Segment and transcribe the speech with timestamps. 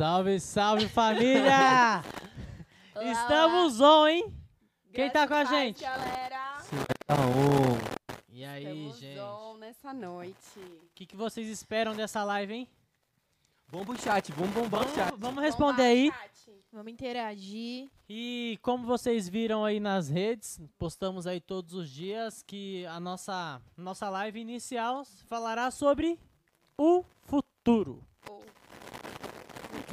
[0.00, 2.02] Salve, salve família!
[2.96, 4.22] Olá, Estamos on, hein?
[4.24, 4.32] olá.
[4.94, 5.82] Quem tá com a paz, gente?
[5.82, 6.58] galera?
[7.06, 7.16] Tá.
[8.30, 9.18] E aí, Estamos gente?
[9.20, 10.58] on nessa noite.
[10.58, 12.68] O que, que vocês esperam dessa live, hein?
[13.70, 15.14] Bomba o chat, vamos bombar o Vamos, chat.
[15.18, 16.10] vamos responder aí.
[16.10, 16.50] chat.
[16.72, 17.90] Vamos interagir.
[18.08, 23.60] E como vocês viram aí nas redes, postamos aí todos os dias que a nossa,
[23.76, 26.18] nossa live inicial falará sobre
[26.78, 28.02] o futuro.
[28.30, 28.40] O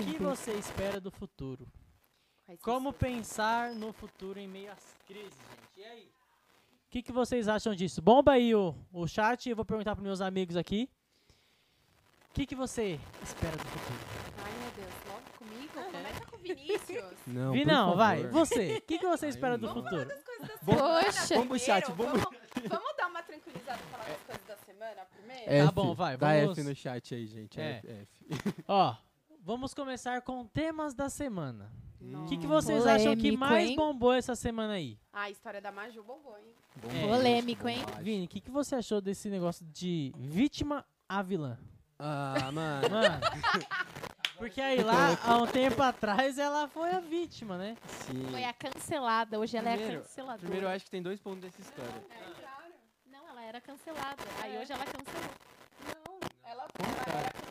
[0.05, 1.67] que você espera do futuro?
[2.61, 5.79] Como pensar no futuro em meio às crises, gente?
[5.79, 6.09] E aí?
[6.85, 8.01] O que, que vocês acham disso?
[8.01, 10.89] Bomba aí o, o chat e eu vou perguntar para meus amigos aqui.
[12.29, 13.99] O que, que você espera do futuro?
[14.37, 15.79] Ai, meu Deus, logo comigo?
[15.79, 15.91] É.
[15.91, 17.13] Começa com o Vinícius.
[17.27, 18.27] Não, Vi por não, vai.
[18.27, 18.77] Você.
[18.77, 19.73] O que, que você Ai, espera do não.
[19.73, 20.05] futuro?
[20.05, 21.27] Das coisas da semana Poxa.
[21.27, 24.57] primeiro, o chat, bomba o vamos, vamos dar uma tranquilizada e falar das coisas da
[24.57, 25.43] semana primeiro?
[25.45, 25.57] É.
[25.63, 27.59] Tá F, bom, vai, Dá vamos- F no chat aí, gente.
[27.59, 27.81] É.
[27.85, 28.01] É.
[28.03, 28.63] F.
[28.67, 28.95] Ó,
[29.47, 31.71] vamos começar com temas da semana.
[32.01, 33.75] O que, que vocês acham que Polêmico, mais hein?
[33.77, 34.99] bombou essa semana aí?
[35.13, 36.43] Ah, a história da Maju bombou, hein?
[36.75, 37.85] Bomba, Polêmico, gente, hein?
[38.03, 41.57] Vini, o que, que você achou desse negócio de vítima a vilã?
[41.97, 42.89] Ah, mano.
[42.89, 43.19] Mano,
[44.37, 47.75] porque aí lá, há um tempo atrás, ela foi a vítima, né?
[47.87, 48.27] Sim.
[48.29, 49.39] Foi a cancelada.
[49.39, 50.39] Hoje ela é a Primeiro- canceladora.
[50.39, 52.03] Primeiro, eu acho que tem dois pontos dessa história.
[52.11, 52.73] É, claro.
[53.09, 54.21] Não, ela era cancelada.
[54.43, 54.61] Aí É.
[54.61, 55.31] hoje ela cancelou.
[56.05, 56.67] Não, ela,
[57.07, 57.46] ela era.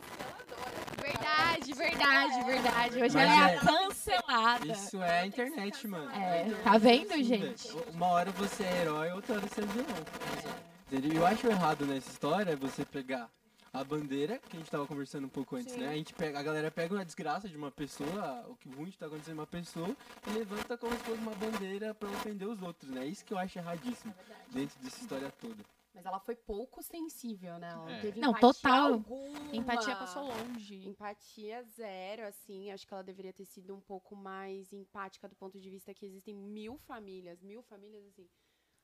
[1.27, 2.89] Verdade, verdade, verdade.
[2.95, 4.67] Hoje Mas ela é é- a cancelada.
[4.67, 6.11] Isso é a internet, mano.
[6.11, 7.69] É, tá vendo, gente?
[7.93, 11.15] Uma hora você é herói, outra hora você é vilão.
[11.15, 13.29] Eu acho errado nessa história você pegar
[13.73, 15.81] a bandeira, que a gente tava conversando um pouco antes, Sim.
[15.81, 15.89] né?
[15.89, 18.97] A, gente pega, a galera pega uma desgraça de uma pessoa, o que ruim que
[18.97, 22.61] tá acontecendo em uma pessoa, e levanta como se fosse uma bandeira pra ofender os
[22.61, 23.05] outros, né?
[23.05, 24.13] Isso que eu acho erradíssimo
[24.51, 25.63] dentro dessa história toda.
[25.97, 27.71] Mas ela foi pouco sensível, né?
[27.71, 28.01] Ela não É.
[28.01, 28.93] teve Não, empatia total.
[28.93, 29.55] alguma.
[29.55, 30.87] Empatia passou longe.
[30.87, 32.69] Empatia zero, assim.
[32.71, 36.05] Acho que ela deveria ter sido um pouco mais empática do ponto de vista que
[36.05, 37.41] existem mil famílias.
[37.41, 38.29] Mil famílias, assim.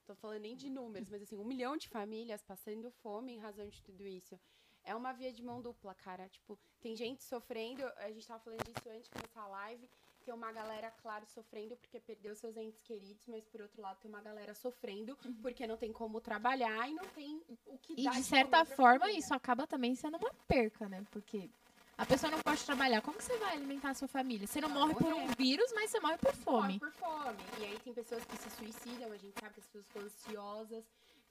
[0.08, 3.70] Tô falando nem de números, mas assim, um milhão de famílias passando fome em razão
[3.70, 4.38] de tudo isso.
[4.84, 6.28] É uma via de mão dupla, cara.
[6.30, 7.84] Tipo, tem gente sofrendo.
[7.98, 9.88] A gente tava falando disso antes de começar a live.
[10.26, 14.10] Tem uma galera, claro, sofrendo porque perdeu seus entes queridos, mas por outro lado tem
[14.10, 18.12] uma galera sofrendo porque não tem como trabalhar e não tem o que E dar
[18.14, 21.04] de certa forma, isso acaba também sendo uma perca, né?
[21.12, 21.50] Porque
[21.98, 23.02] a pessoa não pode trabalhar.
[23.02, 24.48] Como você vai alimentar a sua família?
[24.48, 25.36] Você não Vai morre por um morrer.
[25.38, 26.80] vírus, mas você morre por Morre fome.
[26.80, 27.44] por fome.
[27.60, 30.84] E aí tem pessoas que se suicidam, a gente sabe que as pessoas ficam ansiosas.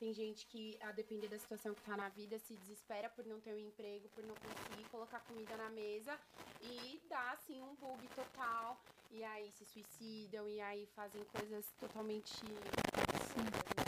[0.02, 3.38] Tem gente que, a depender da situação que tá na vida, se desespera por não
[3.38, 6.18] ter um emprego, por não conseguir colocar comida na mesa
[6.60, 8.82] e dá, assim, um bug total.
[9.12, 12.44] E aí se suicidam e aí fazem coisas totalmente.
[12.44, 12.60] né?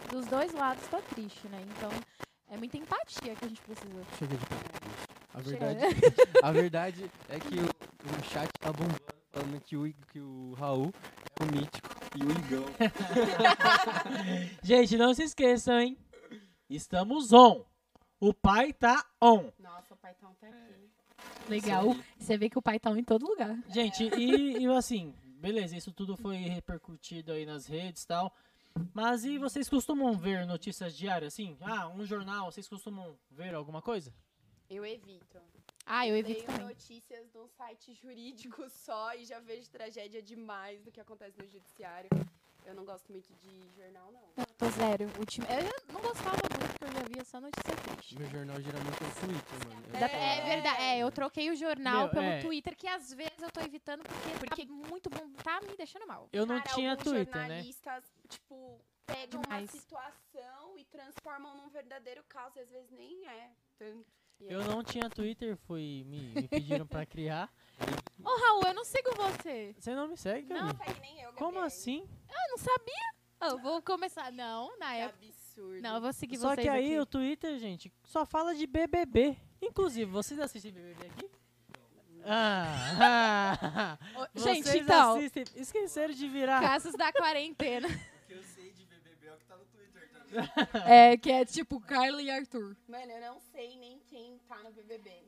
[0.09, 1.61] Dos dois lados tá triste, né?
[1.77, 1.91] Então,
[2.49, 4.05] é muita empatia que a gente precisa.
[4.17, 4.45] Chega de.
[5.35, 5.81] A verdade,
[6.45, 10.93] a verdade é que o, o chat tá bombando falando que o, que o Raul
[11.41, 12.65] é o mítico e o Igão.
[14.63, 15.99] Gente, não se esqueçam, hein?
[16.69, 17.65] Estamos on.
[18.21, 19.51] O pai tá on.
[19.59, 20.91] Nossa, o pai tá um tá aqui.
[21.49, 21.91] Legal.
[21.91, 22.05] Isso aí.
[22.19, 23.57] Você vê que o pai tá em todo lugar.
[23.69, 28.35] Gente, e, e assim, beleza, isso tudo foi repercutido aí nas redes e tal.
[28.93, 31.57] Mas e vocês costumam ver notícias diárias, assim?
[31.61, 34.13] Ah, um jornal, vocês costumam ver alguma coisa?
[34.69, 35.39] Eu evito.
[35.87, 36.67] Ah, eu evito Leio também.
[36.67, 42.09] notícias num site jurídico só e já vejo tragédia demais do que acontece no judiciário.
[42.65, 44.23] Eu não gosto muito de jornal, não.
[44.39, 45.11] Não, tô zero.
[45.19, 45.47] Ultima...
[45.51, 46.54] Eu não gostava
[46.87, 48.19] eu já via só notícia triste.
[48.19, 49.87] Meu jornal geralmente é o Twitter, mano.
[49.87, 52.41] Eu falo- É verdade, é, eu troquei o jornal Meu, pelo é.
[52.41, 56.29] Twitter, que às vezes eu tô evitando porque, porque muito bom, tá me deixando mal.
[56.33, 57.41] Eu não Cara, tinha Twitter, né?
[57.47, 59.71] jornalistas, tipo, pegam Demais.
[59.73, 64.07] uma situação e transformam num verdadeiro caos, e às vezes nem é tanto.
[64.41, 67.51] Eu não tinha Twitter, fui, me, me pediram pra criar.
[68.23, 69.75] Ô, Raul, eu não sigo você.
[69.79, 71.67] Você não me segue, Não, segue nem eu, Como Gabriele.
[71.67, 72.09] assim?
[72.29, 73.15] Eu não sabia.
[73.43, 74.33] Eu vou começar.
[74.33, 75.25] Não, na época.
[75.55, 75.81] Absurdo.
[75.83, 76.99] Não, eu vou seguir Só vocês que aí aqui.
[77.01, 79.37] o Twitter, gente, só fala de BBB.
[79.63, 81.31] Inclusive, vocês assistem BBB aqui?
[82.27, 83.99] Ah,
[84.35, 85.45] vocês Gente, então, assistem.
[85.57, 86.61] Esqueceram de virar.
[86.61, 87.89] casos da quarentena.
[88.25, 90.09] O que eu sei de BBB é o que tá no Twitter,
[90.89, 92.75] É, que é tipo Carla e Arthur.
[92.89, 95.23] Mano, eu não sei nem quem tá no BBB.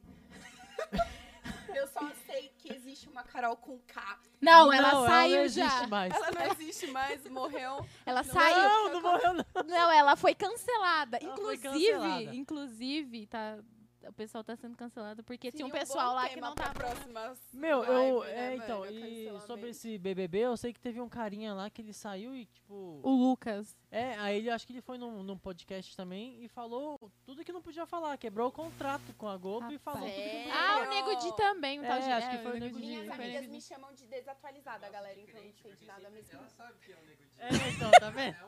[1.74, 4.18] eu só sei que existe uma Carol com K.
[4.40, 5.86] Não, ela não saiu não existe já.
[5.86, 6.12] mais.
[6.14, 7.86] Ela não existe mais, morreu.
[8.04, 8.56] Ela Não, saiu.
[8.68, 9.44] Não, não morreu não.
[9.66, 11.18] Não, ela foi cancelada.
[11.18, 12.34] Ela foi inclusive, cancelada.
[12.34, 13.58] inclusive, tá.
[14.08, 16.74] O pessoal tá sendo cancelado porque Seria tinha um pessoal lá que não tava.
[16.74, 18.24] próximas Meu, eu.
[18.24, 18.92] É, né, então, mano?
[18.92, 22.46] e sobre esse BBB, eu sei que teve um carinha lá que ele saiu e,
[22.46, 23.00] tipo.
[23.02, 23.76] O Lucas.
[23.90, 27.52] É, aí ele acho que ele foi num, num podcast também e falou tudo que
[27.52, 30.52] não podia falar, quebrou o contrato com a Globo e falou tudo que não podia
[30.54, 30.86] Ah, falar.
[30.86, 31.80] o Nego Di também.
[31.80, 32.86] O É, tal de, acho que foi o Nego Di.
[32.86, 36.36] Minhas amigas me chamam de desatualizada, galera, então não sei de nada mesmo.
[36.36, 37.25] Ela sabe que é o Nego Di.
[37.38, 38.34] É, então, tá vendo?
[38.34, 38.46] É.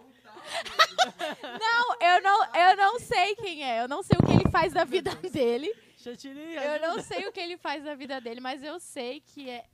[1.59, 3.83] Não, eu não, eu não sei quem é.
[3.83, 5.71] Eu não sei o que ele faz da vida dele.
[6.07, 9.67] Eu não sei o que ele faz da vida dele, mas eu sei que é.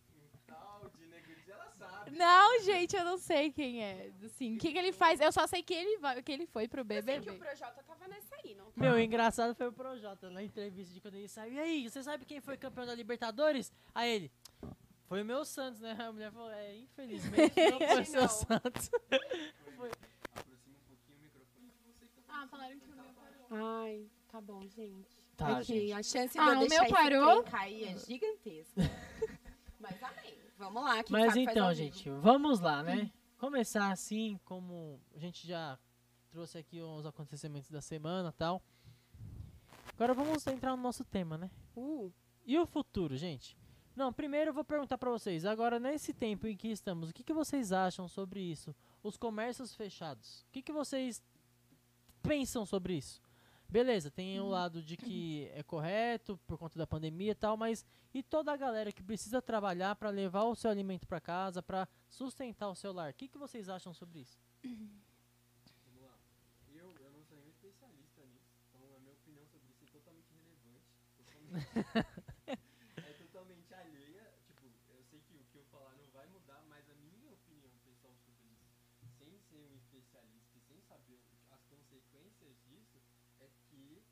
[0.47, 2.11] Tal de Nego Di, ela sabe.
[2.17, 4.11] Não, gente, eu não sei quem é.
[4.25, 5.21] Assim, o que, que ele faz?
[5.21, 7.39] Eu só sei que ele, vai, que ele foi pro Eu sei que o BBB.
[7.39, 8.73] Projota tava nessa aí, não tá?
[8.77, 11.55] Meu, o engraçado foi o Projota na entrevista de quando ele saiu.
[11.55, 13.73] E aí, você sabe quem foi campeão da Libertadores?
[13.95, 14.33] Aí ele.
[15.07, 15.93] Foi o meu Santos, né?
[15.99, 18.29] A mulher falou, é, infelizmente não foi o seu.
[18.29, 18.91] Santos.
[18.95, 23.47] Aproxima um pouquinho o microfone pra você que tá Ah, falaram que o meu parou.
[23.83, 25.25] Ai, tá bom, gente.
[25.37, 25.93] Tá, Aqui, gente.
[25.93, 27.43] a chance Ah, de eu o meu parou?
[27.45, 28.81] cair é gigantesca.
[29.81, 30.35] Mas amém.
[30.57, 33.11] Vamos lá, quem Mas então, gente, vamos lá, né?
[33.37, 35.79] Começar assim, como a gente já
[36.31, 38.63] trouxe aqui os acontecimentos da semana e tal.
[39.93, 41.51] Agora vamos entrar no nosso tema, né?
[41.77, 42.11] Uh,
[42.47, 43.57] E o futuro, gente?
[43.95, 45.45] Não, primeiro eu vou perguntar pra vocês.
[45.45, 48.75] Agora, nesse tempo em que estamos, o que, que vocês acham sobre isso?
[49.03, 50.43] Os comércios fechados.
[50.43, 51.23] O que, que vocês
[52.23, 53.23] pensam sobre isso?
[53.69, 57.85] Beleza, tem o lado de que é correto por conta da pandemia e tal, mas
[58.13, 61.89] e toda a galera que precisa trabalhar pra levar o seu alimento pra casa, pra
[62.09, 63.11] sustentar o seu lar?
[63.11, 64.39] O que, que vocês acham sobre isso?
[64.63, 66.17] Vamos lá.
[66.69, 70.31] Eu, eu não sou nenhum especialista nisso, então a minha opinião sobre isso é totalmente
[70.31, 70.87] irrelevante.
[71.17, 71.67] Totalmente,
[72.97, 74.33] é totalmente alheia.
[74.47, 77.77] Tipo, eu sei que o que eu falar não vai mudar, mas a minha opinião
[77.83, 78.71] pessoal sobre isso,
[79.19, 81.21] sem ser um especialista e sem saber
[81.51, 83.03] as consequências disso,
[83.41, 84.03] é que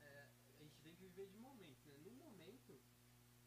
[0.00, 1.98] é, a gente tem que viver de momento, né?
[1.98, 2.80] No momento,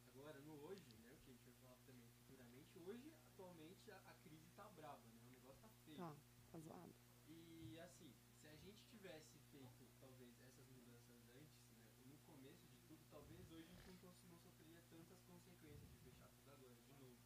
[0.05, 1.13] agora, no hoje, né?
[1.13, 5.05] O que a gente vai falar também futuramente, hoje, atualmente, a, a crise tá brava,
[5.07, 5.21] né?
[5.27, 5.97] O negócio tá feio.
[5.97, 6.15] Tá.
[6.51, 6.93] tá zoado.
[7.27, 12.77] E assim, se a gente tivesse feito talvez essas mudanças antes, né, no começo de
[12.87, 13.96] tudo, talvez hoje a gente
[14.29, 17.17] não, sofreria tantas consequências de fechar tudo agora, de novo.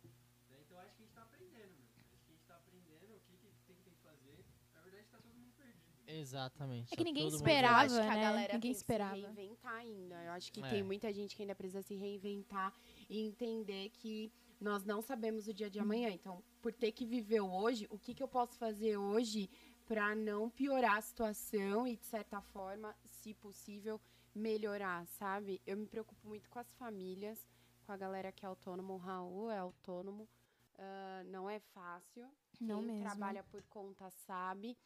[0.50, 0.57] né?
[0.66, 1.88] Então acho que a gente tá aprendendo, meu.
[1.98, 4.45] Acho que a gente tá aprendendo o que, que tem, que fazer.
[4.74, 5.92] Na verdade tá todo mundo perdido.
[6.07, 6.88] Exatamente.
[6.94, 7.74] É que tá ninguém todo mundo- esperava.
[7.74, 8.22] eu acho que a né?
[8.22, 9.16] galera Ninguém tem esperava.
[9.16, 10.24] se reinventar ainda.
[10.24, 10.69] Eu acho que É.
[10.69, 12.74] tem muita gente que ainda precisa se reinventar
[13.10, 16.10] e entender que nós não sabemos o dia de amanhã.
[16.10, 19.50] Então, por ter que viver o hoje, o que, que eu posso fazer hoje
[19.88, 24.00] para não piorar a situação e, de certa forma, se possível,
[24.33, 25.62] melhorar, sabe?
[25.66, 27.48] Eu me preocupo muito com as famílias,
[27.86, 28.94] com a galera que é autônomo.
[28.94, 30.28] O Raul é autônomo.
[30.78, 32.28] ah, não é fácil.
[32.60, 33.04] Não Quem mesmo.
[33.04, 34.78] trabalha por conta sabe,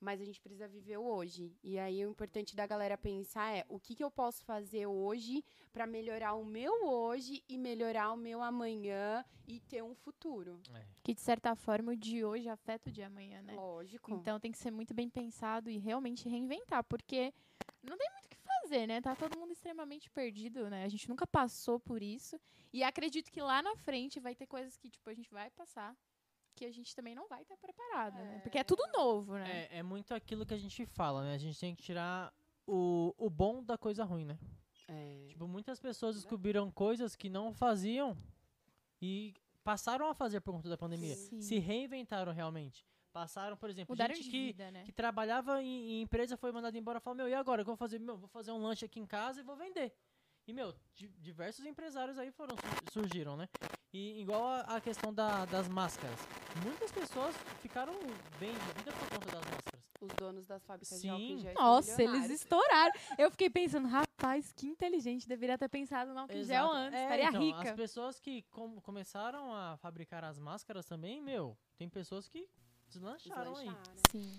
[0.00, 1.56] mas a gente precisa viver o hoje.
[1.62, 5.44] E aí o importante da galera pensar é o que, que eu posso fazer hoje
[5.72, 10.60] para melhorar o meu hoje e melhorar o meu amanhã e ter um futuro.
[10.74, 10.84] É.
[11.02, 13.54] Que de certa forma o de hoje afeta o de amanhã, né?
[13.54, 14.12] Lógico.
[14.12, 17.32] Então tem que ser muito bem pensado e realmente reinventar, porque
[17.82, 18.33] não tem muito o que
[18.74, 19.00] fazer, né?
[19.00, 20.84] Tá todo mundo extremamente perdido, né?
[20.84, 22.38] A gente nunca passou por isso.
[22.72, 25.96] E acredito que lá na frente vai ter coisas que, tipo, a gente vai passar
[26.56, 28.38] que a gente também não vai estar preparado, né?
[28.40, 29.66] Porque é tudo novo, né?
[29.70, 31.34] É, é muito aquilo que a gente fala, né?
[31.34, 32.32] A gente tem que tirar
[32.64, 34.38] o, o bom da coisa ruim, né?
[34.86, 35.26] É.
[35.28, 38.16] Tipo, muitas pessoas descobriram coisas que não faziam
[39.02, 39.34] e
[39.64, 41.16] passaram a fazer por conta da pandemia.
[41.16, 41.40] Sim.
[41.40, 42.86] Se reinventaram realmente.
[43.14, 44.82] Passaram, por exemplo, Mudaram gente de que, vida, né?
[44.82, 47.62] que trabalhava em, em empresa foi mandada embora e falou, meu, e agora?
[47.62, 48.00] O que eu vou fazer?
[48.00, 49.94] Meu, vou fazer um lanche aqui em casa e vou vender.
[50.48, 53.48] E, meu, di- diversos empresários aí foram sur- surgiram, né?
[53.92, 56.18] E igual a, a questão da- das máscaras.
[56.64, 57.94] Muitas pessoas ficaram
[58.40, 59.84] bem de vida por conta das máscaras.
[60.00, 61.08] Os donos das fábricas de Sim.
[61.10, 62.92] álcool em gel são Nossa, eles estouraram.
[63.16, 65.26] Eu fiquei pensando, rapaz, que inteligente.
[65.28, 66.74] Deveria ter pensado no álcool em gel Exato.
[66.74, 66.98] antes.
[66.98, 67.62] É, Estaria então, rica.
[67.70, 72.46] As pessoas que com- começaram a fabricar as máscaras também, meu, tem pessoas que
[72.94, 73.68] deslancharam aí.
[74.10, 74.36] Sim.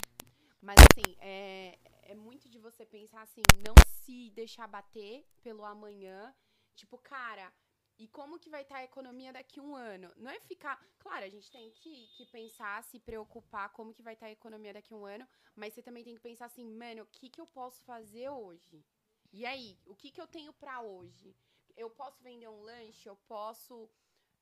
[0.62, 6.34] Mas assim, é, é muito de você pensar assim, não se deixar bater pelo amanhã.
[6.76, 7.54] Tipo, cara,
[7.98, 10.12] e como que vai estar a economia daqui a um ano?
[10.16, 10.84] Não é ficar.
[10.98, 14.74] Claro, a gente tem que, que pensar, se preocupar como que vai estar a economia
[14.74, 17.40] daqui a um ano, mas você também tem que pensar assim, mano, o que, que
[17.40, 18.84] eu posso fazer hoje?
[19.32, 21.36] E aí, o que, que eu tenho pra hoje?
[21.76, 23.90] Eu posso vender um lanche, eu posso.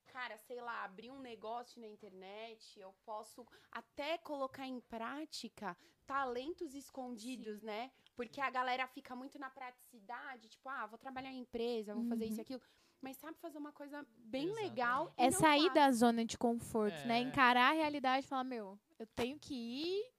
[0.07, 6.75] Cara, sei lá, abrir um negócio na internet, eu posso até colocar em prática talentos
[6.75, 7.91] escondidos, né?
[8.15, 12.25] Porque a galera fica muito na praticidade, tipo, ah, vou trabalhar em empresa, vou fazer
[12.25, 12.61] isso e aquilo.
[13.01, 14.69] Mas sabe fazer uma coisa bem Exatamente.
[14.69, 15.13] legal.
[15.17, 15.73] É sair faz.
[15.73, 17.17] da zona de conforto, né?
[17.17, 17.21] É.
[17.21, 20.13] Encarar a realidade e falar, meu, eu tenho que ir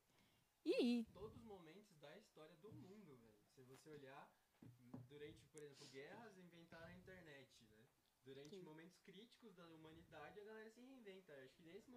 [0.65, 1.05] e ir.
[1.13, 3.39] Todos os momentos da história do mundo, velho.
[3.55, 4.29] Se você olhar
[5.09, 6.25] durante, por exemplo, guerra,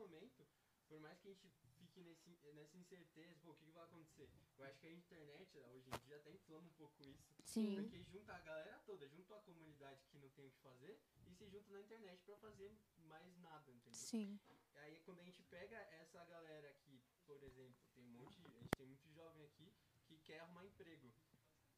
[0.07, 0.47] momento,
[0.87, 4.29] por mais que a gente fique nesse, nessa incerteza, pô, o que, que vai acontecer?
[4.57, 7.27] Eu acho que a internet, hoje em dia, até inflama um pouco isso.
[7.43, 7.75] Sim.
[7.75, 11.31] Porque junta a galera toda, junta a comunidade que não tem o que fazer e
[11.33, 12.71] se junta na internet pra fazer
[13.07, 13.93] mais nada, entendeu?
[13.93, 14.39] Sim.
[14.75, 18.69] Aí quando a gente pega essa galera aqui, por exemplo, tem um monte, a gente
[18.77, 19.71] tem muito jovem aqui
[20.05, 21.11] que quer arrumar emprego.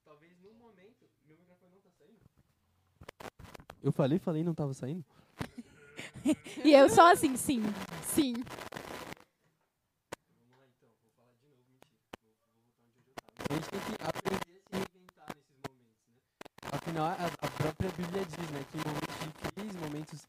[0.04, 2.20] Talvez no momento, meu microfone não tá saindo?
[3.82, 5.06] Eu falei, falei, não tava saindo?
[6.66, 7.62] E eu só assim, sim,
[8.04, 8.34] sim.
[10.32, 11.96] Vamos lá então, vou falar de novo, mentira.
[12.24, 13.46] Vou, vou voltar onde eu tava.
[13.50, 16.22] A gente tem que aprender a se reinventar nesses momentos, né?
[16.72, 20.28] Afinal, a, a própria Bíblia diz, né, que em momentos de crise, momentos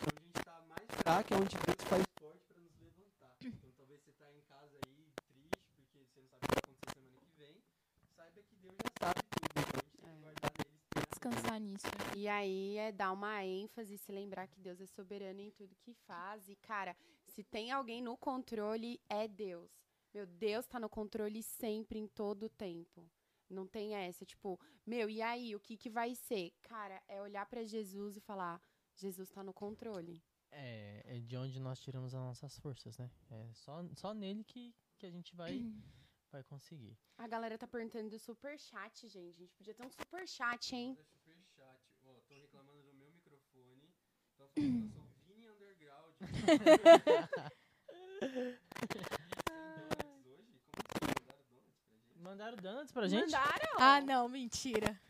[0.00, 3.36] onde a gente tá mais fraco, é onde Deus faz forte pra nos levantar.
[3.44, 6.60] Então talvez você tá em casa aí, triste, porque você não sabe o que vai
[6.64, 7.56] acontecer semana que vem,
[8.16, 10.70] saiba que Deus já sabe tudo, então a gente tem que guardar nele.
[11.10, 11.86] Descansar nisso.
[12.16, 15.92] E aí é dar uma ênfase, se lembrar que Deus é soberano em tudo que
[16.06, 16.48] faz.
[16.48, 16.96] E, cara,
[17.26, 19.70] se tem alguém no controle, é Deus.
[20.12, 23.08] Meu Deus tá no controle sempre, em todo o tempo.
[23.48, 26.52] Não tem essa, tipo, meu, e aí, o que que vai ser?
[26.62, 28.60] Cara, é olhar pra Jesus e falar,
[28.96, 30.22] Jesus tá no controle.
[30.50, 33.10] É, é de onde nós tiramos as nossas forças, né?
[33.30, 35.52] É só, só nele que, que a gente vai,
[36.30, 36.98] vai conseguir.
[37.16, 39.36] A galera tá perguntando do superchat, gente.
[39.36, 40.88] A gente podia ter um superchat, hein?
[40.88, 41.80] Manda superchat.
[42.02, 43.94] Ó, tô reclamando do meu microfone.
[44.36, 46.16] Tô falando que eu sou Vini Underground.
[48.90, 49.02] Sem
[49.88, 50.60] donuts hoje?
[51.00, 51.62] Como assim?
[52.30, 53.24] Mandaram donuts pra gente?
[53.24, 53.82] Mandaram donuts gente?
[53.82, 55.00] Ah, não, mentira.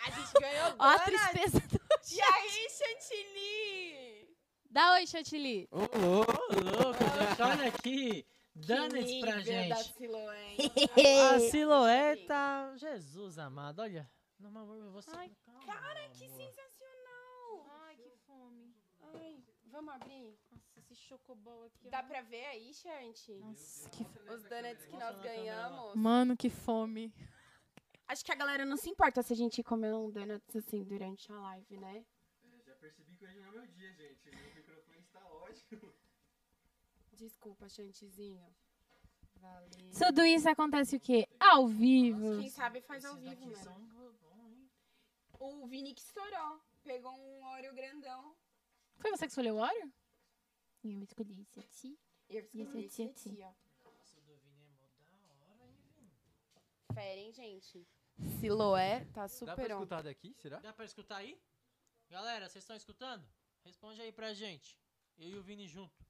[0.00, 1.04] A gente ganhou Ó a donuts.
[1.04, 1.80] tristeza do
[2.10, 4.36] E aí, Chantilly?
[4.70, 5.68] Dá oi, Chantilly.
[5.70, 8.26] Ô, louco, gente, olha aqui.
[8.54, 9.92] Donuts pra nível da gente.
[9.94, 11.34] silhueta.
[11.34, 14.10] A silhueta, Jesus amado, olha.
[14.40, 16.36] Não, mas eu vou Ai, calma, Cara, que amor.
[16.40, 17.66] sensacional.
[17.86, 18.74] Ai, que fome.
[19.02, 20.38] Ai, vamos abrir?
[20.94, 21.90] Esse chocobol aqui.
[21.90, 23.32] Dá pra ver aí, Chante?
[23.40, 24.04] Nossa, que...
[24.30, 25.96] Os donuts que nós ganhamos.
[25.96, 27.12] Mano, que fome.
[28.06, 31.32] Acho que a galera não se importa se a gente comer um donuts assim durante
[31.32, 32.04] a live, né?
[32.44, 34.30] É, já percebi que hoje não é meu dia, gente.
[34.30, 35.92] Meu microfone está ótimo.
[37.12, 38.46] Desculpa, Chantezinho.
[39.34, 39.90] Valeu.
[39.98, 41.26] Tudo isso acontece o quê?
[41.40, 42.38] Ao vivo.
[42.38, 44.70] Quem sabe faz ao vivo são hein?
[45.40, 46.60] O Vini que estourou.
[46.84, 48.36] Pegou um Oreo grandão.
[49.00, 49.92] Foi você que escolheu o Oreo?
[50.84, 51.98] Eu escolhi esse aqui.
[52.28, 53.90] Eu Esse escolhi esse aqui, aqui, ó.
[53.90, 54.66] Nossa, o do Vini é
[55.10, 56.10] mó da hora, hein, Vini?
[56.92, 57.86] Fera, hein, gente?
[58.40, 59.78] Siloé tá Dá pra super on.
[59.78, 60.58] escutar daqui, será?
[60.60, 61.40] Dá pra escutar aí?
[62.10, 63.26] Galera, vocês estão escutando?
[63.64, 64.78] Responde aí pra gente.
[65.18, 66.04] Eu e o Vini junto.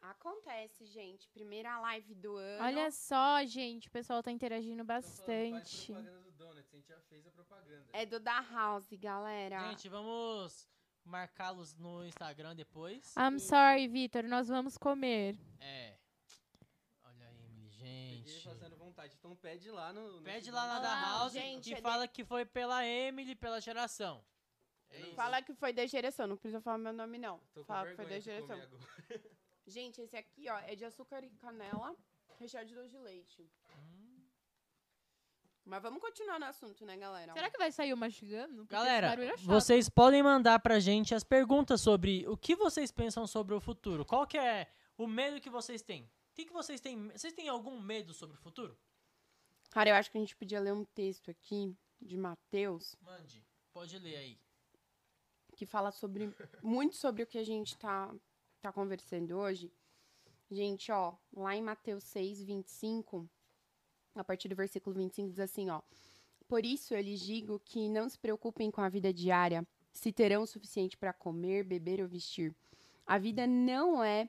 [0.00, 1.28] Acontece, gente.
[1.30, 2.64] Primeira live do ano.
[2.64, 5.92] Olha só, gente, o pessoal tá interagindo bastante.
[5.92, 7.86] propaganda do Donuts, a gente já fez a propaganda.
[7.92, 9.70] É do da House, galera.
[9.70, 10.68] Gente, vamos
[11.04, 13.14] marcá-los no Instagram depois.
[13.16, 15.36] I'm sorry, Vitor, nós vamos comer.
[15.60, 15.96] É.
[17.04, 18.42] Olha aí, Emily, gente.
[18.44, 19.14] fazendo vontade.
[19.18, 20.20] Então pede lá no.
[20.22, 22.84] Pede nesse lá na da Ah, House gente, e é de- fala que foi pela
[22.86, 24.24] Emily, pela geração.
[24.90, 25.14] É isso.
[25.14, 27.38] Fala que foi da geração, não precisa falar meu nome, não.
[27.52, 28.78] Tô com Fala que foi vergonha da de comer geração.
[29.08, 29.34] agora.
[29.66, 31.96] Gente, esse aqui, ó, é de açúcar e canela,
[32.38, 33.50] recheado de doce de leite.
[33.76, 34.03] Hum.
[35.64, 37.32] Mas vamos continuar no assunto, né, galera?
[37.32, 38.56] Será que vai sair o mastigando?
[38.58, 39.46] Porque Galera, esse barulho é chato.
[39.46, 44.04] vocês podem mandar pra gente as perguntas sobre o que vocês pensam sobre o futuro.
[44.04, 44.68] Qual que é
[44.98, 46.02] o medo que vocês têm?
[46.02, 47.08] O que, que vocês têm?
[47.08, 48.76] Vocês têm algum medo sobre o futuro?
[49.70, 53.42] Cara, eu acho que a gente podia ler um texto aqui de Mateus Mande.
[53.72, 54.38] Pode ler aí.
[55.56, 56.30] que fala sobre
[56.62, 58.14] muito sobre o que a gente tá,
[58.60, 59.72] tá conversando hoje.
[60.50, 63.28] Gente, ó, lá em Mateus 6, 25,
[64.14, 65.80] a partir do versículo 25, diz assim, ó.
[66.46, 70.42] Por isso eu lhes digo que não se preocupem com a vida diária, se terão
[70.42, 72.54] o suficiente para comer, beber ou vestir.
[73.06, 74.28] A vida não é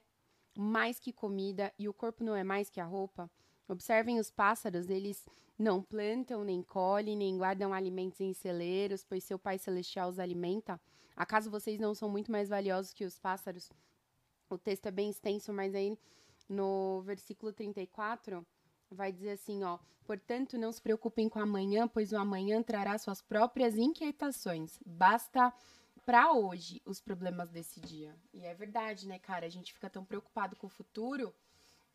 [0.57, 3.29] mais que comida e o corpo não é mais que a roupa.
[3.67, 5.25] Observem os pássaros, eles
[5.57, 10.79] não plantam, nem colhem, nem guardam alimentos em celeiros, pois seu Pai Celestial os alimenta.
[11.15, 13.71] Acaso vocês não são muito mais valiosos que os pássaros?
[14.49, 15.97] O texto é bem extenso, mas aí
[16.47, 18.45] no versículo 34
[18.91, 22.97] vai dizer assim, ó: "Portanto, não se preocupem com o amanhã, pois o amanhã trará
[22.97, 24.79] suas próprias inquietações.
[24.85, 25.51] Basta
[26.05, 28.15] para hoje os problemas desse dia".
[28.33, 29.45] E é verdade, né, cara?
[29.45, 31.33] A gente fica tão preocupado com o futuro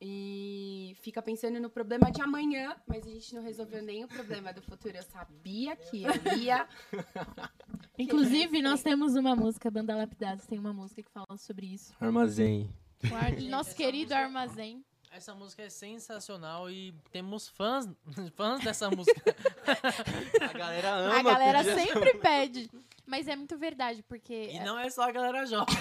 [0.02, 4.50] e fica pensando no problema de amanhã, mas a gente não resolveu nem o problema
[4.52, 4.96] do futuro.
[4.96, 6.66] Eu sabia que eu ia
[7.98, 11.94] Inclusive, nós temos uma música, Banda Lapidados tem uma música que fala sobre isso.
[12.00, 12.70] Armazém.
[13.10, 14.82] O ar- Nosso querido armazém.
[15.10, 17.88] Essa música é sensacional e temos fãs,
[18.36, 19.20] fãs dessa música.
[20.40, 21.18] A galera ama.
[21.18, 22.70] A galera pedir essa- sempre pede.
[23.06, 25.74] Mas é muito verdade, porque E não é só a galera jovem.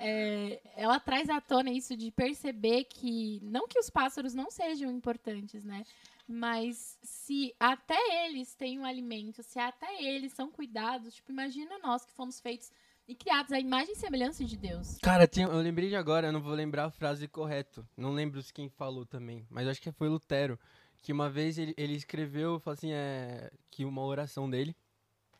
[0.00, 4.90] é, ela traz à tona isso de perceber que não que os pássaros não sejam
[4.90, 5.84] importantes, né?
[6.26, 12.06] Mas se até eles têm um alimento, se até eles são cuidados, tipo, imagina nós
[12.06, 12.72] que fomos feitos
[13.08, 14.98] e criados à imagem e semelhança de Deus.
[15.02, 17.82] Cara, tem- eu lembrei de agora, eu não vou lembrar a frase correta.
[17.96, 20.58] Não lembro quem falou também, mas acho que foi Lutero.
[21.00, 24.76] Que uma vez ele, ele escreveu, falou assim, é, que uma oração dele,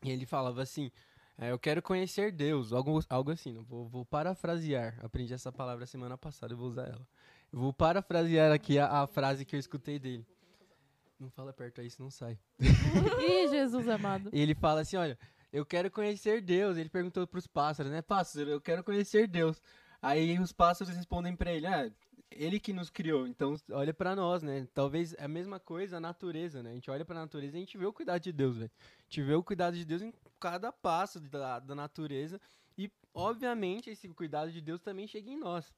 [0.03, 0.91] e ele falava assim,
[1.37, 4.99] é, eu quero conhecer Deus, algo, algo assim, não vou, vou parafrasear.
[5.05, 7.07] Aprendi essa palavra semana passada, eu vou usar ela.
[7.53, 10.25] Eu vou parafrasear aqui a, a frase que eu escutei dele.
[11.19, 12.39] Não fala perto aí, senão sai.
[12.61, 14.31] Ih, Jesus amado.
[14.33, 15.19] E ele fala assim, olha,
[15.53, 16.77] eu quero conhecer Deus.
[16.77, 18.03] Ele perguntou pros pássaros, né?
[18.03, 19.61] Pássaro, eu quero conhecer Deus.
[20.01, 21.91] Aí os pássaros respondem pra ele, ah,
[22.31, 24.69] ele que nos criou, então olha pra nós, né?
[24.73, 26.71] Talvez é a mesma coisa a natureza, né?
[26.71, 28.71] A gente olha pra natureza e a gente vê o cuidado de Deus, velho.
[28.79, 32.41] A gente vê o cuidado de Deus em cada passo da, da natureza
[32.77, 35.73] e, obviamente, esse cuidado de Deus também chega em nós.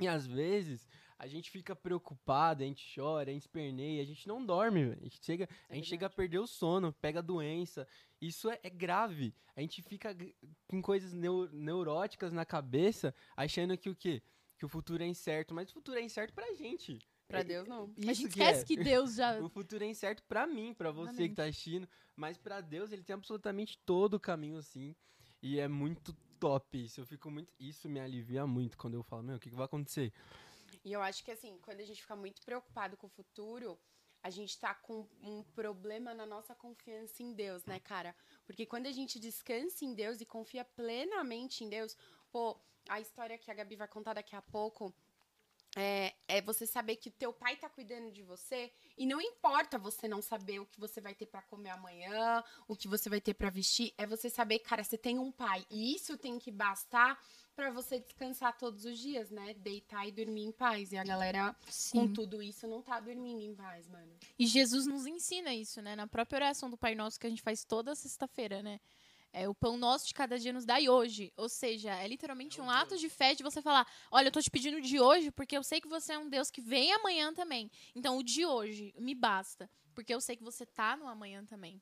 [0.00, 0.86] E às vezes
[1.18, 5.04] a gente fica preocupado, a gente chora, a gente esperneia, a gente não dorme, a
[5.04, 7.86] gente chega, a gente chega a perder o sono, pega doença.
[8.20, 9.34] Isso é, é grave.
[9.54, 10.14] A gente fica
[10.68, 14.22] com coisas neu- neuróticas na cabeça, achando que o quê?
[14.58, 16.98] Que o futuro é incerto, mas o futuro é incerto pra gente.
[17.28, 17.92] Pra É- Deus, não.
[17.96, 18.64] Isso a gente que esquece é.
[18.64, 19.38] que Deus já.
[19.46, 21.34] O futuro é incerto pra mim, pra você que Exatamente.
[21.34, 24.94] tá assistindo, mas pra Deus ele tem absolutamente todo o caminho assim.
[25.42, 27.00] E é muito top isso.
[27.00, 29.64] Eu fico muito, isso me alivia muito quando eu falo, meu, o que, que vai
[29.66, 30.12] acontecer?
[30.86, 33.76] E eu acho que assim, quando a gente fica muito preocupado com o futuro,
[34.22, 38.14] a gente tá com um problema na nossa confiança em Deus, né, cara?
[38.46, 41.96] Porque quando a gente descansa em Deus e confia plenamente em Deus,
[42.30, 42.56] pô,
[42.88, 44.94] a história que a Gabi vai contar daqui a pouco
[45.76, 50.06] é, é você saber que teu pai tá cuidando de você e não importa você
[50.06, 53.34] não saber o que você vai ter pra comer amanhã, o que você vai ter
[53.34, 57.20] pra vestir, é você saber, cara, você tem um pai e isso tem que bastar
[57.56, 59.54] pra você descansar todos os dias, né?
[59.54, 60.92] Deitar e dormir em paz.
[60.92, 61.56] E a galera
[61.90, 62.12] com Sim.
[62.12, 64.12] tudo isso não tá dormindo em paz, mano.
[64.38, 65.96] E Jesus nos ensina isso, né?
[65.96, 68.78] Na própria oração do Pai Nosso que a gente faz toda sexta-feira, né?
[69.32, 71.32] É o pão nosso de cada dia nos dai hoje.
[71.36, 74.40] Ou seja, é literalmente É um ato de fé de você falar: olha, eu tô
[74.40, 77.34] te pedindo de hoje porque eu sei que você é um Deus que vem amanhã
[77.34, 77.70] também.
[77.94, 79.68] Então o de hoje me basta.
[79.94, 81.80] Porque eu sei que você tá no amanhã também.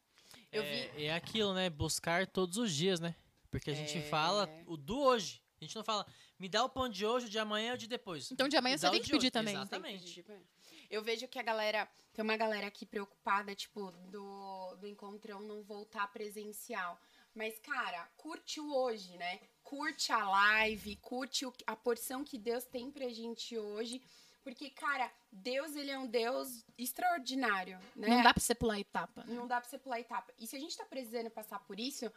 [0.51, 1.69] Eu é, vi- é aquilo, né?
[1.69, 3.15] Buscar todos os dias, né?
[3.51, 4.03] Porque a gente É.
[4.03, 5.41] fala o do hoje.
[5.65, 6.07] A gente não fala,
[6.39, 8.31] me dá o pão de hoje, o de amanhã ou de depois.
[8.31, 9.31] Então de amanhã Me você tem que de pedir hoje.
[9.31, 9.55] também.
[9.55, 9.71] Exato.
[9.71, 10.23] Tem que Exatamente.
[10.23, 10.87] pedir, é.
[10.91, 11.89] Eu vejo que a galera.
[12.13, 17.01] Tem uma galera aqui preocupada, tipo, do, do encontrão não voltar presencial.
[17.35, 19.41] Mas, cara, curte o hoje, né?
[19.65, 24.01] Curte a live, curte o- a porção que Deus tem pra gente hoje.
[24.45, 28.09] Porque, cara, Deus, ele é um Deus extraordinário, né?
[28.09, 29.25] Não dá pra você pular etapa.
[29.27, 30.35] Não dá pra você pular etapa.
[30.39, 32.13] E se a gente tá precisando passar por isso,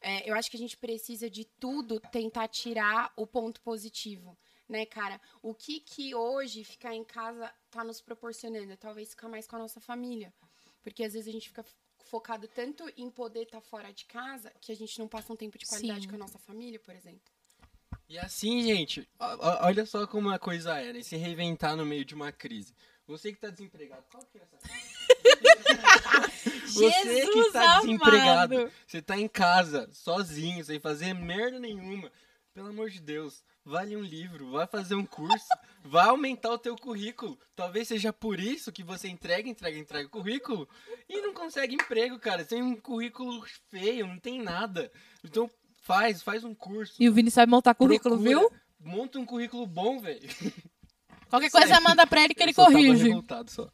[0.00, 4.86] é, eu acho que a gente precisa de tudo tentar tirar o ponto positivo, né,
[4.86, 5.20] cara?
[5.42, 8.76] O que que hoje ficar em casa tá nos proporcionando?
[8.76, 10.32] Talvez ficar mais com a nossa família.
[10.84, 11.64] Porque às vezes a gente fica
[11.98, 15.58] focado tanto em poder estar fora de casa que a gente não passa um tempo
[15.58, 16.08] de qualidade Sim.
[16.08, 17.31] com a nossa família, por exemplo.
[18.12, 21.02] E assim, gente, olha só como a coisa é, né?
[21.02, 22.74] Se reinventar no meio de uma crise.
[23.06, 24.58] Você que tá desempregado, qual que é essa
[26.68, 32.12] Você que tá desempregado, você tá em casa, sozinho, sem fazer merda nenhuma.
[32.52, 35.48] Pelo amor de Deus, vale um livro, vai fazer um curso,
[35.82, 37.38] vai aumentar o teu currículo.
[37.56, 40.68] Talvez seja por isso que você entrega, entrega, entrega o currículo
[41.08, 42.44] e não consegue emprego, cara.
[42.44, 44.92] Você tem um currículo feio, não tem nada.
[45.24, 45.50] Então
[45.82, 46.94] faz, faz um curso.
[46.98, 48.50] E o Vini sabe montar currículo, Procura, viu?
[48.80, 50.28] Monta um currículo bom, velho.
[51.28, 53.04] Qualquer coisa manda pra ele que ele Eu só tava corrige.
[53.04, 53.68] revoltado só.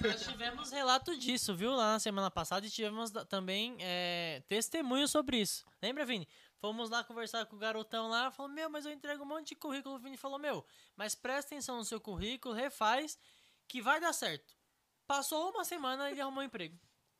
[0.00, 1.70] Nós tivemos relato disso, viu?
[1.72, 5.64] Lá na semana passada e tivemos da- também é, testemunho sobre isso.
[5.82, 6.26] Lembra, Vini?
[6.58, 9.54] Fomos lá conversar com o garotão lá, falou, meu, mas eu entrego um monte de
[9.56, 9.94] currículo.
[9.96, 10.64] O Vini falou, meu,
[10.96, 13.16] mas presta atenção no seu currículo, refaz,
[13.68, 14.54] que vai dar certo.
[15.06, 16.76] Passou uma semana e ele arrumou um emprego.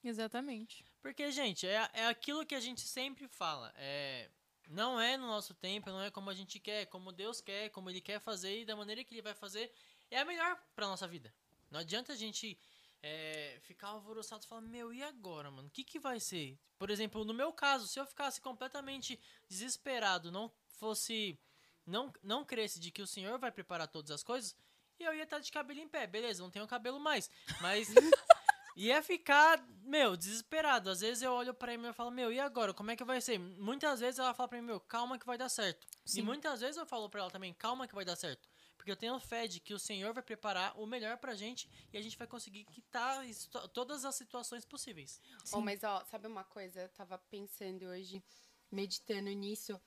[0.08, 0.84] Exatamente.
[1.02, 3.72] Porque, gente, é, é aquilo que a gente sempre fala.
[3.76, 4.30] É,
[4.68, 7.90] não é no nosso tempo, não é como a gente quer, como Deus quer, como
[7.90, 9.72] Ele quer fazer e da maneira que Ele vai fazer
[10.10, 11.34] é a melhor pra nossa vida.
[11.70, 12.56] Não adianta a gente
[13.02, 15.68] é, ficar alvoroçado e falar, meu, e agora, mano?
[15.68, 16.58] O que, que vai ser?
[16.78, 21.38] Por exemplo, no meu caso, se eu ficasse completamente desesperado, não fosse.
[21.84, 24.56] Não, não cresce de que o Senhor vai preparar todas as coisas,
[24.98, 26.06] eu ia estar de cabelo em pé.
[26.06, 27.30] Beleza, não tenho cabelo mais.
[27.60, 27.88] Mas
[28.76, 30.90] ia ficar, meu, desesperado.
[30.90, 32.74] Às vezes eu olho pra ele e falo, meu, e agora?
[32.74, 33.38] Como é que vai ser?
[33.38, 35.86] Muitas vezes ela fala pra mim, meu, calma que vai dar certo.
[36.04, 36.20] Sim.
[36.20, 38.48] E muitas vezes eu falo pra ela também, calma que vai dar certo.
[38.76, 41.96] Porque eu tenho fé de que o Senhor vai preparar o melhor pra gente e
[41.96, 43.24] a gente vai conseguir quitar
[43.72, 45.20] todas as situações possíveis.
[45.52, 46.82] Ó, mas ó, sabe uma coisa?
[46.82, 48.22] Eu tava pensando hoje,
[48.70, 49.80] meditando nisso.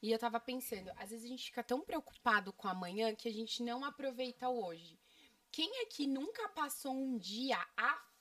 [0.00, 3.32] E eu tava pensando, às vezes a gente fica tão preocupado com amanhã que a
[3.32, 4.98] gente não aproveita o hoje.
[5.50, 7.58] Quem aqui nunca passou um dia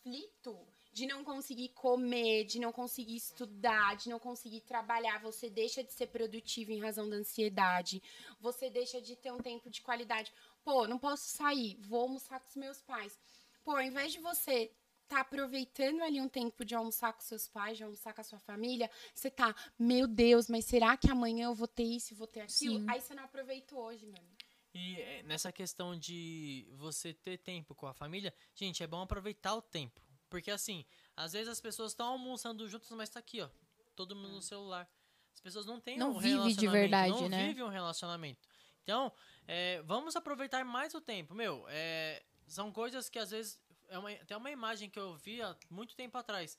[0.03, 5.19] aflito de não conseguir comer, de não conseguir estudar, de não conseguir trabalhar?
[5.21, 8.03] Você deixa de ser produtivo em razão da ansiedade.
[8.39, 10.31] Você deixa de ter um tempo de qualidade.
[10.63, 13.17] Pô, não posso sair, vou almoçar com os meus pais.
[13.63, 14.71] Pô, ao invés de você
[15.07, 18.39] tá aproveitando ali um tempo de almoçar com seus pais, de almoçar com a sua
[18.39, 22.41] família, você tá, meu Deus, mas será que amanhã eu vou ter isso, vou ter
[22.41, 22.79] aquilo?
[22.79, 22.85] Sim.
[22.89, 24.27] Aí você não aproveita hoje, mano.
[24.73, 29.53] E é, nessa questão de você ter tempo com a família, gente, é bom aproveitar
[29.53, 30.01] o tempo.
[30.29, 30.83] Porque assim,
[31.15, 33.49] às vezes as pessoas estão almoçando juntas, mas tá aqui, ó.
[33.95, 34.89] Todo mundo no celular.
[35.31, 37.47] As pessoas não têm Não um vive de relacionamento, verdade, não né?
[37.47, 38.47] vive um relacionamento.
[38.81, 39.11] Então,
[39.47, 41.35] é, vamos aproveitar mais o tempo.
[41.35, 43.59] Meu, é, são coisas que às vezes.
[43.89, 46.57] É uma, tem uma imagem que eu vi há muito tempo atrás.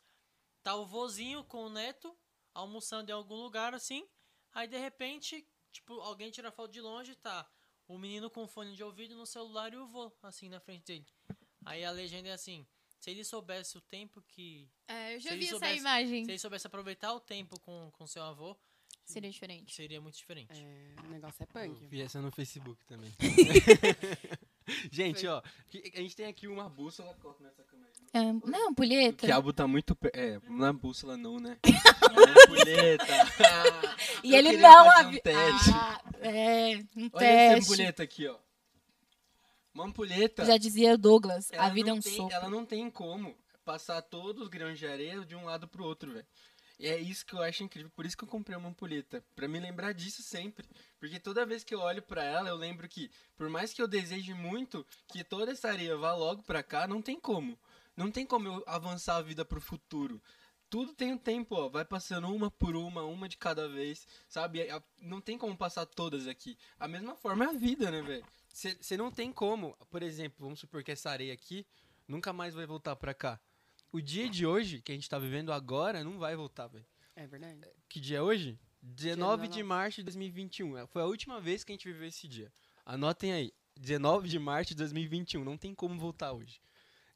[0.63, 2.17] Tá o vozinho com o neto
[2.53, 4.09] almoçando em algum lugar assim.
[4.53, 7.45] Aí de repente, tipo, alguém tira foto de longe, tá
[7.89, 11.07] o menino com fone de ouvido no celular e o vô, assim, na frente dele.
[11.65, 12.67] Aí a legenda é assim:
[12.99, 14.69] se ele soubesse o tempo que.
[14.89, 16.25] É, eu já Se vi ele essa soubesse- imagem.
[16.25, 18.57] Se ele soubesse aproveitar o tempo com, com seu avô,
[19.05, 19.75] Seria diferente.
[19.75, 20.53] seria muito diferente.
[20.59, 21.87] É, o negócio é punk.
[21.87, 23.13] Vi essa no Facebook também.
[24.91, 27.15] gente, ó, que- a gente tem aqui uma bússola.
[27.15, 27.93] Coloca nessa câmera.
[28.15, 29.27] É, não, O ampulheta.
[29.27, 29.95] quiabo tá muito.
[29.97, 31.59] per- É, não é bússola não, né?
[31.65, 33.05] É ampulheta.
[34.23, 35.71] E ele não fazer um teste.
[35.75, 37.73] Ah, é, um Olha essa teste.
[37.73, 38.37] ampulheta aqui, ó.
[39.75, 40.45] Uma ampulheta.
[40.45, 42.33] Já dizia o Douglas, a vida é um tem- soco.
[42.33, 46.13] Ela não tem como passar todos os grãos de areia de um lado pro outro,
[46.13, 46.27] velho.
[46.79, 47.91] E é isso que eu acho incrível.
[47.95, 49.23] Por isso que eu comprei uma ampulheta.
[49.35, 50.67] Pra me lembrar disso sempre.
[50.99, 53.87] Porque toda vez que eu olho pra ela, eu lembro que, por mais que eu
[53.89, 57.59] deseje muito que toda essa areia vá logo pra cá, não tem como.
[57.97, 60.21] Não tem como eu avançar a vida pro futuro.
[60.69, 61.69] Tudo tem um tempo, ó.
[61.69, 64.69] Vai passando uma por uma, uma de cada vez, sabe?
[64.71, 66.57] A- Não tem como passar todas aqui.
[66.81, 68.25] A mesma forma é a vida, né, velho?
[68.49, 69.77] Você não tem como.
[69.91, 71.67] Por exemplo, vamos supor que essa areia aqui
[72.09, 73.41] nunca mais vai voltar pra cá.
[73.93, 76.87] O dia de hoje, que a gente tá vivendo agora, não vai voltar, velho.
[77.15, 77.61] É verdade.
[77.89, 78.59] Que dia é hoje?
[78.83, 79.63] 19 de 19.
[79.63, 80.77] março de 2021.
[80.79, 82.53] É, Foi a última vez que a gente viveu esse dia.
[82.85, 83.53] Anotem aí.
[83.77, 85.45] 19 de março de 2021.
[85.45, 86.61] Não tem como voltar hoje.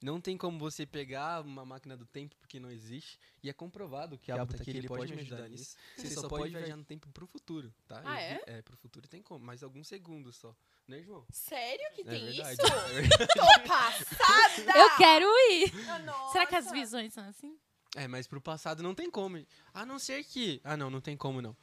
[0.01, 3.19] Não tem como você pegar uma máquina do tempo, porque não existe.
[3.43, 5.77] E é comprovado que a tá Abata aqui, ele pode me ajudar nisso.
[5.97, 8.01] Você só pode viajar no tempo pro futuro, tá?
[8.05, 8.41] Ah, é?
[8.47, 9.45] É, pro futuro tem como.
[9.45, 10.55] Mas alguns segundos só.
[10.87, 11.27] Né, João?
[11.31, 12.53] Sério que É tem verdade.
[12.53, 12.63] isso?
[12.63, 13.27] É.
[13.35, 14.79] Tô passada!
[14.79, 15.73] Eu quero ir.
[15.89, 17.59] Ah, Será que as visões são assim?
[17.97, 19.45] É, mas pro passado não tem como.
[19.75, 20.61] A não ser que.
[20.63, 21.57] Ah, não, não tem como não.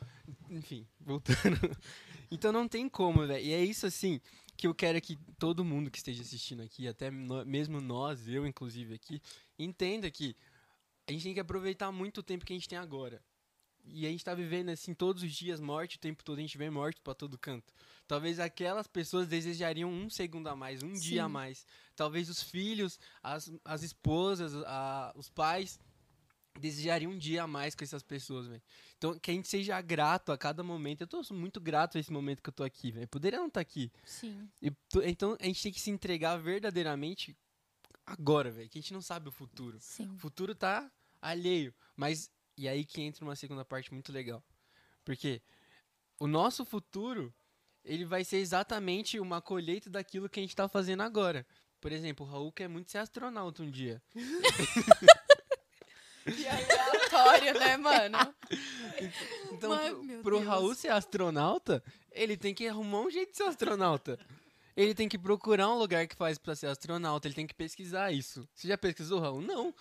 [0.50, 1.38] Enfim, voltando.
[2.30, 3.43] então não tem como, velho.
[3.43, 4.19] E é isso assim
[4.58, 8.46] que eu quero que todo mundo que esteja assistindo aqui, até no- mesmo nós, eu
[8.48, 9.22] inclusive aqui,
[9.60, 10.36] entenda que
[11.08, 13.22] a gente tem que aproveitar muito o tempo que a gente tem agora.
[13.88, 16.58] E a gente tá vivendo assim todos os dias morte o tempo todo, a gente
[16.58, 17.72] vê morte pra todo canto.
[18.08, 21.32] Talvez aquelas pessoas desejariam um segundo a mais, um dia a Sim.
[21.34, 21.68] mais.
[21.96, 25.80] Talvez os filhos, as, as esposas, a- os pais
[26.60, 28.62] desejariam um dia a mais com essas pessoas, velho.
[28.98, 31.02] Então, que a gente seja grato a cada momento.
[31.02, 33.08] Eu tô muito grato a esse momento que eu tô aqui, velho.
[33.08, 33.91] Poderia não estar aqui.
[34.06, 34.50] Sim.
[35.04, 37.36] Então, a gente tem que se entregar verdadeiramente
[38.06, 38.70] agora, velho.
[38.70, 39.78] Que a gente não sabe o futuro.
[39.80, 40.13] Sim.
[40.13, 40.89] O futuro tá
[41.22, 41.74] alheio.
[41.96, 44.44] Mas, e aí que entra uma segunda parte muito legal.
[45.04, 45.41] Porque
[46.20, 47.34] o nosso futuro,
[47.84, 51.46] ele vai ser exatamente uma colheita daquilo que a gente tá fazendo agora.
[51.82, 54.02] Por exemplo, o Raul quer muito ser astronauta um dia.
[56.25, 58.17] Que aleatório, né, mano?
[59.51, 60.39] Então, Mas, pro, pro.
[60.43, 64.19] Raul ser astronauta, ele tem que arrumar um jeito de ser astronauta.
[64.75, 68.11] Ele tem que procurar um lugar que faz pra ser astronauta, ele tem que pesquisar
[68.11, 68.47] isso.
[68.53, 69.41] Você já pesquisou, Raul?
[69.41, 69.73] Não.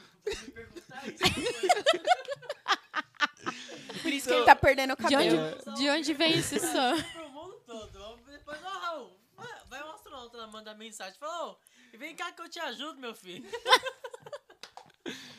[4.02, 5.38] Por isso que ele tá perdendo o De cabelo.
[5.68, 7.02] onde, de onde vem esse som?
[7.12, 8.16] Pro mundo todo.
[8.30, 11.18] Depois, ó, Raul, vai- vai um astronauta lá mandar mensagem.
[11.18, 11.57] Fala, ô,
[11.96, 13.48] vem cá que eu te ajudo, meu filho.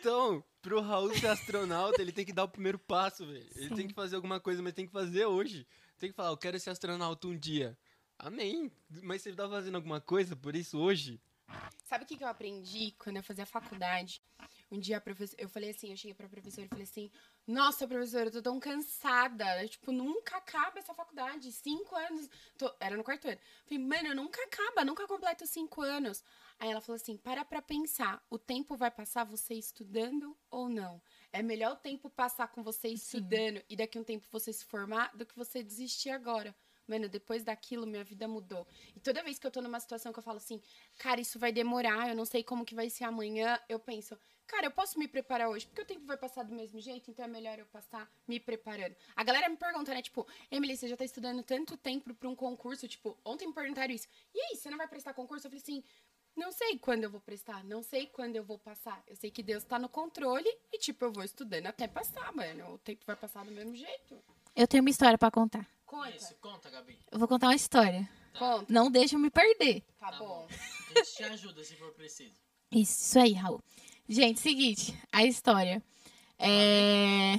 [0.00, 3.46] Então, pro Raul ser astronauta, ele tem que dar o primeiro passo, velho.
[3.54, 5.66] Ele tem que fazer alguma coisa, mas tem que fazer hoje.
[5.98, 7.78] Tem que falar, eu quero ser astronauta um dia.
[8.18, 8.72] Amém.
[9.02, 11.20] Mas você tá fazendo alguma coisa por isso hoje?
[11.84, 14.22] Sabe o que, que eu aprendi quando eu fazia faculdade?
[14.70, 17.10] Um dia a professora, eu falei assim, eu cheguei pra professora e falei assim,
[17.46, 19.60] nossa, professora, eu tô tão cansada.
[19.62, 21.50] Eu, tipo, nunca acaba essa faculdade.
[21.52, 22.28] Cinco anos.
[22.56, 23.38] Tô- Era no quarto ano.
[23.66, 26.22] Falei, mano, nunca acaba, nunca completa cinco anos.
[26.60, 31.00] Aí ela falou assim: para pra pensar, o tempo vai passar você estudando ou não?
[31.32, 34.66] É melhor o tempo passar com você estudando e daqui a um tempo você se
[34.66, 36.54] formar do que você desistir agora.
[36.86, 38.66] Mano, depois daquilo, minha vida mudou.
[38.96, 40.60] E toda vez que eu tô numa situação que eu falo assim,
[40.98, 44.66] cara, isso vai demorar, eu não sei como que vai ser amanhã, eu penso, cara,
[44.66, 47.28] eu posso me preparar hoje, porque o tempo vai passar do mesmo jeito, então é
[47.28, 48.96] melhor eu passar me preparando.
[49.14, 52.34] A galera me pergunta, né, tipo, Emily, você já tá estudando tanto tempo pra um
[52.34, 54.08] concurso, tipo, ontem me perguntaram isso.
[54.34, 55.46] E aí, você não vai prestar concurso?
[55.46, 55.84] Eu falei assim,
[56.40, 59.02] não sei quando eu vou prestar, não sei quando eu vou passar.
[59.06, 62.74] Eu sei que Deus tá no controle e, tipo, eu vou estudando até passar, mano.
[62.74, 64.18] O tempo vai passar do mesmo jeito.
[64.56, 65.66] Eu tenho uma história pra contar.
[65.84, 66.98] Conta, Isso, conta, Gabi.
[67.10, 68.08] Eu vou contar uma história.
[68.38, 68.66] conta.
[68.72, 69.82] Não deixa eu me perder.
[69.98, 70.48] Tá, Tá bom.
[70.48, 72.34] A gente te ajuda se for preciso.
[72.72, 73.62] Isso, isso aí, Raul.
[74.08, 75.82] Gente, seguinte, a história.
[76.38, 77.34] É.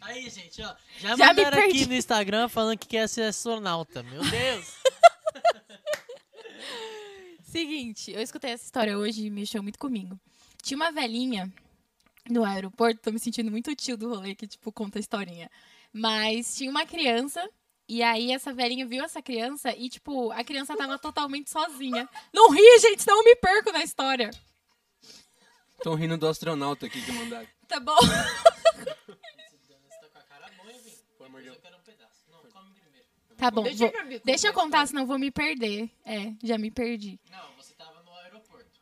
[0.00, 0.74] Aí, gente, ó.
[0.98, 1.86] Já, Já me mandaram aqui perdi.
[1.88, 4.02] no Instagram falando que quer ser astronauta.
[4.02, 4.76] Meu Deus.
[7.46, 10.18] Seguinte, eu escutei essa história hoje e mexeu muito comigo.
[10.62, 11.50] Tinha uma velhinha
[12.28, 15.48] no aeroporto, tô me sentindo muito tio do rolê que, tipo, conta a historinha.
[15.92, 17.48] Mas tinha uma criança,
[17.88, 22.08] e aí essa velhinha viu essa criança e, tipo, a criança tava totalmente sozinha.
[22.34, 24.30] Não ria, gente, senão eu me perco na história.
[25.78, 27.46] Estão rindo do astronauta aqui que mandaram.
[27.68, 27.96] Tá bom?
[33.28, 33.62] Você tá bom.
[33.62, 35.90] Deixa vou- Deixa eu contar senão eu vou me perder.
[36.04, 37.20] É, já me perdi.
[37.30, 38.80] Não, você tava no aeroporto.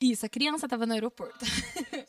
[0.00, 1.44] Isso, a criança tava no aeroporto.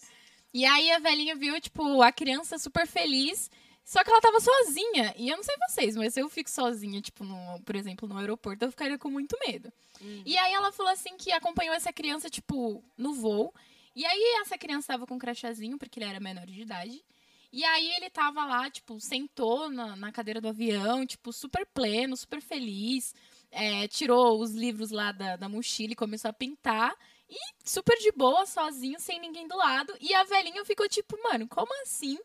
[0.54, 3.50] e aí a velhinha viu, tipo, a criança super feliz,
[3.84, 5.14] só que ela tava sozinha.
[5.18, 8.18] E eu não sei vocês, mas se eu fico sozinha, tipo, no, por exemplo, no
[8.18, 9.72] aeroporto, eu ficaria com muito medo.
[10.02, 10.24] Hum.
[10.26, 13.54] E aí ela falou assim que acompanhou essa criança, tipo, no voo.
[13.96, 17.04] E aí essa criança tava com um crachazinho, porque ele era menor de idade.
[17.54, 22.18] E aí ele tava lá, tipo, sentou na, na cadeira do avião, tipo, super pleno,
[22.18, 23.16] super feliz.
[23.50, 26.94] É, tirou os livros lá da, da mochila e começou a pintar.
[27.30, 29.96] E super de boa, sozinho, sem ninguém do lado.
[30.00, 32.18] E a velhinha ficou tipo, mano, como assim?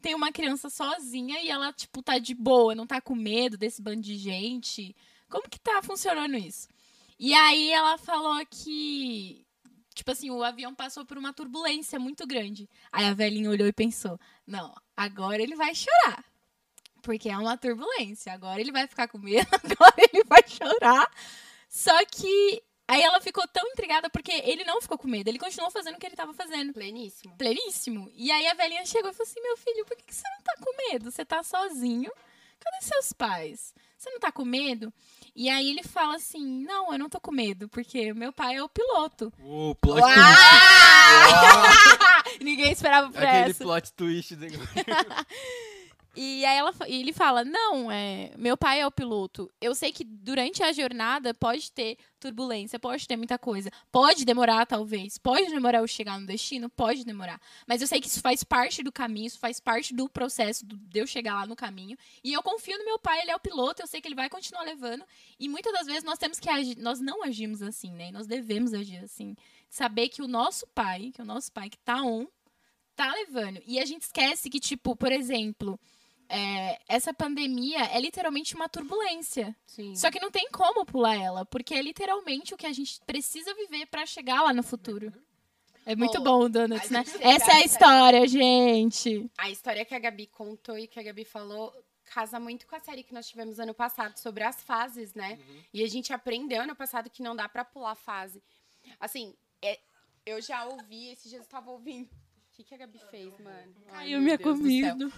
[0.00, 3.82] Tem uma criança sozinha e ela, tipo, tá de boa, não tá com medo desse
[3.82, 4.94] bando de gente.
[5.28, 6.68] Como que tá funcionando isso?
[7.18, 9.44] E aí ela falou que,
[9.94, 12.68] tipo assim, o avião passou por uma turbulência muito grande.
[12.92, 16.24] Aí a velhinha olhou e pensou: não, agora ele vai chorar.
[17.02, 18.32] Porque é uma turbulência.
[18.32, 21.10] Agora ele vai ficar com medo, agora ele vai chorar.
[21.68, 25.28] Só que aí ela ficou tão intrigada porque ele não ficou com medo.
[25.28, 26.72] Ele continuou fazendo o que ele tava fazendo.
[26.72, 27.36] Pleníssimo.
[27.36, 28.10] Pleníssimo.
[28.14, 30.42] E aí a velhinha chegou e falou assim: Meu filho, por que que você não
[30.42, 31.10] tá com medo?
[31.10, 32.10] Você tá sozinho.
[32.58, 33.72] Cadê seus pais?
[33.96, 34.92] Você não tá com medo?
[35.34, 38.62] E aí ele fala assim: Não, eu não tô com medo, porque meu pai é
[38.62, 39.32] o piloto.
[39.38, 40.10] O plot Uau!
[40.12, 40.28] twist.
[42.42, 43.62] Ninguém esperava por Aquele essa.
[43.64, 44.34] plot twist.
[46.20, 49.48] E aí ela, e ele fala: Não, é, meu pai é o piloto.
[49.60, 53.70] Eu sei que durante a jornada pode ter turbulência, pode ter muita coisa.
[53.92, 55.16] Pode demorar, talvez.
[55.16, 57.40] Pode demorar eu chegar no destino, pode demorar.
[57.68, 60.98] Mas eu sei que isso faz parte do caminho, isso faz parte do processo de
[60.98, 61.96] eu chegar lá no caminho.
[62.24, 64.28] E eu confio no meu pai, ele é o piloto, eu sei que ele vai
[64.28, 65.04] continuar levando.
[65.38, 68.10] E muitas das vezes nós temos que agir, nós não agimos assim, né?
[68.10, 69.36] Nós devemos agir assim.
[69.70, 72.26] Saber que o nosso pai, que o nosso pai que tá on,
[72.96, 73.62] tá levando.
[73.64, 75.78] E a gente esquece que, tipo, por exemplo,
[76.28, 79.56] é, essa pandemia é literalmente uma turbulência.
[79.66, 79.94] Sim.
[79.96, 83.54] Só que não tem como pular ela, porque é literalmente o que a gente precisa
[83.54, 85.12] viver pra chegar lá no futuro.
[85.86, 87.02] É muito Bom, bom, Donuts, né?
[87.20, 89.30] Essa é a história, gente.
[89.38, 91.72] A história que a Gabi contou e que a Gabi falou
[92.04, 95.38] casa muito com a série que nós tivemos ano passado sobre as fases, né?
[95.72, 98.42] E a gente aprendeu ano passado que não dá pra pular fase.
[99.00, 99.78] Assim, é-
[100.26, 102.06] eu já ouvi, esses dias eu tava ouvindo.
[102.06, 103.74] O que, que a Gabi fez, mano?
[103.88, 104.90] Ai, Caiu meu minha Deus do céu.
[104.96, 105.12] comida.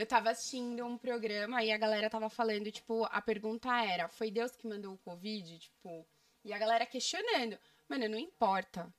[0.00, 4.30] Eu tava assistindo um programa e a galera tava falando, tipo, a pergunta era: foi
[4.30, 5.58] Deus que mandou o Covid?
[5.58, 6.06] Tipo,
[6.42, 7.58] e a galera questionando.
[7.86, 8.90] Mano, não importa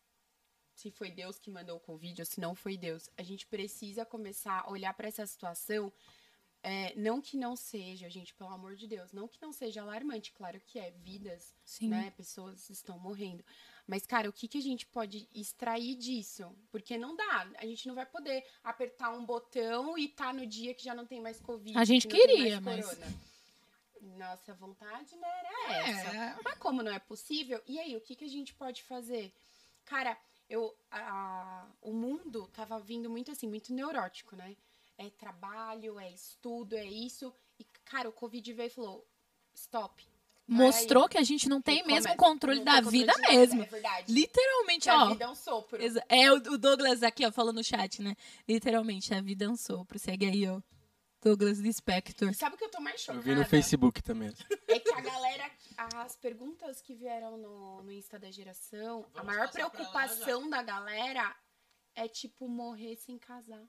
[0.75, 3.09] se foi Deus que mandou o Covid ou se não foi Deus.
[3.17, 5.91] A gente precisa começar a olhar pra essa situação.
[6.61, 10.31] é, não que não seja, gente, pelo amor de Deus, não que não seja alarmante,
[10.31, 11.89] claro que é, vidas Sim.
[11.89, 12.11] né?
[12.11, 13.43] Pessoas estão morrendo.
[13.88, 16.56] Mas, cara, o que, que a gente pode extrair disso?
[16.72, 17.50] Porque não dá.
[17.58, 21.06] A gente não vai poder apertar um botão e tá no dia que já não
[21.06, 21.78] tem mais Covid.
[21.78, 22.98] A gente que queria, mas-.
[24.17, 26.15] Nossa vontade não era essa.
[26.17, 29.32] É, Mas como não é possível, e aí, o que, que a gente pode fazer?
[29.86, 30.17] Cara,
[30.50, 34.56] eu, a- o mundo tava vindo muito assim, muito neurótico, né?
[34.98, 37.34] É trabalho, é estudo, é isso.
[37.60, 39.06] E, cara, o Covid veio e falou:
[39.54, 40.08] stop.
[40.53, 41.09] Mostrou aí.
[41.09, 42.15] que a gente não tem mesmo Recomeça.
[42.17, 43.63] controle da controle vida nada, mesmo.
[43.63, 44.11] É verdade.
[44.13, 45.09] Literalmente, Que a ó.
[45.09, 45.79] vida é um sopro.
[46.09, 48.15] É, o Douglas aqui, ó, falando no chat, né?
[48.47, 49.97] Literalmente, a vida é um sopro.
[49.97, 50.61] Segue aí, ó.
[51.23, 52.29] Douglas Lispector.
[52.31, 53.21] E sabe o que eu tô mais Eu chocada?
[53.23, 54.33] vi no Facebook também.
[54.67, 55.51] É que a galera,
[55.95, 60.49] as perguntas que vieram no, no Insta da geração, a Vamos maior pra lá preocupação
[60.49, 61.35] da galera
[61.93, 63.63] é, tipo, morrer sem casar.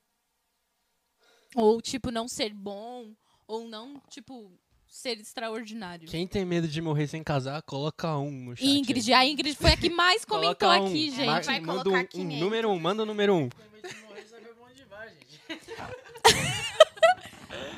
[1.54, 3.14] Ou, tipo, não ser bom.
[3.46, 4.50] Ou não, tipo,
[4.92, 6.06] ser extraordinário.
[6.06, 8.66] Quem tem medo de morrer sem casar, coloca um no chat.
[8.68, 10.86] Ingrid, a Ingrid foi a que mais comentou um.
[10.86, 11.26] aqui, gente.
[11.26, 13.48] Mar- Vai manda colocar um, quem um, número um, manda o número um.
[13.48, 15.12] Vai.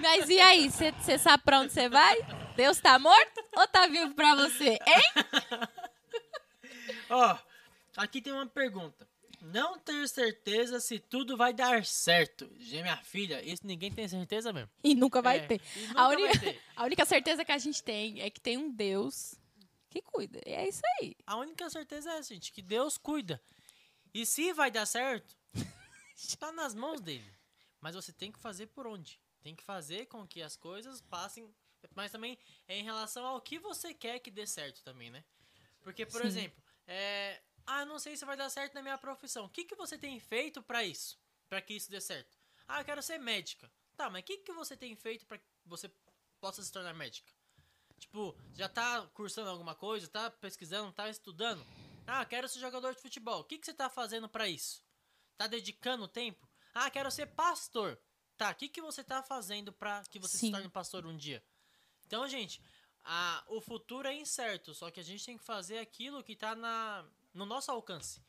[0.00, 2.16] Mas e aí, você sabe pra onde você vai?
[2.56, 4.78] Deus tá morto ou tá vivo pra você?
[4.86, 5.24] Hein?
[7.10, 7.36] Ó,
[7.96, 9.06] aqui tem uma pergunta.
[9.46, 12.50] Não ter certeza se tudo vai dar certo.
[12.58, 14.70] Minha filha, isso ninguém tem certeza mesmo.
[14.82, 15.60] E nunca vai É, ter.
[15.76, 16.62] e nunca A vai única- ter.
[16.74, 19.34] A única certeza que a gente tem é que tem um Deus
[19.90, 20.40] que cuida.
[20.46, 21.14] E é isso aí.
[21.26, 23.40] A única certeza é, gente, que Deus cuida.
[24.14, 25.36] E se vai dar certo,
[26.16, 27.30] está nas mãos dele.
[27.80, 29.20] Mas você tem que fazer por onde?
[29.42, 31.46] Tem que fazer com que as coisas passem.
[31.94, 35.22] Mas também é em relação ao que você quer que dê certo também, né?
[35.82, 36.26] Porque, por Sim.
[36.28, 39.46] exemplo, é, ah, não sei se vai dar certo na minha profissão.
[39.46, 41.18] O que, que você tem feito pra isso?
[41.48, 42.36] Pra que isso dê certo?
[42.66, 43.70] Ah, eu quero ser médica.
[43.96, 45.90] Tá, mas o que, que você tem feito pra que você
[46.40, 47.32] possa se tornar médica?
[47.98, 51.64] Tipo, já tá cursando alguma coisa, tá pesquisando, tá estudando?
[52.06, 53.40] Ah, quero ser jogador de futebol.
[53.40, 54.84] O que, que você tá fazendo pra isso?
[55.36, 56.48] Tá dedicando tempo?
[56.74, 57.98] Ah, quero ser pastor.
[58.36, 60.46] Tá, o que, que você tá fazendo pra que você Sim.
[60.46, 61.42] se torne pastor um dia?
[62.06, 62.60] Então, gente,
[63.04, 66.54] a, o futuro é incerto, só que a gente tem que fazer aquilo que tá
[66.54, 68.20] na, no nosso alcance.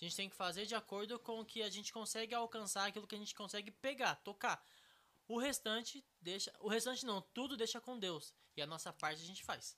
[0.00, 3.06] A gente tem que fazer de acordo com o que a gente consegue alcançar, aquilo
[3.06, 4.60] que a gente consegue pegar, tocar.
[5.28, 6.52] O restante deixa.
[6.60, 8.34] O restante não, tudo deixa com Deus.
[8.56, 9.76] E a nossa parte a gente faz.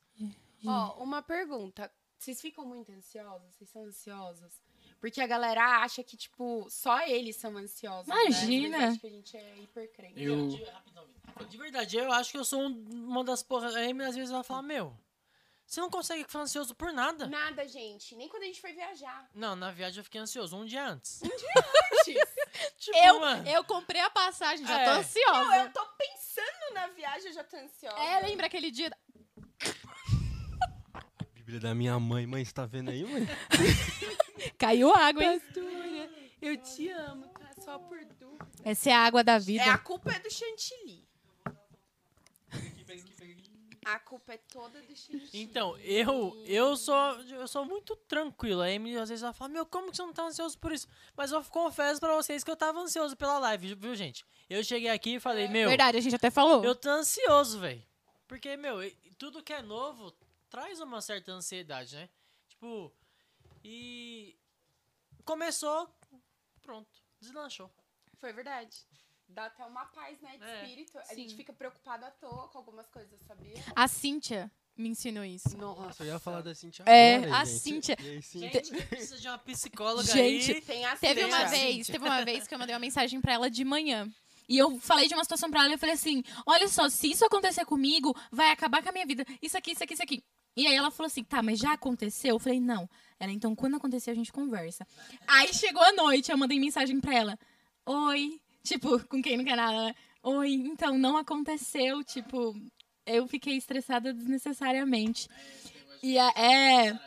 [0.66, 1.92] Ó, uma pergunta.
[2.18, 3.54] Vocês ficam muito ansiosos?
[3.54, 4.60] Vocês são ansiosos?
[4.98, 8.06] Porque a galera acha que, tipo, só eles são ansiosos.
[8.08, 8.14] né?
[8.24, 8.76] Imagina.
[8.76, 10.22] Eles acham que a gente é hipercrente.
[10.22, 11.46] Eu- De, rapidão, Vitor.
[11.46, 13.76] de verdade, eu acho que eu sou um- uma das porras.
[13.76, 14.96] A Amy às vezes ela fala, meu,
[15.66, 17.26] você não consegue ficar ansioso por nada.
[17.26, 18.14] Nada, gente.
[18.14, 19.28] Nem quando a gente foi viajar.
[19.34, 21.20] Não, na viagem eu fiquei ansioso um dia antes.
[21.22, 22.14] Antes.
[22.78, 23.48] tipo, Eu, mano.
[23.48, 24.84] eu comprei a passagem, já É.
[24.84, 25.56] tô Não, ansiosa.
[25.56, 27.98] eu tô pensando na viagem, eu já tô ansiosa.
[27.98, 28.90] É, lembra aquele dia.
[31.34, 32.26] Bíblia da minha mãe.
[32.26, 33.26] Mãe, você tá vendo aí, mãe?
[34.58, 35.40] Caiu água, hein?
[35.40, 36.10] Pastora,
[36.42, 37.50] eu te amo, tá?
[37.64, 38.46] Só por dúvida.
[38.64, 39.62] Essa é a água da vida.
[39.64, 40.85] É, a culpa é do chantilly.
[43.88, 45.30] A culpa é toda do chantilly.
[45.32, 48.60] Então, eu, eu sou eu sou muito tranquilo.
[48.60, 50.88] A Amy às vezes ela fala, meu, como que você não tá ansioso por isso?
[51.16, 54.26] Mas eu confesso pra vocês que eu tava ansioso pela live, viu, gente?
[54.50, 56.64] Eu cheguei aqui e falei, meu, Verdade, a gente até falou.
[56.64, 57.80] eu tô ansioso, velho.
[58.26, 58.78] Porque, meu,
[59.16, 60.12] tudo que é novo
[60.50, 62.08] traz uma certa ansiedade, né?
[62.48, 62.92] Tipo,
[63.62, 64.36] e
[65.24, 65.88] começou,
[66.60, 67.70] pronto, deslanchou.
[68.18, 68.76] Foi verdade.
[69.28, 70.98] Dá até uma paz, né, de É, espírito.
[70.98, 71.16] A sim.
[71.16, 73.54] gente fica preocupado à toa com algumas coisas, sabia?
[73.74, 75.56] A Cíntia me ensinou isso.
[75.58, 76.02] Nossa.
[76.04, 77.58] Eu ia falar da Cintia É, agora, a gente.
[77.58, 78.64] Cíntia- E aí, Cíntia?
[78.64, 80.60] Gente, precisa de uma psicóloga Gente, aí.
[80.60, 81.92] Tem a Teve uma a vez, Cíntia.
[81.94, 84.08] teve uma vez que eu mandei uma mensagem pra ela de manhã.
[84.48, 87.10] E eu falei de uma situação pra ela e eu falei assim: olha só, se
[87.10, 89.24] isso acontecer comigo, vai acabar com a minha vida.
[89.42, 90.22] Isso aqui, isso aqui, isso aqui.
[90.56, 92.36] E aí ela falou assim: tá, mas já aconteceu?
[92.36, 92.88] Eu falei: não.
[93.18, 94.86] Ela, então quando acontecer a gente conversa.
[95.26, 97.38] Aí chegou a noite, eu mandei mensagem pra ela:
[97.84, 98.40] oi.
[98.66, 99.94] Tipo, com quem não quer nada, né?
[100.22, 102.02] Oi, então não aconteceu.
[102.04, 102.54] Tipo,
[103.06, 105.28] eu fiquei estressada desnecessariamente.
[106.02, 106.98] E a, é.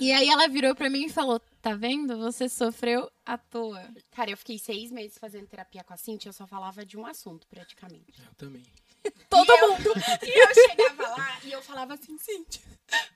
[0.00, 2.16] E aí ela virou pra mim e falou: tá vendo?
[2.18, 3.82] Você sofreu à toa.
[4.12, 7.04] Cara, eu fiquei seis meses fazendo terapia com a Cintia, eu só falava de um
[7.04, 8.20] assunto, praticamente.
[8.24, 8.62] Eu também.
[9.28, 9.90] Todo e eu- mundo.
[10.22, 12.62] E eu chegava lá e eu falava assim, Cintia,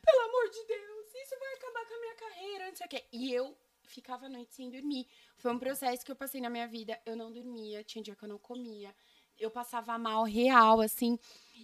[0.05, 3.05] pelo amor de Deus, isso vai acabar com a minha carreira, não sei o quê.
[3.13, 5.07] E eu ficava a noite sem dormir.
[5.37, 6.99] Foi um processo que eu passei na minha vida.
[7.07, 8.95] Eu não dormia, tinha dia que eu não comia.
[9.39, 11.19] Eu passava mal real, assim.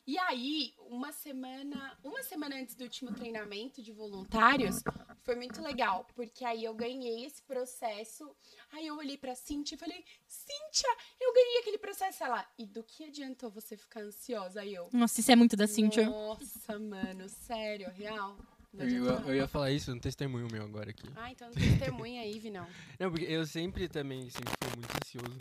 [0.07, 4.83] E aí, uma semana, uma semana antes do último treinamento de voluntários,
[5.23, 8.31] foi muito legal, porque aí eu ganhei esse processo.
[8.73, 12.45] Aí eu olhei pra Cintia e falei: "Cíntia, eu ganhei aquele processo ela.
[12.59, 16.11] E do que adiantou você ficar ansiosa?" Aí eu: Nossa, isso é muito da Cintia.
[16.11, 18.37] nossa, mano, sério, real.
[18.79, 21.07] Eu, eu ia falar isso, um testemunho meu agora aqui.
[21.15, 22.67] Ah, então não testemunha aí, não.
[22.99, 25.39] Não, porque eu sempre também, sempre fui muito ansioso.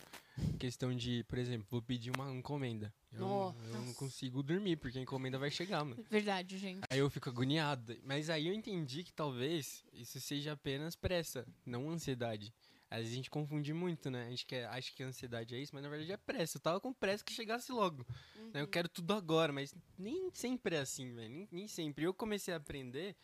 [0.59, 2.93] Questão de, por exemplo, vou pedir uma encomenda.
[3.11, 6.03] Eu, não- eu não consigo dormir, porque a encomenda vai chegar, mano.
[6.09, 6.81] Verdade, gente.
[6.89, 7.95] Aí eu fico agoniado.
[8.03, 12.53] Mas aí eu entendi que talvez isso seja apenas pressa, não ansiedade.
[12.91, 14.27] Às vezes a gente confunde muito, né?
[14.27, 16.57] A gente quer, acha que a ansiedade é isso, mas na verdade é pressa.
[16.57, 18.05] Eu tava com pressa que chegasse logo.
[18.53, 18.61] né?
[18.61, 21.29] Eu quero tudo agora, mas nem sempre é assim, velho.
[21.29, 22.03] Nem, nem sempre.
[22.03, 23.15] Eu comecei a aprender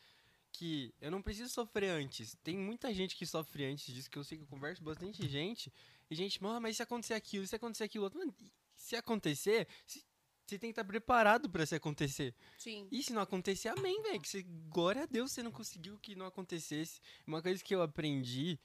[0.53, 2.35] que eu não preciso sofrer antes.
[2.43, 5.27] Tem muita gente que sofre antes disso, que eu sei que eu converso com bastante
[5.27, 5.71] gente.
[6.09, 8.17] E gente, "Ah, mas se acontecer aquilo, se acontecer aquilo outro.
[8.19, 8.33] Mano,
[8.75, 10.03] se acontecer, se-
[10.45, 12.33] você tem que estar preparado pra se acontecer.
[12.57, 12.87] Sim.
[12.89, 14.21] E se não acontecer, amém, velho.
[14.21, 17.01] Que você, glória a Deus, você não conseguiu que não acontecesse.
[17.27, 18.57] Uma coisa que eu aprendi,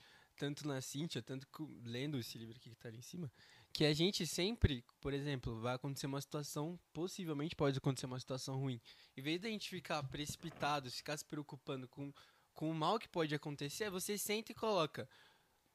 [0.43, 1.47] tanto na Cintia, tanto
[1.85, 3.31] lendo esse livro aqui que tá ali em cima,
[3.73, 8.57] que a gente sempre, por exemplo, vai acontecer uma situação, possivelmente pode acontecer uma situação
[8.57, 8.81] ruim.
[9.17, 12.13] Em vez da gente ficar precipitado, ficar se preocupando com,
[12.53, 15.09] com o mal que pode acontecer, você senta e coloca,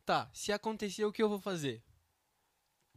[0.03, 1.82] tá, se acontecer, o que eu vou fazer?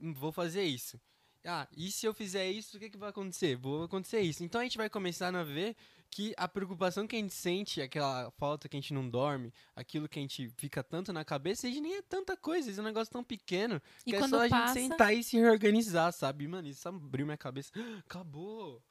[0.00, 1.00] Hum, Vou fazer isso.
[1.44, 3.54] Ah, e se eu fizer isso, o que, que vai acontecer?
[3.54, 4.42] Vou acontecer isso.
[4.42, 5.76] Então a gente vai começar a ver
[6.10, 10.08] que a preocupação que a gente sente, aquela falta que a gente não dorme, aquilo
[10.08, 12.82] que a gente fica tanto na cabeça, a gente nem é tanta coisa, esse é
[12.82, 16.12] um negócio tão pequeno E que é só a passa- gente sentar e se reorganizar,
[16.12, 16.48] sabe?
[16.48, 17.70] Mano, isso abriu minha cabeça.
[18.04, 18.82] Acabou!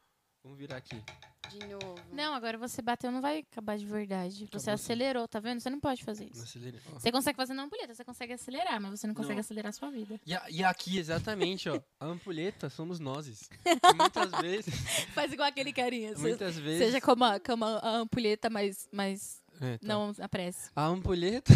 [0.43, 1.01] Vamos virar aqui.
[1.49, 1.95] De novo.
[2.13, 4.35] Não, agora você bateu, não vai acabar de verdade.
[4.37, 4.71] Você Acabou sim.
[4.71, 5.59] acelerou, tá vendo?
[5.59, 6.43] Você não pode fazer Não isso.
[6.43, 6.79] acelerei.
[6.93, 6.99] Ó.
[6.99, 9.39] Você consegue fazer na ampulheta, você consegue acelerar, mas você não consegue Não.
[9.41, 10.19] acelerar a sua vida.
[10.25, 13.49] E, a- e aqui, exatamente, ó, a ampulheta somos nós.
[13.97, 14.73] muitas vezes,
[15.13, 16.13] Faz igual aquele carinha.
[16.17, 16.85] muitas vezes...
[16.85, 19.87] Seja como a, como a ampulheta, mas, mas É, tá.
[19.87, 20.69] não apresse.
[20.75, 21.51] A ampulheta.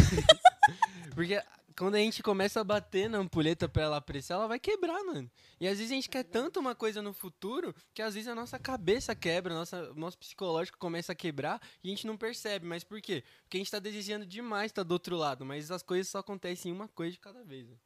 [1.14, 1.40] Porque
[1.76, 5.30] quando a gente começa a bater na ampulheta pra ela apreciar, ela vai quebrar, mano.
[5.60, 8.34] E às vezes a gente quer tanto uma coisa no futuro que às vezes a
[8.34, 12.66] nossa cabeça quebra, nossa, o nosso psicológico começa a quebrar e a gente não percebe.
[12.66, 13.24] Mas por quê?
[13.42, 16.72] Porque a gente tá desejando demais estar do outro lado, mas as coisas só acontecem
[16.72, 17.68] uma coisa de cada vez.
[17.68, 17.76] né?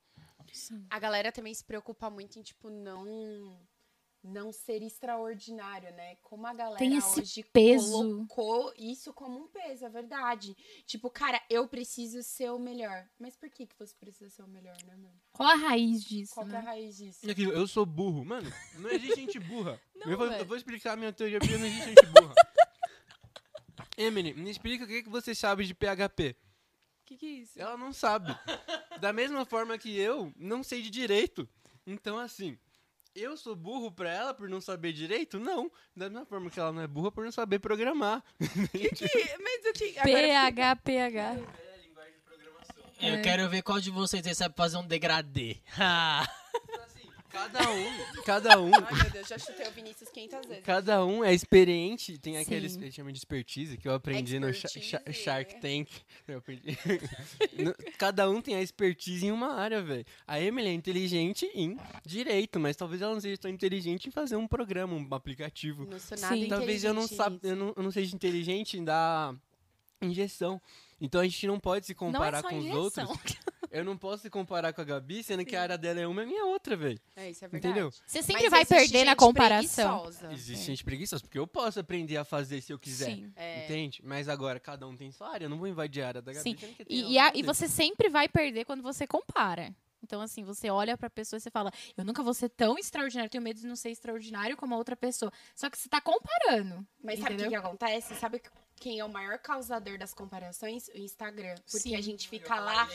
[0.53, 0.87] Sim.
[0.91, 3.59] A galera também se preocupa muito em, tipo, não
[4.23, 6.17] não ser extraordinário, né?
[6.23, 7.91] Como a galera Tem esse hoje peso.
[7.93, 10.57] colocou isso como um peso, é verdade.
[10.87, 13.09] Tipo, cara, eu preciso ser o melhor.
[13.19, 15.15] Mas por que que você precisa ser o melhor, né, mano?
[15.33, 16.67] Qual a raiz disso, Qual que é a né?
[16.67, 17.31] raiz disso?
[17.31, 18.25] Aquilo, eu sou burro.
[18.25, 19.81] Mano, não existe gente burra.
[19.95, 22.35] Não, eu, vou, eu vou explicar a minha teoria porque não existe gente burra.
[23.97, 26.37] Emily, me explica o que, que você sabe de PHP.
[27.03, 27.61] O que que é isso?
[27.61, 28.37] Ela não sabe.
[29.01, 31.49] Da mesma forma que eu não sei de direito.
[31.85, 32.57] Então, assim,
[33.15, 35.39] eu sou burro pra ela por não saber direito?
[35.39, 35.71] Não.
[35.97, 38.23] Da mesma forma que ela não é burra por não saber programar.
[38.39, 39.99] Que- mas o que...
[39.99, 40.05] agora
[40.53, 41.37] PH, PH.
[43.01, 43.23] Eu É.
[43.23, 45.59] quero ver qual de vocês aí sabe fazer um degradê.
[47.39, 50.65] Cada um, cada um, Ai, meu Deus, já chutei o Vinícius 500 vezes.
[50.65, 52.19] cada um é experiente.
[52.19, 52.81] Tem aqueles Sim.
[52.81, 55.23] que chama de expertise que eu aprendi no Sha- Sha- Expertise.
[55.25, 55.89] Shark Tank.
[56.27, 56.63] Eu aprendi.
[57.59, 60.05] No- cada um tem a expertise em uma área, velho.
[60.27, 64.37] A Emily é inteligente em direito, mas talvez ela não seja tão inteligente em fazer
[64.37, 65.87] um programa, um aplicativo.
[65.87, 66.49] Não sou nada Sim.
[66.49, 67.39] Talvez eu não, sab...
[67.43, 69.35] eu, não, eu não seja inteligente em dar
[70.03, 70.61] injeção.
[71.01, 73.09] Então a gente não pode se Não é comparar só com os outros.
[73.79, 76.23] Eu não posso se comparar com a Gabi, sendo que a área dela é uma
[76.23, 77.01] e a minha outra, velho.
[77.17, 77.73] É, isso é verdade.
[77.73, 77.91] Entendeu?
[78.07, 79.99] Você sempre Mas vai existe perder na gente comparação.
[80.03, 80.33] preguiçosa.
[80.33, 83.07] Existe gente preguiçosa, porque eu posso aprender a fazer se eu quiser.
[83.07, 83.33] Sim.
[83.37, 83.65] É.
[83.65, 84.01] Entende?
[84.05, 85.47] Mas agora, cada um tem sua área.
[85.47, 86.43] Eu não vou invadir a área da Gabi.
[86.51, 86.57] Sim.
[86.59, 89.75] sendo que tem E, e, a- e você sempre vai perder quando você compara.
[90.03, 93.29] Então, assim, você olha pra pessoa e você fala, eu nunca vou ser tão extraordinário,
[93.29, 95.33] tenho medo de não ser extraordinário como a outra pessoa.
[95.57, 96.87] Só que você tá comparando.
[97.03, 97.61] Mas sabe o que, Entendeu?
[97.61, 98.15] que acontece?
[98.15, 98.41] Sabe
[98.79, 100.89] quem é o maior causador das comparações?
[100.89, 101.55] O Instagram.
[101.71, 101.97] Porque Sim.
[101.97, 102.87] a gente fica lá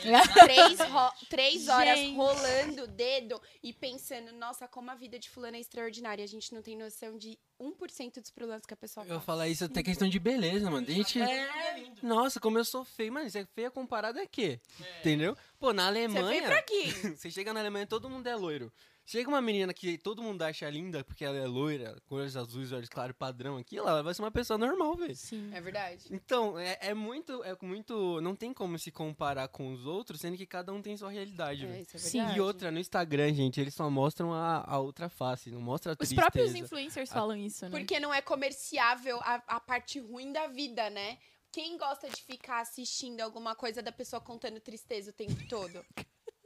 [0.44, 2.16] três, ro- três horas Gente.
[2.16, 6.24] rolando o dedo e pensando, nossa, como a vida de fulano é extraordinária.
[6.24, 9.26] A gente não tem noção de 1% dos problemas que a pessoa Eu vou passa.
[9.26, 10.86] falar isso até questão de beleza, mano.
[10.86, 11.20] Tem gente.
[11.20, 13.12] É, Nossa, como eu sou feio.
[13.12, 14.60] Mano, isso é feia comparado a quê?
[15.00, 15.36] Entendeu?
[15.58, 16.42] Pô, na você veio Alemanha.
[16.42, 16.84] pra aqui.
[17.16, 18.72] Você chega na Alemanha, todo mundo é loiro.
[19.06, 22.72] Chega uma menina que todo mundo acha linda porque ela é loira, com olhos azuis,
[22.72, 25.14] olhos claros, padrão aqui, ela vai ser uma pessoa normal, velho.
[25.14, 25.50] Sim.
[25.52, 26.06] É verdade.
[26.10, 28.18] Então, é, é muito, é muito.
[28.22, 31.64] Não tem como se comparar com os outros, sendo que cada um tem sua realidade,
[31.64, 31.82] É, velho.
[31.82, 32.18] isso é Sim.
[32.20, 32.38] verdade.
[32.38, 35.94] E outra, no Instagram, gente, eles só mostram a, a outra face, não mostra a
[35.94, 36.20] Os tristeza.
[36.22, 37.70] próprios influencers falam isso, né?
[37.78, 41.18] Porque não é comerciável a, a parte ruim da vida, né?
[41.52, 45.84] Quem gosta de ficar assistindo alguma coisa da pessoa contando tristeza o tempo todo?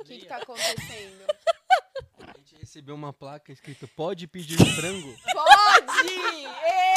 [0.01, 1.25] O que, que tá acontecendo?
[2.20, 5.14] A gente recebeu uma placa escrito pode pedir frango.
[5.32, 6.09] Pode!
[6.09, 6.88] Gente, Ê!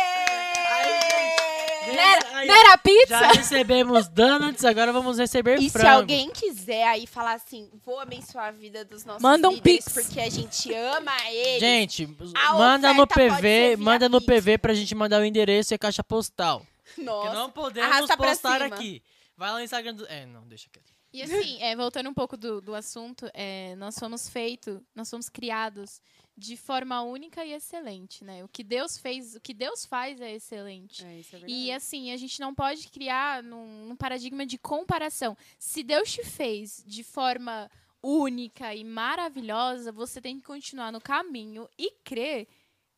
[2.34, 3.20] aí, Não era pizza?
[3.20, 5.90] Já recebemos donuts, agora vamos receber E se frango.
[6.02, 9.94] alguém quiser aí falar assim, vou abençoar a vida dos nossos Manda um líderes pix.
[10.06, 11.60] porque a gente ama eles.
[11.60, 12.04] Gente,
[12.36, 14.44] A manda no oferta pode ser PV, via manda no Pix.
[14.44, 16.66] PV pra gente mandar o endereço e a caixa postal.
[16.96, 17.34] Que nossa.
[17.34, 18.76] não podemos arrasta pra postar cima.
[18.76, 19.02] aqui.
[19.38, 20.06] Vai lá no Instagram do...
[20.08, 20.91] É, não, deixa quieto.
[21.14, 25.28] E assim, é, voltando um pouco do, do assunto, é, nós fomos feitos, nós fomos
[25.28, 26.02] criados
[26.38, 28.44] de forma única e excelente, né?
[28.44, 31.06] O que Deus fez, o que Deus faz é excelente.
[31.06, 31.72] É, isso é E verdade.
[31.74, 35.38] assim, a gente não pode criar num, num paradigma de comparação.
[35.60, 37.70] Se Deus te fez de forma
[38.02, 42.48] única e maravilhosa, você tem que continuar no caminho e crer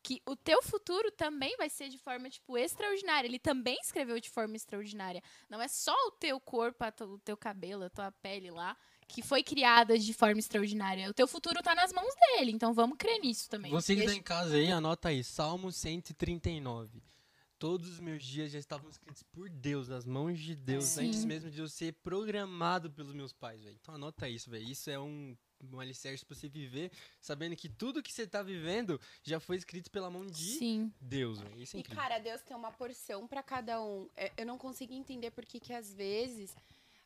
[0.04, 3.26] que o teu futuro também vai ser de forma, tipo, extraordinária.
[3.26, 5.22] Ele também escreveu de forma extraordinária.
[5.48, 8.76] Não é só o teu corpo, o teu cabelo, a tua pele lá,
[9.08, 11.08] que foi criada de forma extraordinária.
[11.10, 13.70] O teu futuro tá nas mãos dele, então vamos crer nisso também.
[13.70, 17.02] Você que tá Deixa- em casa aí, anota aí, Salmo 139.
[17.58, 21.06] Todos os meus dias já estavam escritos por Deus, nas mãos de Deus, Sim.
[21.08, 23.78] antes mesmo de eu ser programado pelos meus pais, velho.
[23.80, 24.68] Então anota isso, velho.
[24.68, 26.90] Isso é um um alicerce pra você viver,
[27.20, 30.92] sabendo que tudo que você tá vivendo já foi escrito pela mão de Sim.
[31.00, 31.60] Deus, velho.
[31.62, 32.02] Isso é E, incrível.
[32.02, 34.08] cara, Deus tem uma porção pra cada um.
[34.16, 36.54] É, Eu não consigo entender por que que às vezes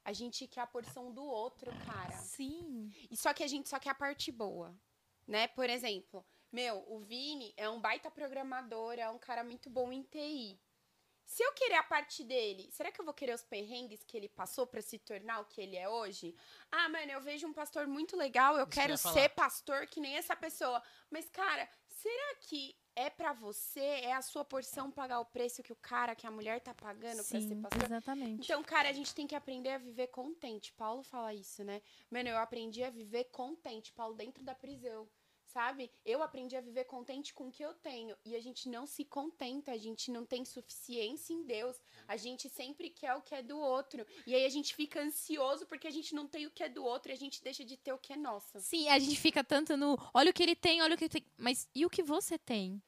[0.05, 2.17] a gente quer a porção do outro, cara.
[2.19, 2.91] Sim.
[3.11, 4.75] E só que a gente só quer a parte boa,
[5.27, 5.47] né?
[5.49, 10.03] Por exemplo, meu, o Vini é um baita programador, é um cara muito bom em
[10.03, 10.59] TI.
[11.29, 14.31] Se eu querer a parte dele, será que eu vou querer os perrengues que ele
[14.31, 16.35] passou pra se tornar o que ele é hoje?
[16.73, 19.87] Ah, mano, eu vejo um pastor muito legal, eu Isso que eu quero ser pastor
[19.87, 20.83] que nem essa pessoa.
[21.11, 25.73] Mas, cara, será que é pra você, é a sua porção pagar o preço que
[25.73, 27.85] o cara, que a mulher tá pagando pra ser pastor?
[27.85, 28.45] exatamente.
[28.45, 30.73] Então, cara, a gente tem que aprender a viver contente.
[30.73, 31.83] Paulo fala isso, né?
[32.11, 33.93] Mano, eu aprendi a viver contente.
[33.93, 35.07] Paulo dentro da prisão,
[35.49, 35.91] sabe?
[36.05, 38.17] Eu aprendi a viver contente com o que eu tenho.
[38.25, 41.77] E a gente não se contenta, a gente não tem suficiência em Deus.
[42.07, 44.07] A gente sempre quer o que é do outro.
[44.27, 46.85] E aí a gente fica ansioso porque a gente não tem o que é do
[46.85, 48.61] outro e a gente deixa de ter o que é nosso.
[48.61, 49.99] Sim, a gente fica tanto no.
[50.15, 51.27] Olha o que ele tem, olha o que ele tem.
[51.37, 52.83] Mas e o que você tem?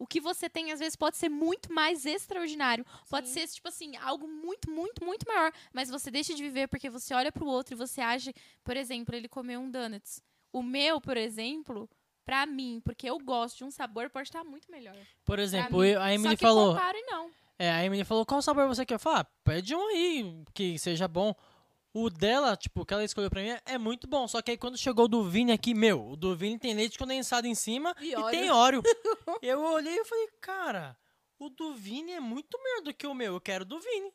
[0.00, 2.86] O que você tem, às vezes, pode ser muito mais extraordinário.
[3.10, 3.34] Pode Sim.
[3.34, 5.52] ser, tipo assim, algo muito, muito, muito maior.
[5.74, 8.32] Mas você deixa de viver porque você olha pro outro e você age.
[8.64, 10.22] Por exemplo, ele comeu um donuts.
[10.52, 11.88] O meu, por exemplo,
[12.30, 14.94] pra mim, porque eu gosto de um sabor, pode estar muito melhor.
[15.24, 16.74] Por exemplo, eu- a Emily Só que falou.
[16.74, 17.28] compare, não.
[17.58, 18.94] É, a Emily falou qual sabor você quer.
[18.94, 21.34] Eu falei, ah, pede um aí que seja bom.
[21.92, 24.28] O dela, tipo, que ela escolheu pra mim é muito bom.
[24.28, 26.96] Só que aí quando chegou o do Vini aqui, meu, o do Vini tem leite
[26.96, 28.80] condensado em cima E e, tem óleo.
[29.42, 30.96] eu olhei e falei, cara,
[31.36, 33.34] o do Vini é muito melhor do que o meu.
[33.34, 34.12] Eu quero o do Vini.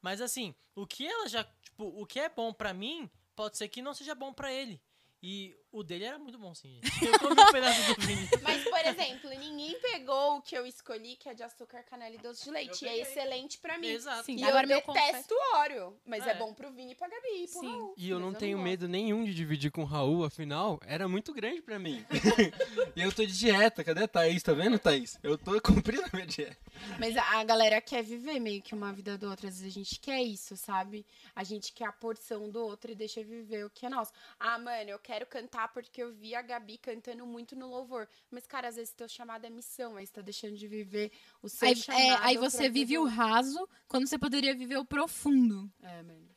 [0.00, 3.66] Mas assim, o que ela já, tipo, o que é bom pra mim, pode ser
[3.66, 4.80] que não seja bom pra ele.
[5.20, 7.04] E o dele era muito bom, sim, gente.
[7.04, 8.28] Eu comi um pedaço do Vini.
[8.42, 12.18] Mas, por exemplo, ninguém pegou o que eu escolhi, que é de açúcar, canela e
[12.18, 12.84] doce de leite.
[12.84, 13.88] E é excelente pra mim.
[13.88, 14.24] Exato.
[14.24, 16.30] Sim, E agora eu meu detesto óleo, mas é.
[16.30, 16.34] É.
[16.34, 17.70] bom pro Vini e pra Gabi e pro Sim.
[17.70, 17.94] Raul.
[17.96, 18.64] E eu não Mas tenho gosto.
[18.64, 22.04] medo nenhum de dividir com o Raul, afinal, era muito grande pra mim.
[22.96, 24.42] e eu tô de dieta, cadê a Thaís?
[24.42, 25.18] Tá vendo, Thaís?
[25.22, 26.56] Eu tô cumprindo a minha dieta.
[26.98, 29.46] Mas a, a galera quer viver meio que uma vida do outro.
[29.46, 31.04] Às vezes a gente quer isso, sabe?
[31.34, 34.12] A gente quer a porção do outro e deixa viver o que é nosso.
[34.38, 38.08] Ah, mano, eu quero cantar porque eu vi a Gabi cantando muito no louvor.
[38.30, 41.10] Mas, cara, às vezes teu chamado é missão, aí você tá deixando de viver
[41.42, 42.00] o seu Aí, chamado.
[42.00, 45.70] é, aí você vive viver o raso quando você poderia viver o profundo.
[45.82, 46.28] É, mano.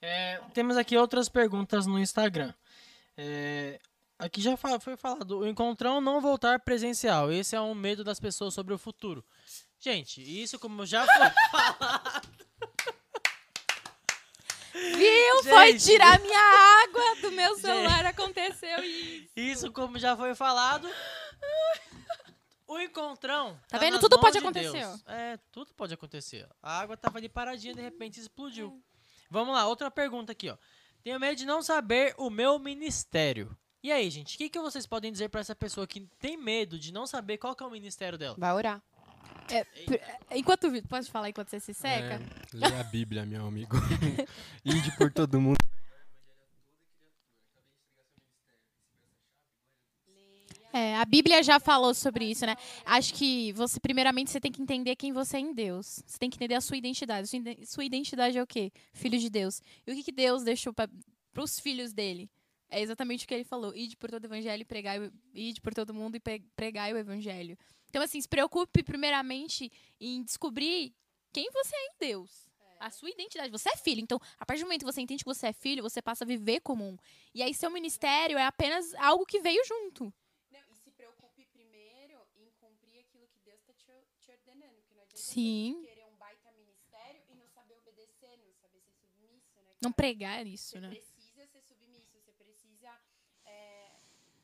[0.00, 2.54] É, temos aqui outras perguntas no Instagram.
[3.16, 3.80] É,
[4.18, 7.32] aqui já foi falado, o encontrão não voltar presencial.
[7.32, 9.24] Esse é um medo das pessoas sobre o futuro.
[9.80, 12.47] Gente, isso como já foi falado.
[14.96, 15.42] Viu?
[15.44, 15.84] Foi Gente.
[15.84, 19.28] tirar minha água do meu celular, aconteceu isso.
[19.36, 20.88] Isso como já foi falado.
[22.66, 23.58] O encontrão.
[23.68, 23.92] Tá vendo?
[23.94, 25.02] nas Tudo pode de acontecer, Deus.
[25.06, 26.46] É, tudo pode acontecer.
[26.62, 28.82] A água tava ali paradinha de repente explodiu.
[29.30, 30.56] Vamos lá, outra pergunta aqui, ó.
[31.02, 33.56] Tenho medo de não saber o meu ministério.
[33.82, 36.78] E aí, gente, o que, que vocês podem dizer pra essa pessoa que tem medo
[36.78, 38.34] de não saber qual que é o ministério dela?
[38.36, 38.82] Vai orar.
[40.30, 42.14] Enquanto o Vitor, pode falar enquanto você se seca?
[42.14, 42.20] É,
[42.52, 43.76] lê a Bíblia, meu amigo.
[44.64, 45.58] Ide por todo mundo.
[50.72, 52.54] É, a Bíblia já falou sobre isso, né?
[52.84, 56.02] Acho que você, primeiramente, você tem que entender quem você é em Deus.
[56.06, 57.26] Você tem que entender a sua identidade.
[57.26, 58.70] Sua ide- Sua identidade é o quê?
[58.92, 59.62] Filho de Deus.
[59.86, 60.88] E o que, que Deus deixou para
[61.38, 62.30] os filhos dele?
[62.70, 63.74] É exatamente o que ele falou.
[63.74, 66.92] Ide por todo o evangelho e pregai, o- ide por todo mundo e pre- pregai
[66.92, 67.56] o evangelho.
[67.88, 70.94] Então, assim, se preocupe primeiramente em descobrir
[71.32, 72.46] quem você é em Deus.
[72.80, 73.50] A sua identidade.
[73.50, 74.00] Você é filho.
[74.00, 76.26] Então, a partir do momento que você entende que você é filho, você passa a
[76.26, 76.96] viver como um.
[77.34, 80.12] E aí, seu ministério é apenas algo que veio junto.
[80.50, 83.90] Não, e se preocupe primeiro em cumprir aquilo que Deus tá te,
[84.20, 84.76] te ordenando.
[84.82, 85.80] Porque não adianta Sim.
[85.82, 89.72] querer um baita ministério e não saber obedecer, não saber ser submisso, né?
[89.80, 89.94] Não cara?
[89.96, 90.88] pregar isso, Você né?
[90.90, 92.96] precisa ser submisso, você precisa.
[93.44, 93.90] é,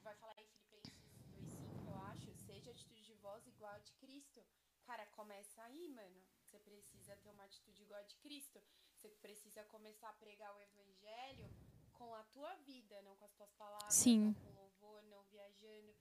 [0.03, 2.35] vai falar em Filipenses 2,5, eu acho.
[2.35, 4.45] Seja a atitude de voz igual a de Cristo.
[4.85, 6.21] Cara, começa aí, mano.
[6.43, 8.59] Você precisa ter uma atitude igual a de Cristo.
[8.97, 11.47] Você precisa começar a pregar o evangelho
[11.93, 14.21] com a tua vida, não com as tuas palavras, Sim.
[14.25, 15.95] não com louvor, não viajando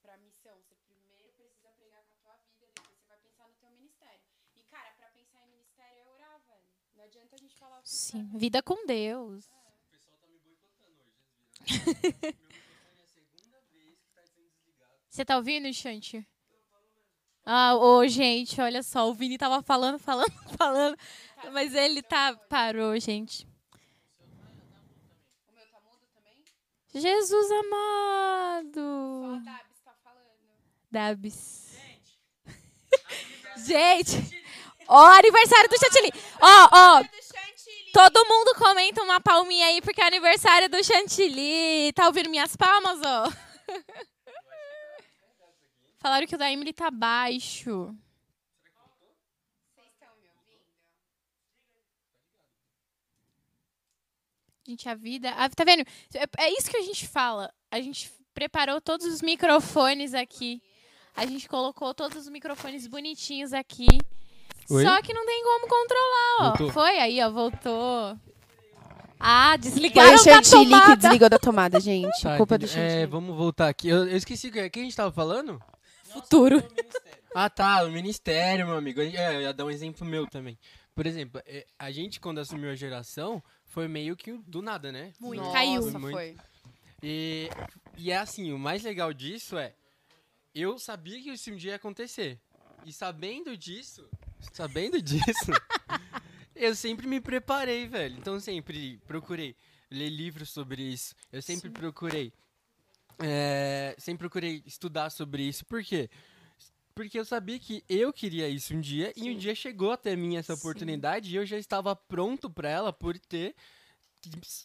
[0.00, 0.56] pra missão.
[0.62, 4.24] Você primeiro precisa pregar com a tua vida, depois você vai pensar no teu ministério.
[4.54, 6.68] E, cara, pra pensar em ministério é orar, velho.
[6.94, 8.38] Não adianta a gente falar Sim, sabe.
[8.38, 9.46] vida com Deus.
[9.46, 11.64] O pessoal tá me boicotando hoje, vocês viram?
[12.38, 15.00] Meu microfone é a segunda vez que tá sendo desligado.
[15.08, 16.24] Você tá ouvindo, Xante?
[17.46, 20.96] Ah, ô, gente, olha só, o Vini tava falando, falando, falando,
[21.52, 23.46] mas ele tá parou, gente.
[25.46, 26.42] O meu tá mudo também?
[26.94, 29.42] Jesus Só a amado.
[29.44, 30.24] Dabs tá falando.
[30.90, 31.76] Dabs.
[33.58, 34.42] Gente,
[34.88, 36.12] ó, aniversário do Chantilly.
[36.40, 37.92] Ó, ó, Chantilly!
[37.92, 41.92] Todo mundo comenta uma palminha aí, porque é aniversário do Chantilly.
[41.92, 43.30] Tá ouvindo minhas palmas, ó?
[46.04, 47.96] Falaram que o da Emily tá baixo.
[54.66, 55.30] Gente, a vida.
[55.30, 55.82] a- tá vendo?
[56.14, 57.52] É, é isso que a gente fala.
[57.70, 60.62] A gente preparou todos os microfones aqui.
[61.16, 63.86] A gente colocou todos os microfones bonitinhos aqui.
[64.70, 64.82] Oi?
[64.84, 66.44] Só que não tem como controlar, ó.
[66.48, 66.70] Voltou.
[66.72, 68.18] Foi aí, ó, voltou.
[69.20, 72.22] Ah, Foi desligaram o da chantilly que desligou da tomada, gente.
[72.22, 72.78] Tá, Culpa do entendi.
[72.78, 73.02] chantilly.
[73.02, 73.88] É, vamos voltar aqui.
[73.88, 75.62] Eu, eu esqueci o que que a gente tava falando.
[76.14, 76.62] Futuro.
[77.34, 79.00] Ah, tá, o ministério, meu amigo.
[79.00, 80.56] É, eu ia dar um exemplo meu também.
[80.94, 85.12] Por exemplo, é, a gente, quando assumiu a geração, foi meio que do nada, né?
[85.18, 85.42] Muito.
[85.42, 85.82] Nossa, Caiu.
[85.82, 86.10] Muito.
[86.12, 86.36] foi.
[87.02, 87.48] E,
[87.98, 89.74] e é assim, o mais legal disso é,
[90.54, 92.40] eu sabia que isso um dia ia acontecer.
[92.86, 94.08] E sabendo disso,
[94.52, 95.50] sabendo disso,
[96.54, 98.16] eu sempre me preparei, velho.
[98.16, 99.56] Então sempre procurei
[99.90, 101.14] ler livros sobre isso.
[101.32, 102.32] Eu sempre procurei,
[103.18, 105.64] é, sempre procurei estudar sobre isso.
[105.66, 106.08] Por quê?
[106.94, 109.38] Porque eu sabia que eu queria isso um dia e um Sim.
[109.38, 110.60] dia chegou até mim essa Sim.
[110.60, 113.54] oportunidade e eu já estava pronto para ela por ter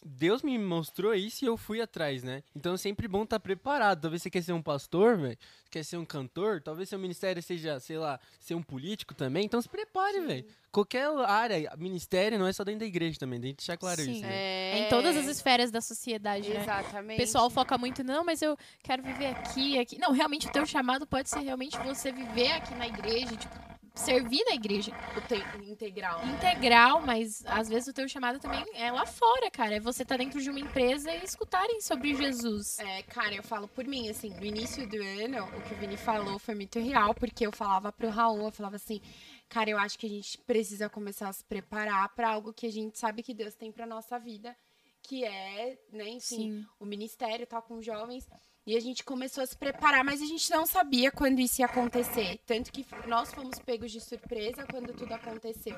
[0.04, 2.42] Deus me mostrou isso e eu fui atrás, né?
[2.54, 4.02] Então é sempre bom estar preparado.
[4.02, 5.38] Talvez você quer ser um pastor, velho.
[5.70, 6.60] Quer ser um cantor.
[6.60, 9.44] Talvez seu ministério seja, sei lá, ser um político também.
[9.44, 10.44] Então se prepare, velho.
[10.72, 13.40] Qualquer área, ministério não é só dentro da igreja também.
[13.40, 14.12] Tem que deixar claro Sim.
[14.12, 14.32] isso, né?
[14.32, 14.70] É...
[14.70, 16.60] É em todas as esferas da sociedade, né?
[16.62, 17.18] Exatamente.
[17.18, 19.98] O pessoal foca muito, não, mas eu quero viver aqui, aqui.
[19.98, 23.69] Não, realmente o teu chamado pode ser realmente você viver aqui na igreja, tipo,
[24.00, 24.92] servir na igreja.
[25.16, 26.24] O te- integral.
[26.24, 26.32] né?
[26.32, 29.76] Integral, mas às vezes o teu chamado também é lá fora, cara.
[29.76, 32.78] É você estar dentro de uma empresa e escutarem sobre Jesus.
[32.78, 35.96] É, cara, eu falo por mim, assim, no início do ano, o que o Vini
[35.96, 39.00] falou foi muito real, porque eu falava pro Raul, eu falava assim,
[39.48, 42.72] cara, eu acho que a gente precisa começar a se preparar pra algo que a
[42.72, 44.56] gente sabe que Deus tem pra nossa vida,
[45.02, 46.66] que é, né, enfim, Sim.
[46.78, 48.28] o ministério tal com jovens.
[48.70, 51.66] E a gente começou a se preparar, mas a gente não sabia quando isso ia
[51.66, 52.38] acontecer.
[52.46, 55.74] Tanto que nós fomos pegos de surpresa quando tudo aconteceu.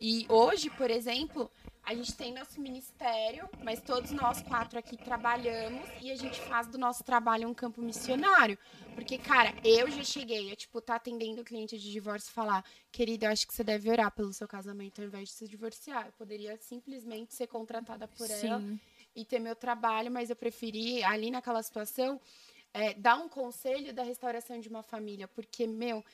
[0.00, 1.48] E hoje, por exemplo,
[1.80, 6.66] a gente tem nosso ministério, mas todos nós quatro aqui trabalhamos e a gente faz
[6.66, 8.58] do nosso trabalho um campo missionário.
[8.96, 12.64] Porque, cara, eu já cheguei a, tipo, tá atendendo o cliente de divórcio e falar,
[12.90, 16.06] querida, eu acho que você deve orar pelo seu casamento ao invés de se divorciar.
[16.06, 18.80] Eu poderia simplesmente ser contratada por ela Sim.
[19.14, 22.20] E ter meu trabalho, mas eu preferi, ali naquela situação,
[22.72, 26.04] é, dar um conselho da restauração de uma família, porque, meu,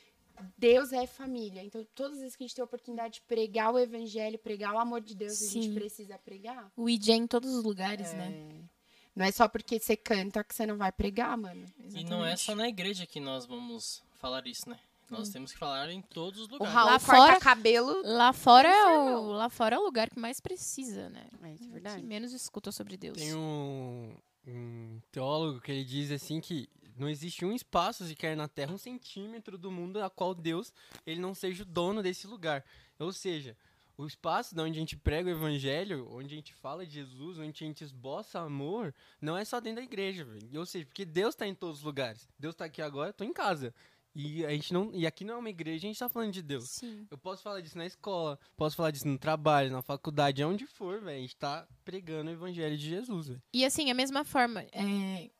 [0.56, 1.62] Deus é família.
[1.62, 4.74] Então, todas as vezes que a gente tem a oportunidade de pregar o evangelho, pregar
[4.74, 5.74] o amor de Deus, a gente Sim.
[5.74, 6.70] precisa pregar.
[6.76, 8.68] O ID é em todos os lugares, né?
[9.14, 11.66] Não é só porque você canta que você não vai pregar, mano.
[11.78, 12.40] E não é Exatamente.
[12.40, 14.78] só na igreja que nós vamos falar isso, né?
[15.10, 16.74] Nós temos que falar em todos os O lugares.
[16.74, 18.02] Raul Lá corta fora- cabelo.
[18.04, 21.26] Lá fora, é o, lá fora é o lugar que mais precisa, né?
[21.42, 22.02] É, isso é Que verdade.
[22.02, 23.16] menos escuta sobre Deus.
[23.16, 24.14] Tem um,
[24.46, 28.78] um teólogo que ele diz assim que não existe um espaço sequer na Terra, um
[28.78, 30.72] centímetro do mundo a qual Deus
[31.06, 32.64] ele não seja o dono desse lugar.
[32.98, 33.56] Ou seja,
[33.96, 37.38] o espaço de onde a gente prega o evangelho, onde a gente fala de Jesus,
[37.38, 40.58] onde a gente esboça amor, não é só dentro da igreja, velho.
[40.58, 42.28] Ou seja, porque Deus está em todos os lugares.
[42.38, 43.72] Deus está aqui agora, eu tô em casa.
[44.20, 46.42] E a gente não, e aqui não é uma igreja, a gente tá falando de
[46.42, 46.70] Deus.
[46.70, 47.06] Sim.
[47.08, 51.00] Eu posso falar disso na escola, posso falar disso no trabalho, na faculdade, aonde for,
[51.00, 51.18] velho.
[51.18, 53.42] A gente tá pregando o evangelho de Jesus, velho.
[53.54, 55.30] E assim, a mesma forma, é,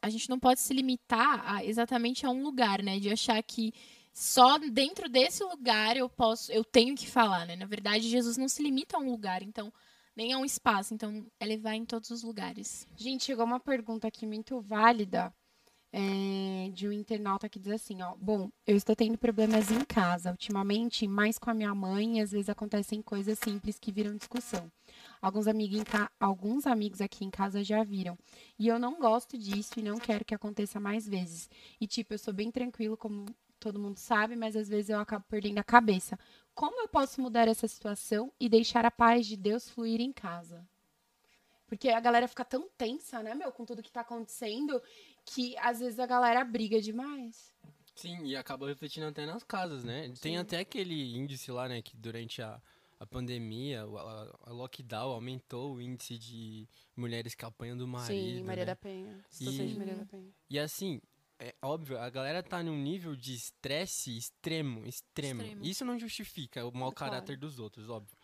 [0.00, 3.00] a gente não pode se limitar a- exatamente a um lugar, né?
[3.00, 3.72] De achar que
[4.12, 7.56] só dentro desse lugar eu posso, eu tenho que falar, né?
[7.56, 9.72] Na verdade, Jesus não se limita a um lugar, então
[10.14, 12.86] nem a um espaço, então é levar em todos os lugares.
[12.96, 15.34] Gente, chegou uma pergunta aqui muito válida
[15.92, 18.14] é, de um internauta que diz assim, ó.
[18.16, 22.32] Bom, eu estou tendo problemas em casa ultimamente, mais com a minha mãe, e às
[22.32, 24.70] vezes acontecem coisas simples que viram discussão.
[25.20, 25.82] Alguns, amigos
[26.18, 28.18] Alguns amigos aqui em casa já viram.
[28.58, 31.48] E eu não gosto disso e não quero que aconteça mais vezes.
[31.80, 33.26] E, tipo, eu sou bem tranquilo, como
[33.58, 36.18] todo mundo sabe, mas às vezes eu acabo perdendo a cabeça.
[36.54, 40.66] Como eu posso mudar essa situação e deixar a paz de Deus fluir em casa?
[41.70, 44.82] Porque a galera fica tão tensa, né, meu, com tudo que tá acontecendo,
[45.24, 47.54] que às vezes a galera briga demais.
[47.94, 50.02] Sim, e acaba refletindo até nas casas, né?
[50.20, 50.36] Tem Sim.
[50.38, 52.60] até aquele índice lá, né, que durante a,
[52.98, 56.66] a pandemia, o- a, a lockdown aumentou o índice de
[56.96, 58.72] mulheres que apanham do marido, Sim, Maria né?
[58.72, 59.24] da Penha.
[59.30, 60.28] E- Situações de Maria da Penha.
[60.50, 61.00] E assim,
[61.38, 65.42] é óbvio, a galera tá num nível de estresse extremo, extremo.
[65.42, 65.64] Extremo.
[65.64, 67.12] Isso não justifica o mau Claro.
[67.12, 68.16] caráter dos outros, óbvio.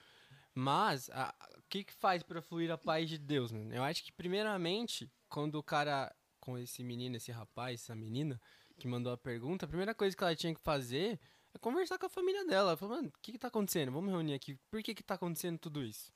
[0.59, 1.11] Mas,
[1.59, 3.74] o que que faz pra fluir a paz de Deus, mano?
[3.74, 8.40] Eu acho que, primeiramente, quando o cara, com esse menino, esse rapaz, essa menina,
[8.78, 11.20] que mandou a pergunta, a primeira coisa que ela tinha que fazer
[11.54, 12.76] É conversar com a família dela.
[12.76, 13.92] Falar, mano, o que que tá acontecendo?
[13.92, 14.57] Vamos reunir aqui.
[14.70, 16.12] Por que que tá acontecendo tudo isso?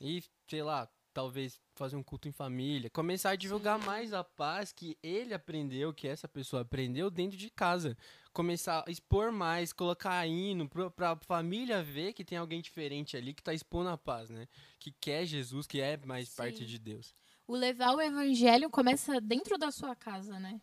[0.00, 2.90] E, sei lá, talvez fazer um culto em família.
[2.90, 7.48] Começar a divulgar mais a paz que ele aprendeu, que essa pessoa aprendeu dentro de
[7.48, 7.96] casa.
[8.34, 13.32] Começar a expor mais, colocar hino pro- pra família ver que tem alguém diferente ali
[13.32, 14.46] que tá expondo a paz, né?
[14.78, 16.66] Que quer Jesus, que é mais parte Sim.
[16.66, 17.14] de Deus.
[17.46, 20.60] O levar o evangelho começa dentro da sua casa, né?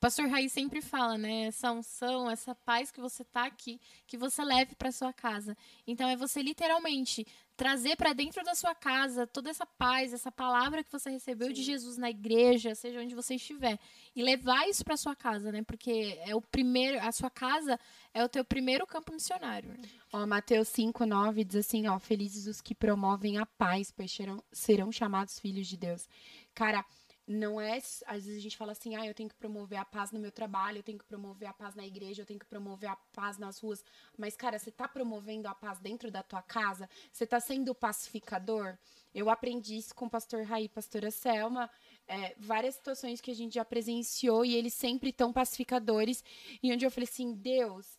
[0.00, 1.42] O pastor Raiz sempre fala, né?
[1.42, 5.54] Essa unção, essa paz que você tá aqui, que você leve para sua casa.
[5.86, 10.82] Então é você literalmente trazer para dentro da sua casa toda essa paz, essa palavra
[10.82, 13.78] que você recebeu de Jesus na igreja, seja onde você estiver,
[14.16, 15.62] e levar isso para sua casa, né?
[15.62, 17.78] Porque é o primeiro, a sua casa
[18.14, 19.68] é o teu primeiro campo missionário.
[19.68, 19.86] né?
[20.14, 24.42] Ó, Mateus 5, 9 diz assim, ó, felizes os que promovem a paz, pois serão,
[24.50, 26.08] serão chamados filhos de Deus.
[26.54, 26.82] Cara,
[27.30, 27.76] não é,
[28.06, 30.32] às vezes a gente fala assim, ah, eu tenho que promover a paz no meu
[30.32, 33.38] trabalho, eu tenho que promover a paz na igreja, eu tenho que promover a paz
[33.38, 33.84] nas ruas,
[34.18, 36.90] mas, cara, você tá promovendo a paz dentro da tua casa?
[37.12, 38.76] Você tá sendo pacificador?
[39.14, 41.70] Eu aprendi isso com o pastor Raí, pastora Selma,
[42.08, 46.24] é, várias situações que a gente já presenciou e eles sempre tão pacificadores,
[46.60, 47.96] e onde eu falei assim, Deus,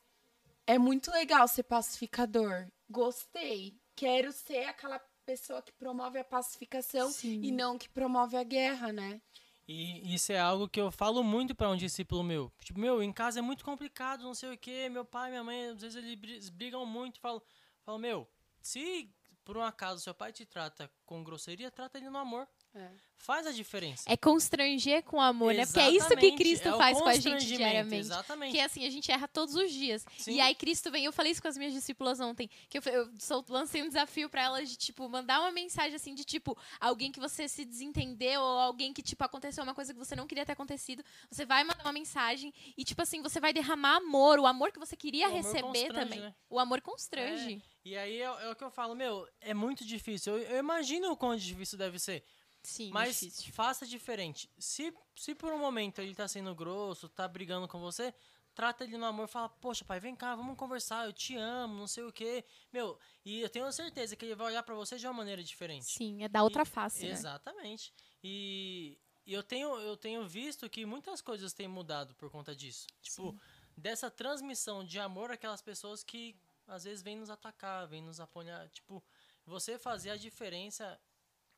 [0.67, 2.67] é muito legal ser pacificador.
[2.89, 3.79] Gostei.
[3.95, 4.99] Quero ser aquela
[5.31, 7.39] pessoa que promove a pacificação Sim.
[7.41, 9.21] e não que promove a guerra, né?
[9.67, 12.51] E isso é algo que eu falo muito pra um discípulo meu.
[12.59, 14.89] Tipo, meu, em casa é muito complicado, não sei o quê.
[14.89, 17.19] Meu pai minha mãe, às vezes eles bri- brigam muito.
[17.21, 17.41] Falo,
[17.85, 18.27] falo, meu,
[18.61, 19.09] se
[19.45, 22.45] por um acaso seu pai te trata com grosseria, trata ele no amor.
[22.73, 22.89] É.
[23.23, 24.03] Faz a diferença.
[24.07, 25.63] É constranger com amor, né?
[25.67, 27.97] Porque é isso que Exatamente, Cristo é faz com a gente diariamente.
[27.97, 28.49] Exatamente.
[28.51, 30.03] Porque assim, a gente erra todos os dias.
[30.17, 30.33] Sim.
[30.33, 33.11] E aí Cristo vem, eu falei isso com as minhas discípulas ontem, que eu, eu
[33.19, 37.11] sol- lancei um desafio pra elas de, tipo, mandar uma mensagem assim de, tipo, alguém
[37.11, 40.43] que você se desentendeu ou alguém que, tipo, aconteceu uma coisa que você não queria
[40.45, 41.03] ter acontecido.
[41.29, 44.79] Você vai mandar uma mensagem e, tipo assim, você vai derramar amor, o amor que
[44.79, 46.21] você queria receber também.
[46.21, 46.33] né?
[46.49, 47.61] O amor constrange.
[47.85, 50.37] E aí é, é o que eu falo, meu, é muito difícil.
[50.39, 52.23] Eu, eu imagino o quão difícil deve ser.
[52.63, 53.53] Sim, Mas difícil.
[53.53, 54.49] faça diferente.
[54.57, 58.13] Se, se por um momento ele tá sendo grosso, tá brigando com você,
[58.53, 61.87] trata ele no amor, fala, poxa, pai, vem cá, vamos conversar, eu te amo, não
[61.87, 62.45] sei o quê.
[62.71, 65.85] Meu, e eu tenho certeza que ele vai olhar pra você de uma maneira diferente.
[65.85, 67.11] Sim, é da outra face, né?
[67.11, 67.93] Exatamente.
[68.23, 72.85] E, e eu, tenho, eu tenho visto que muitas coisas têm mudado por conta disso.
[73.01, 73.35] Tipo,
[73.75, 76.35] dessa transmissão de amor àquelas pessoas que
[76.67, 78.69] às vezes vêm nos atacar, vêm nos apoiar.
[78.69, 79.03] Tipo,
[79.45, 80.99] você fazer a diferença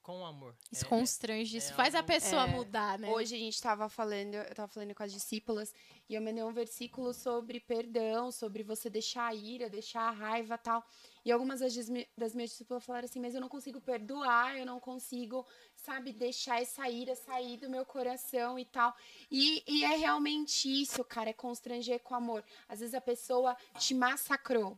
[0.03, 0.53] com amor.
[0.69, 2.47] Isso É- constrange, isso é faz a pessoa É.
[2.47, 3.09] mudar, né?
[3.09, 5.73] Hoje a gente tava falando, eu tava falando com as discípulas
[6.09, 10.57] e eu mandei um versículo sobre perdão, sobre você deixar a ira, deixar a raiva
[10.57, 10.85] tal.
[11.23, 11.73] E algumas das,
[12.17, 16.61] das minhas discípulas falaram assim, mas eu não consigo perdoar, eu não consigo, sabe, deixar
[16.61, 18.93] essa ira sair do meu coração e tal.
[19.31, 22.43] E, e é realmente isso, cara, é constranger com amor.
[22.67, 24.77] Às vezes a pessoa te massacrou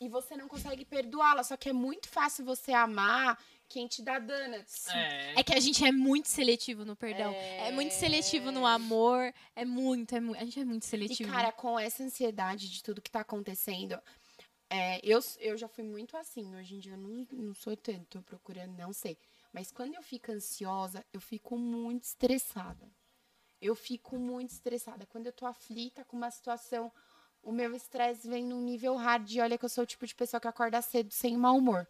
[0.00, 3.38] e você não consegue perdoá-la, só que é muito fácil você amar
[3.72, 4.88] quem te dá donuts.
[4.88, 7.32] É, É que a gente é muito seletivo no perdão.
[7.32, 9.32] É, muito seletivo no amor.
[9.56, 11.30] É muito, é mu- a gente é muito E, seletivo.
[11.32, 13.98] cara, com essa ansiedade de tudo que tá acontecendo,
[14.68, 16.54] é, eu, eu já fui muito assim.
[16.56, 19.16] Hoje em dia eu não, não sou tanto, tô procurando não sei.
[19.52, 22.86] Mas quando eu fico ansiosa, eu fico muito estressada.
[23.60, 25.06] Eu fico muito estressada.
[25.06, 26.90] Quando eu tô aflita com uma situação,
[27.42, 29.30] o meu estresse vem num nível hard.
[29.30, 31.86] E olha que eu sou o tipo de pessoa que acorda cedo sem mau humor.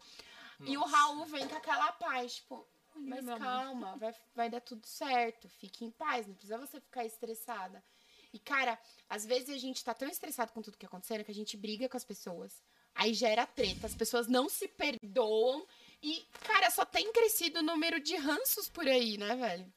[0.65, 5.49] E o Raul vem com aquela paz, tipo, mas calma, vai, vai dar tudo certo.
[5.49, 7.83] Fique em paz, não precisa você ficar estressada.
[8.31, 11.35] E, cara, às vezes a gente tá tão estressado com tudo que acontecendo que a
[11.35, 12.63] gente briga com as pessoas.
[12.95, 15.65] Aí gera treta, as pessoas não se perdoam.
[16.01, 19.71] E, cara, só tem crescido o número de ranços por aí, né, velho?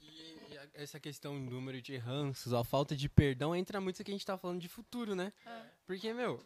[0.00, 3.98] E e a- essa questão do número de ranços, a falta de perdão, entra muito
[3.98, 5.32] no que a gente tá falando de futuro, né?
[5.86, 6.42] Porque, meu,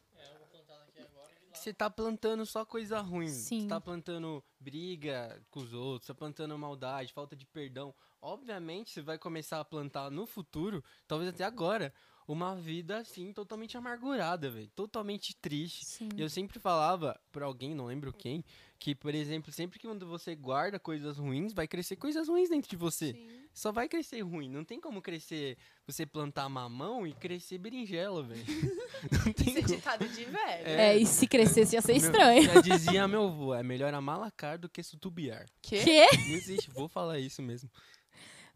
[1.61, 3.29] você tá plantando só coisa ruim.
[3.29, 3.63] Sim.
[3.63, 7.95] Você tá plantando briga com os outros, tá plantando maldade, falta de perdão.
[8.23, 11.93] Obviamente, você vai começar a plantar no futuro, talvez até agora,
[12.33, 15.85] uma vida assim totalmente amargurada, velho, totalmente triste.
[15.85, 16.09] Sim.
[16.17, 18.45] E eu sempre falava pra alguém, não lembro quem,
[18.79, 22.71] que, por exemplo, sempre que quando você guarda coisas ruins, vai crescer coisas ruins dentro
[22.71, 23.15] de você.
[23.53, 24.49] Só vai crescer ruim.
[24.49, 28.45] Não tem como crescer, você plantar mamão e crescer berinjela, velho.
[29.27, 29.75] Não tem Isso é como.
[29.77, 30.67] ditado de velho.
[30.69, 32.43] É, e se crescesse ia ser Meu- estranho.
[32.45, 35.47] Já dizia meu avô, é melhor amalacar do que sutubiar.
[35.63, 35.83] Quê?
[35.83, 36.07] Quê?
[36.29, 37.69] Não existe, vou falar isso mesmo.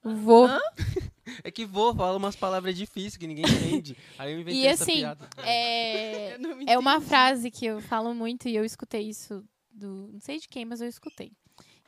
[0.02, 0.48] Vou.
[1.42, 3.96] É que vô fala umas palavras difíceis que ninguém entende.
[4.18, 5.28] Aí eu inventei E essa assim, piada.
[5.42, 10.10] É, é uma frase que eu falo muito e eu escutei isso do.
[10.12, 11.32] Não sei de quem, mas eu escutei.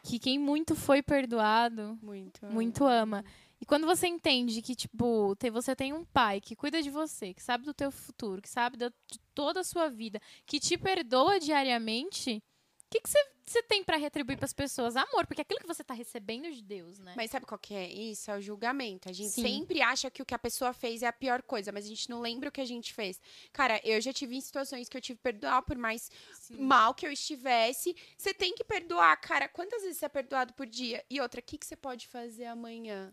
[0.03, 2.47] Que quem muito foi perdoado, Muito.
[2.47, 3.25] muito ama.
[3.61, 7.33] E quando você entende que, tipo, te- você tem um pai que cuida de você,
[7.35, 10.77] que sabe do teu futuro, que sabe da- de toda a sua vida, que te
[10.79, 12.43] perdoa diariamente,
[12.91, 13.11] que que
[13.45, 14.97] você tem pra retribuir pras pessoas?
[14.97, 17.15] Amor, porque aquilo que você tá recebendo de Deus, né?
[17.17, 18.31] Mas sabe qual que é isso?
[18.31, 19.09] É o julgamento.
[19.09, 19.43] A gente Sim.
[19.43, 22.11] sempre acha que o que a pessoa fez é a pior coisa, mas a gente
[22.11, 23.21] não lembra o que a gente fez.
[23.53, 26.11] Cara, eu já tive em situações que eu tive que perdoar por mais
[26.51, 27.95] mal que eu estivesse.
[28.17, 29.49] Você tem que perdoar, cara.
[29.49, 31.05] Quantas vezes você é perdoado por dia?
[31.09, 33.13] E outra, o que, que você pode fazer amanhã?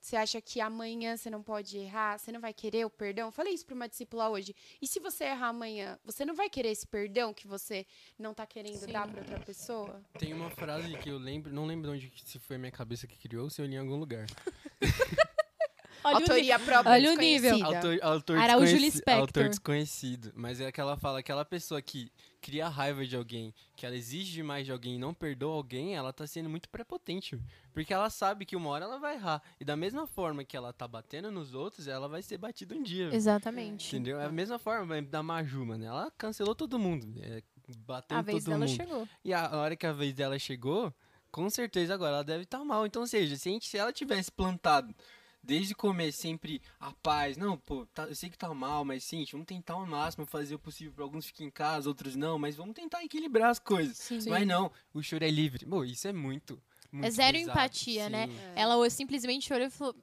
[0.00, 2.18] Você acha que amanhã você não pode errar?
[2.18, 3.28] Você não vai querer o perdão?
[3.28, 4.54] Eu falei isso para uma discípula hoje.
[4.80, 7.86] E se você errar amanhã, você não vai querer esse perdão que você
[8.18, 8.92] não tá querendo Sim.
[8.92, 10.02] dar para outra pessoa?
[10.18, 13.06] Tem uma frase que eu lembro, não lembro de onde, se foi a minha cabeça
[13.06, 14.26] que criou ou se eu li em algum lugar.
[16.02, 17.62] Olha o Autoria própria olha o nível.
[17.62, 19.20] Autor, autor, Araújo Lispector.
[19.20, 20.32] autor desconhecido.
[20.34, 22.10] Mas é que ela fala, aquela pessoa que
[22.40, 26.12] cria raiva de alguém, que ela exige demais de alguém e não perdoa alguém, ela
[26.12, 27.38] tá sendo muito prepotente.
[27.72, 29.42] Porque ela sabe que uma hora ela vai errar.
[29.60, 32.82] E da mesma forma que ela tá batendo nos outros, ela vai ser batida um
[32.82, 33.14] dia.
[33.14, 33.94] Exatamente.
[33.94, 34.20] Entendeu?
[34.20, 35.84] É a mesma forma da Maju, mano.
[35.84, 37.06] Ela cancelou todo mundo.
[37.22, 37.42] É,
[37.78, 38.76] bateu A em vez todo dela mundo.
[38.76, 39.08] chegou.
[39.24, 40.92] E a hora que a vez dela chegou,
[41.30, 42.86] com certeza agora ela deve estar mal.
[42.86, 44.94] Então, ou seja, se, a gente, se ela tivesse plantado
[45.42, 49.04] desde o começo sempre a paz, não, pô, tá- eu sei que tá mal, mas
[49.04, 52.38] sim, vamos tentar ao máximo fazer o possível para alguns fiquem em casa, outros não,
[52.38, 53.96] mas vamos tentar equilibrar as coisas.
[53.96, 54.20] Sim.
[54.28, 55.64] Mas não, o choro é livre.
[55.66, 56.60] Pô, isso é muito.
[56.92, 58.26] muito É zero pesado, empatia, né?
[58.26, 58.34] sim.
[58.54, 59.94] Ela o- simplesmente olhou e falou.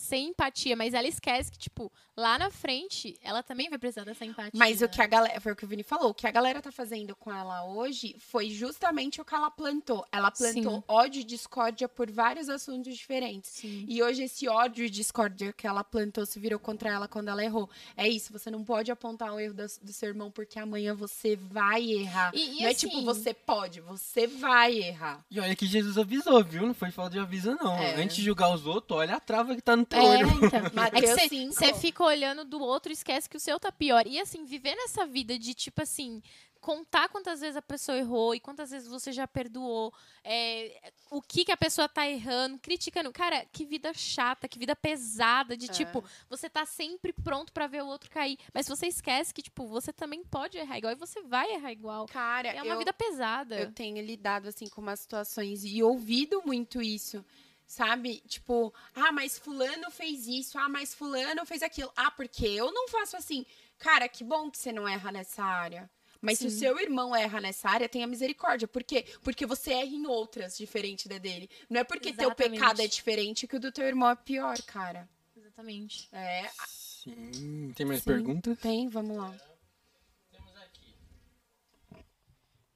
[0.00, 4.24] Sem empatia, mas ela esquece que, tipo, lá na frente, ela também vai precisar dessa
[4.24, 4.52] empatia.
[4.54, 6.62] Mas o que a galera, foi o que o Vini falou, o que a galera
[6.62, 10.06] tá fazendo com ela hoje foi justamente o que ela plantou.
[10.10, 10.84] Ela plantou Sim.
[10.88, 13.50] ódio e discórdia por vários assuntos diferentes.
[13.50, 13.84] Sim.
[13.86, 17.44] E hoje esse ódio e discórdia que ela plantou se virou contra ela quando ela
[17.44, 17.68] errou.
[17.94, 21.36] É isso, você não pode apontar o erro da- do seu irmão porque amanhã você
[21.36, 22.32] vai errar.
[22.34, 25.22] E- e não é assim- tipo, você pode, você vai errar.
[25.30, 26.66] E olha que Jesus avisou, viu?
[26.66, 27.76] Não foi falta de aviso, não.
[27.76, 27.96] É.
[28.02, 30.30] Antes de julgar os outros, olha a trava que tá no teu É, então.
[30.94, 31.52] É que você- 5.
[31.52, 34.06] você fica olhando do outro e esquece que o seu tá pior.
[34.06, 36.22] E assim, viver nessa vida de tipo assim.
[36.62, 41.42] Contar quantas vezes a pessoa errou e quantas vezes você já perdoou, é, o que,
[41.46, 43.10] que a pessoa tá errando, criticando.
[43.10, 45.72] Cara, que vida chata, que vida pesada, de É.
[45.72, 48.36] tipo, você tá sempre pronto pra ver o outro cair.
[48.52, 52.04] Mas você esquece que, tipo, você também pode errar igual e você vai errar igual.
[52.04, 53.58] Cara, É uma eu, vida pesada.
[53.58, 57.24] eu tenho lidado assim com umas situações e ouvido muito isso.
[57.70, 58.20] Sabe?
[58.26, 61.92] Tipo, ah, mas fulano fez isso, ah, mas fulano fez aquilo.
[61.94, 63.46] Ah, porque eu não faço assim.
[63.78, 65.88] Cara, que bom que você não erra nessa área.
[66.20, 66.58] Mas se o Sim.
[66.58, 68.66] seu irmão erra nessa área, tenha misericórdia.
[68.66, 69.04] Por quê?
[69.22, 71.48] Porque você erra em outras diferente da dele.
[71.70, 72.58] Não é porque teu Exatamente.
[72.58, 75.08] pecado é diferente que o do teu irmão é pior, cara.
[75.36, 76.08] Exatamente.
[76.10, 77.72] É, Sim.
[77.76, 78.10] Tem mais Sim.
[78.10, 78.58] perguntas?
[78.58, 79.32] tem, vamos lá.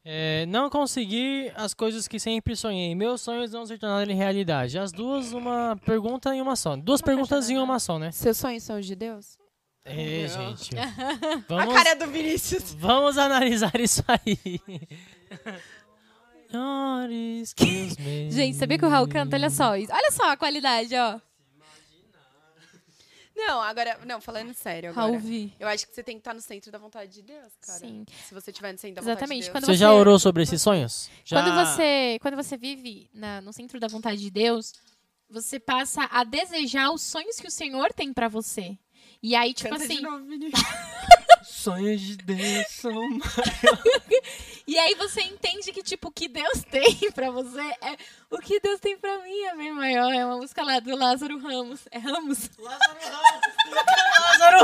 [0.06, 2.94] É, não consegui as coisas que sempre sonhei.
[2.94, 4.78] Meus sonhos não se tornaram em realidade.
[4.78, 6.76] As duas, uma pergunta em uma só.
[6.76, 8.12] Duas Uma perguntas em uma só, né?
[8.12, 9.38] Seus sonhos são os de Deus?
[9.82, 10.70] É, gente.
[10.78, 12.74] A Vamos, cara do Vinícius.
[12.74, 14.60] vamos analisar isso aí.
[18.30, 19.36] Gente, sabia que o Raul canta?
[19.36, 19.70] Olha só.
[19.72, 21.18] Olha só a qualidade, ó.
[23.36, 25.20] Não, agora, não, falando sério agora.
[25.58, 27.78] Eu acho que você tem que estar no centro da vontade de Deus, cara.
[27.80, 28.06] Sim.
[28.28, 29.76] Se você estiver no centro da Exatamente, vontade de quando Deus.
[29.76, 31.10] Você já orou sobre esses sonhos?
[31.24, 31.42] Já...
[31.42, 34.72] Quando você, quando você vive na- no centro da vontade de Deus,
[35.28, 38.78] você passa a desejar os sonhos que o Senhor tem pra você.
[39.20, 40.24] E aí, tipo Canta assim, de novo.
[41.44, 42.92] Sonhos de Deus são
[44.66, 47.96] e aí você entende que tipo o que Deus tem pra você é
[48.30, 50.12] o que Deus tem pra mim é bem maior.
[50.12, 51.80] É uma música lá do Lázaro Ramos.
[51.90, 52.50] É Ramos?
[52.58, 52.96] Lázaro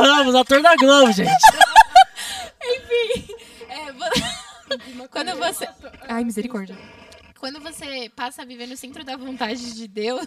[0.02, 1.30] Ramos, ator da Globo, gente.
[2.62, 3.34] Enfim,
[3.68, 5.68] é, vo- quando você.
[6.08, 6.76] Ai, misericórdia.
[7.38, 10.26] Quando você passa a viver no centro da vontade de Deus,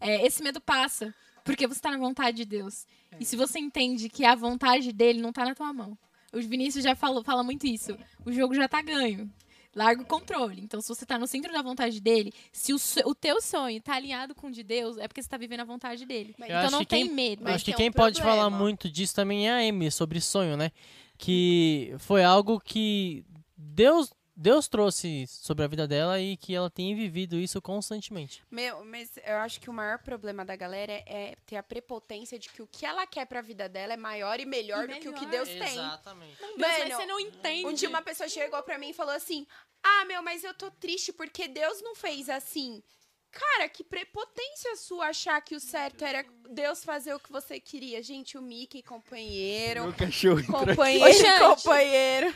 [0.00, 1.12] é, esse medo passa.
[1.46, 2.84] Porque você tá na vontade de Deus.
[3.18, 5.96] E se você entende que a vontade dele não tá na tua mão.
[6.32, 7.96] O Vinícius já falou, fala muito isso.
[8.26, 9.30] O jogo já tá ganho.
[9.74, 10.60] Larga o controle.
[10.62, 13.94] Então, se você tá no centro da vontade dele, se o, o teu sonho tá
[13.94, 16.34] alinhado com o de Deus, é porque você tá vivendo a vontade dele.
[16.38, 17.44] Mas- então não que tem quem- medo.
[17.44, 18.42] Mas acho que tem quem um pode problema.
[18.42, 20.70] falar muito disso também é a Amy, sobre sonho, né?
[21.18, 23.24] Que foi algo que
[23.56, 28.44] Deus, Deus trouxe sobre a vida dela e que ela tem vivido isso constantemente.
[28.50, 32.38] Meu, mas eu acho que o maior problema da galera é, é ter a prepotência
[32.38, 35.00] de que o que ela quer pra vida dela é maior e melhor E do
[35.00, 35.46] que o que melhor.
[35.46, 35.78] Deus tem.
[35.78, 36.36] Exatamente.
[36.38, 37.66] Deus, mas Mano, você não entende.
[37.66, 39.46] Um dia uma pessoa chegou pra mim e falou assim:
[39.82, 42.82] Ah, meu, mas eu tô triste porque Deus não fez assim.
[43.30, 48.02] Cara, que prepotência sua achar que o certo era Deus fazer o que você queria.
[48.02, 49.84] Gente, o Mickey, companheiro.
[49.84, 50.44] Meu cachorro.
[50.46, 52.34] Companheiro, companheiro.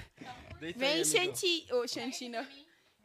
[0.60, 1.04] Deita Vem, aí.
[1.06, 1.66] Xanti.
[1.72, 2.46] Ô, Xantina.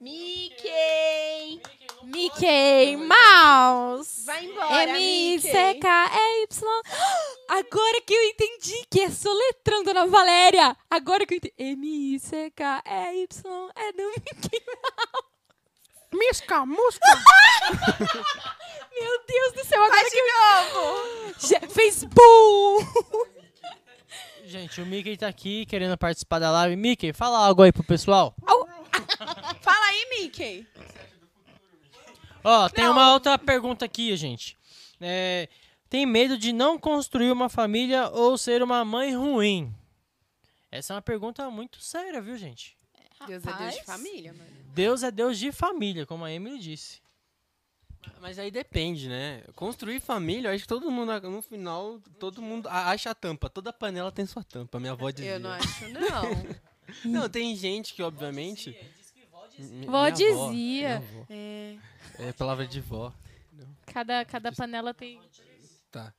[0.01, 1.61] Mickey!
[2.03, 4.25] Mickey Mouse.
[4.25, 5.35] Vai embora, Mickey!
[5.35, 6.49] M-I-C-K-E-Y.
[7.47, 10.75] Agora que eu entendi que é soletrando na Valéria.
[10.89, 11.53] Agora que eu entendi.
[11.57, 14.61] M-I-C-K-E-Y é do Mickey
[16.11, 17.07] Misca, musca!
[18.99, 21.03] Meu Deus do céu, agora Faz que de novo!
[21.73, 22.77] Fez boom!
[24.45, 26.75] Gente, o Mickey tá aqui querendo participar da live.
[26.75, 28.35] Mickey, fala algo aí pro pessoal.
[29.61, 30.67] Fala aí, Mickey!
[32.43, 32.91] Ó, tem Não.
[32.91, 34.55] uma outra pergunta aqui, gente.
[35.01, 35.49] É,
[35.89, 39.73] tem medo de não construir uma família ou ser uma mãe ruim?
[40.71, 42.77] Essa é uma pergunta muito séria, viu, gente?
[43.25, 43.85] Deus é Deus de Rapaz.
[43.85, 44.49] família, mano.
[44.73, 47.01] Deus é Deus de família, como a Emily disse.
[48.21, 49.43] Mas aí depende, né?
[49.55, 53.49] Construir família, eu acho que todo mundo, no final, todo mundo acha a tampa.
[53.49, 55.33] Toda panela tem sua tampa, minha avó dizia.
[55.33, 56.65] Eu não acho, não.
[57.03, 58.69] Não, tem gente que, obviamente...
[59.57, 60.49] Mi- Vó minha dizia.
[60.49, 61.25] minha avó.
[61.29, 61.77] É.
[62.19, 63.11] É palavra de vó.
[63.87, 65.19] Cada, cada panela tem...
[65.91, 66.13] Tá.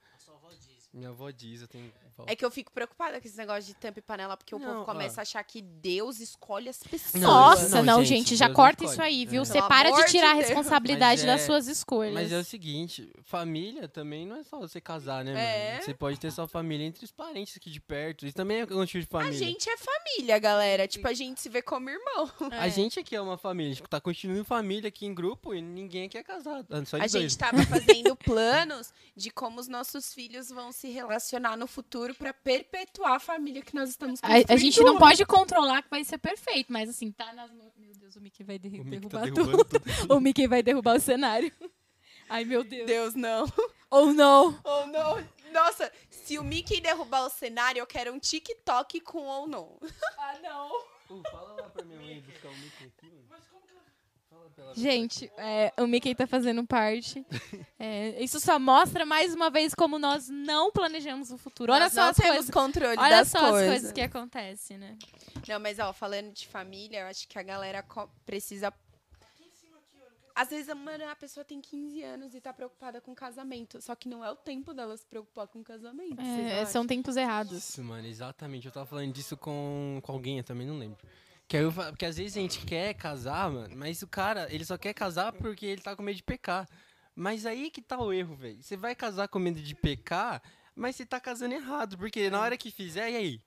[0.97, 1.93] Minha avó diz, eu tenho.
[2.27, 4.67] É que eu fico preocupada com esse negócio de tampa e panela, porque o Não,
[4.73, 5.21] povo começa ó.
[5.21, 7.23] a achar que Deus escolhe as pessoas.
[7.23, 9.43] Não, Nossa, não, não, gente, gente, já Deus corta isso aí, viu?
[9.43, 9.45] É.
[9.45, 12.15] Você para de de tirar a responsabilidade Mas das é- suas escolhas.
[12.15, 15.73] Mas é o seguinte, família também não é só você casar, né, É.
[15.73, 15.85] mano?
[15.85, 18.25] Você pode ter sua família entre os parentes aqui de perto.
[18.25, 19.39] Isso também é um tipo de A família.
[19.39, 20.89] gente é família, galera.
[20.89, 22.31] Tipo, a gente se vê como irmão.
[22.53, 26.07] A gente aqui é uma família, tipo, tá continuando família aqui em grupo e ninguém
[26.07, 26.67] aqui é casado.
[26.87, 27.13] Só A dois.
[27.13, 32.33] gente tava fazendo planos de como os nossos filhos vão se relacionar no futuro pra
[32.33, 34.51] perpetuar a família que nós estamos A, construindo.
[34.51, 37.73] a gente não pode controlar que vai ser perfeito, mas assim, tá nas mãos.
[37.77, 39.81] Meu Deus, o Mickey vai derri- O Mickey tá derrubar derrubando tudo.
[39.81, 40.15] tudo.
[40.17, 41.53] o Mickey vai derrubar o cenário.
[42.29, 42.87] Ai, meu Deus.
[42.87, 43.45] Deus, não.
[43.91, 44.59] Ou não.
[44.65, 45.25] Oh, não.
[45.53, 49.79] Nossa, se o Mickey derrubar o cenário, eu quero um TikTok com ou não.
[50.19, 50.69] Ah, não.
[51.07, 53.27] Pô, fala lá pra minha mãe buscar o Mickey aqui, mano.
[53.29, 53.41] Fala
[54.31, 54.46] pra ela.
[54.75, 57.25] Gente, é, o Mickey tá fazendo parte.
[57.79, 61.71] É, isso só mostra mais uma vez como nós não planejamos o futuro.
[61.75, 62.51] Olha Nós só não as temos coisas.
[62.51, 63.61] controle Olha das só coisas.
[63.61, 64.97] as coisas que acontecem, né?
[65.47, 67.85] Não, mas ó, falando de família, eu acho que a galera
[68.25, 68.73] precisa.
[70.35, 73.81] Às vezes, mano, a pessoa tem 15 anos e tá preocupada com casamento.
[73.83, 76.21] Só que não é o tempo dela se preocupar com casamento.
[76.21, 76.67] É, acham?
[76.73, 77.57] são tempos errados.
[77.57, 78.67] Isso, mano, exatamente.
[78.67, 80.99] Eu tava falando disso com, com alguém, eu também não lembro.
[81.49, 84.65] Que eu, fa- porque às vezes a gente quer casar, mano, mas o cara, ele
[84.65, 86.69] só quer casar porque ele tá com medo de pecar.
[87.15, 88.63] Mas aí que tá o erro, velho.
[88.63, 90.43] Você vai casar com medo de pecar,
[90.75, 91.97] mas você tá casando errado.
[91.97, 93.41] Porque na hora que fizer, e aí?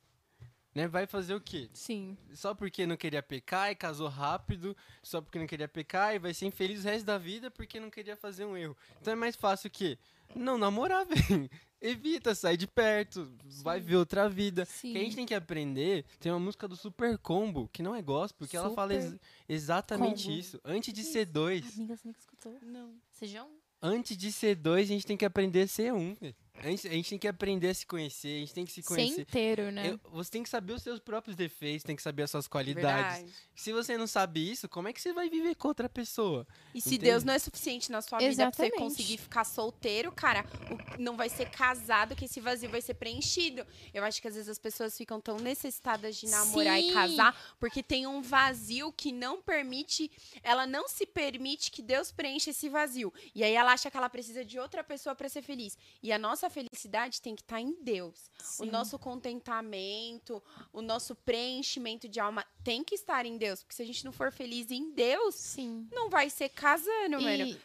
[0.73, 0.87] Né?
[0.87, 1.69] Vai fazer o quê?
[1.73, 2.17] Sim.
[2.33, 6.33] Só porque não queria pecar e casou rápido, só porque não queria pecar e vai
[6.33, 8.77] ser infeliz o resto da vida porque não queria fazer um erro.
[9.01, 9.97] Então é mais fácil o quê?
[10.35, 11.49] Não namorar, velho.
[11.82, 13.32] Evita, sai de perto,
[13.63, 14.65] vai ver outra vida.
[14.65, 14.91] Sim.
[14.91, 16.03] Que a gente tem que aprender.
[16.19, 19.19] Tem uma música do Super Combo, que não é gospel, que ela fala ex- Super
[19.47, 20.38] exatamente Combo.
[20.39, 20.59] isso.
[20.65, 22.57] Antes de ser dois, Amiga, você nunca escutou?
[22.61, 22.93] Não.
[23.11, 23.57] Seja um.
[23.82, 26.17] antes de ser dois, a gente tem que aprender a ser um.
[26.60, 28.82] A gente, a gente tem que aprender a se conhecer, a gente tem que se
[28.82, 29.22] Ser conhecer.
[29.22, 29.89] inteiro, né?
[29.91, 33.18] Eu- você tem que saber os seus próprios defeitos, tem que saber as suas qualidades.
[33.20, 33.34] Verdade.
[33.55, 36.47] Se você não sabe isso, como é que você vai viver com outra pessoa?
[36.74, 37.03] E se Entende?
[37.12, 38.78] Deus não é suficiente na sua vida pra você Exatamente.
[38.78, 43.66] conseguir ficar solteiro, cara, o- não vai ser casado que esse vazio vai ser preenchido.
[43.93, 46.89] Eu acho que às vezes as pessoas ficam tão necessitadas de namorar Sim.
[46.89, 50.12] e casar porque tem um vazio que não permite,
[50.43, 53.14] ela não se permite que Deus preencha esse vazio.
[53.36, 55.78] E aí ela acha que ela precisa de outra pessoa pra ser feliz.
[56.01, 58.31] E a nossa felicidade tem que estar em Deus.
[58.59, 58.71] O Sim.
[58.71, 60.41] nosso contentamento,
[60.73, 64.11] o nosso preenchimento de alma tem que estar em Deus, porque se a gente não
[64.11, 65.87] for feliz em Deus, Sim.
[65.91, 67.57] não vai ser casando, mano.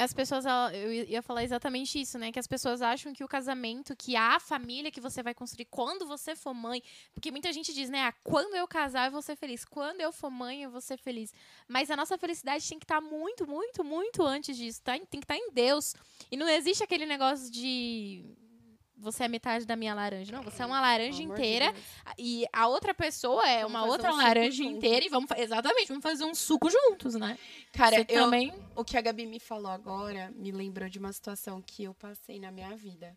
[0.00, 2.32] As pessoas, eu ia falar exatamente isso, né?
[2.32, 6.06] Que as pessoas acham que o casamento, que a família que você vai construir quando
[6.06, 6.82] você for mãe.
[7.12, 8.04] Porque muita gente diz, né?
[8.04, 9.64] Ah, quando eu casar, eu vou ser feliz.
[9.64, 11.34] Quando eu for mãe, eu vou ser feliz.
[11.68, 14.80] Mas a nossa felicidade tem que estar muito, muito, muito antes disso.
[14.82, 14.92] Tá?
[14.92, 15.94] Tem que estar em Deus.
[16.30, 18.24] E não existe aquele negócio de.
[19.00, 20.30] Você é metade da minha laranja.
[20.32, 21.72] Não, você é uma laranja Pelo de inteira.
[21.72, 21.84] Deus.
[22.18, 24.76] E a outra pessoa é Vamos uma outra um laranja junto.
[24.76, 25.04] inteira.
[25.04, 25.30] E vamos.
[25.36, 27.38] Exatamente, vamos fazer um suco juntos, né?
[27.72, 28.52] Cara, Você eu, também.
[28.76, 32.38] o que a Gabi me falou agora me lembrou de uma situação que eu passei
[32.38, 33.16] na minha vida.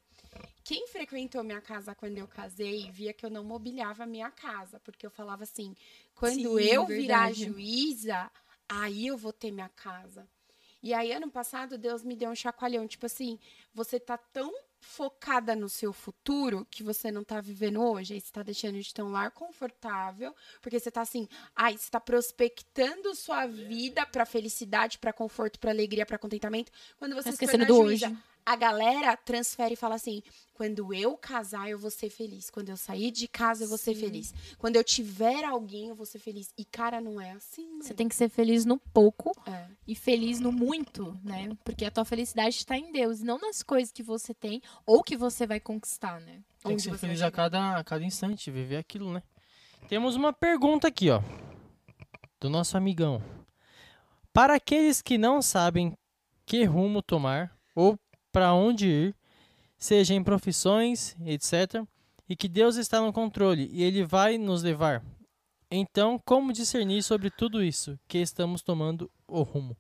[0.64, 4.80] Quem frequentou minha casa quando eu casei via que eu não mobiliava a minha casa,
[4.80, 5.76] porque eu falava assim:
[6.16, 7.46] quando Sim, eu virar verdade.
[7.46, 8.32] juíza,
[8.70, 10.28] aí eu vou ter minha casa.
[10.82, 13.40] E aí, ano passado, Deus me deu um chacoalhão, tipo assim,
[13.74, 14.54] você tá tão
[14.84, 18.14] focada no seu futuro que você não tá vivendo hoje.
[18.14, 21.90] Aí você tá deixando de ter um lar confortável, porque você tá assim, ai, você
[21.90, 26.72] tá prospectando sua vida pra felicidade, pra conforto, pra alegria, pra contentamento.
[26.98, 28.18] Quando você Tá se do juíza, hoje.
[28.46, 30.22] A galera transfere e fala assim:
[30.54, 32.50] quando eu casar, eu vou ser feliz.
[32.50, 34.02] Quando eu sair de casa, eu vou ser Sim.
[34.02, 34.34] feliz.
[34.58, 36.54] Quando eu tiver alguém, eu vou ser feliz.
[36.58, 37.68] E, cara, não é assim.
[37.80, 37.96] Você mano.
[37.96, 39.68] tem que ser feliz no pouco É.
[39.88, 41.56] e feliz no muito, né?
[41.64, 45.18] Porque a tua felicidade está em Deus, não nas coisas que você tem ou que
[45.18, 46.42] você vai conquistar, né?
[46.64, 49.24] Tem que ser você feliz a cada, a cada instante, viver aquilo, né?
[49.90, 51.22] Temos uma pergunta aqui, ó.
[52.40, 53.22] Do nosso amigão.
[54.32, 55.94] Para aqueles que não sabem
[56.46, 57.98] que rumo tomar ou
[58.34, 59.16] para onde ir,
[59.78, 61.86] seja em profissões, etc.,
[62.28, 65.04] e que Deus está no controle e Ele vai nos levar.
[65.70, 69.78] Então, como discernir sobre tudo isso que estamos tomando o rumo?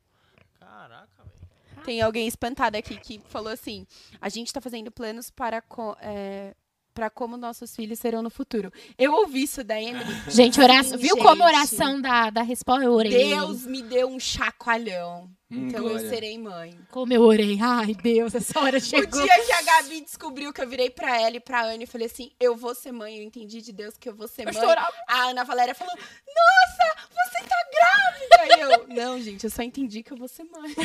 [0.60, 1.84] Caraca, velho.
[1.84, 3.88] Tem alguém espantado aqui que falou assim:
[4.22, 5.64] a gente tá fazendo planos para,
[6.01, 6.56] é,
[6.93, 8.71] para como nossos filhos serão no futuro.
[8.97, 10.05] Eu ouvi isso da Emily.
[10.29, 11.57] Gente, oração, Sim, viu como a gente.
[11.57, 12.85] oração da, da resposta?
[12.85, 13.11] Eu orei.
[13.29, 15.29] Deus me deu um chacoalhão.
[15.51, 16.09] Hum, então eu glória.
[16.09, 16.77] serei mãe.
[16.91, 17.57] Como eu orei.
[17.61, 19.21] Ai, Deus, essa hora O chegou.
[19.21, 22.07] dia que a Gabi descobriu que eu virei pra ela e pra Ana e falei
[22.07, 24.63] assim: eu vou ser mãe, eu entendi de Deus que eu vou ser Eu mãe.
[24.63, 24.93] chorava.
[25.07, 28.57] A Ana Valéria falou: Nossa, você tá grávida!
[28.57, 30.73] E eu, não, gente, eu só entendi que eu vou ser mãe.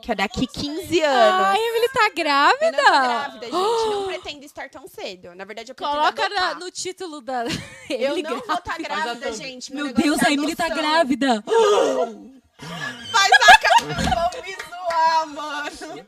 [0.00, 1.46] Que é daqui 15 anos.
[1.48, 2.64] Ai, Emily tá grávida.
[2.66, 3.52] Eu não tô grávida, gente.
[3.52, 5.34] Não pretendo estar tão cedo.
[5.34, 7.44] Na verdade, eu pretendo Coloca na- no título da.
[7.90, 9.74] Eu Emily não vou estar Faz a grávida, gente.
[9.74, 10.82] Meu Deus, é a Emily tá adoção.
[10.82, 11.42] grávida.
[13.12, 14.30] Faz a cara.
[14.30, 16.06] Vão me zoar, mano.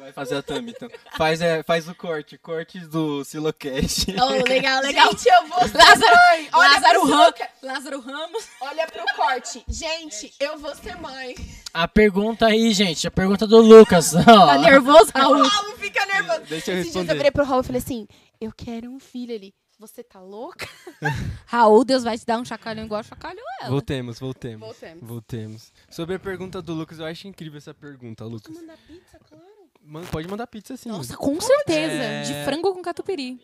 [0.00, 0.88] Vai fazer a thumb, então.
[1.16, 4.06] Faz, é, faz o corte, cortes do Silocast.
[4.20, 5.10] Oh, legal, legal.
[5.10, 6.48] Gente, eu vou ser Lázaro- mãe.
[6.52, 8.48] Olha Lázaro, Ram- Lázaro Ramos.
[8.60, 9.64] Olha pro corte.
[9.68, 11.34] Gente, eu vou ser mãe.
[11.72, 13.06] A pergunta aí, gente.
[13.06, 14.12] A pergunta do Lucas.
[14.12, 15.42] Tá nervoso, O Raul?
[15.42, 16.40] Raul fica nervoso.
[16.48, 17.14] Deixa eu Esses dias eu responder.
[17.14, 18.06] virei pro Raul e falei assim:
[18.40, 19.54] eu quero um filho ali.
[19.78, 20.68] Você tá louca?
[21.46, 23.70] Raul, Deus vai te dar um chacalhão igual chacalhou ela.
[23.70, 24.60] Voltemos, voltemos.
[24.60, 25.08] Voltemos.
[25.08, 25.72] Voltemos.
[25.88, 28.54] Sobre a pergunta do Lucas, eu acho incrível essa pergunta, Lucas.
[28.54, 29.42] Mandar pizza, claro.
[29.90, 30.88] Man- pode mandar pizza sim.
[30.88, 31.92] Nossa, com certeza.
[32.02, 32.22] É.
[32.22, 33.40] De frango com catupiry.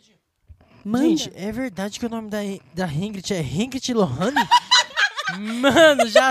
[0.86, 2.38] Gente, é verdade que o nome da,
[2.72, 4.36] da Ingrid é Ingrid Lohane?
[5.60, 6.30] Mano, já.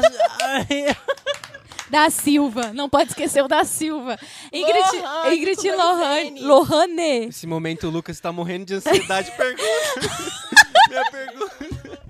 [1.89, 2.71] Da Silva.
[2.71, 4.17] Não pode esquecer o da Silva.
[4.53, 7.25] Ingrid, Lohane, Ingrid dois Lohane.
[7.25, 9.29] Nesse momento o Lucas tá morrendo de ansiedade.
[9.31, 9.67] Pergunta.
[10.87, 12.05] Minha pergunta.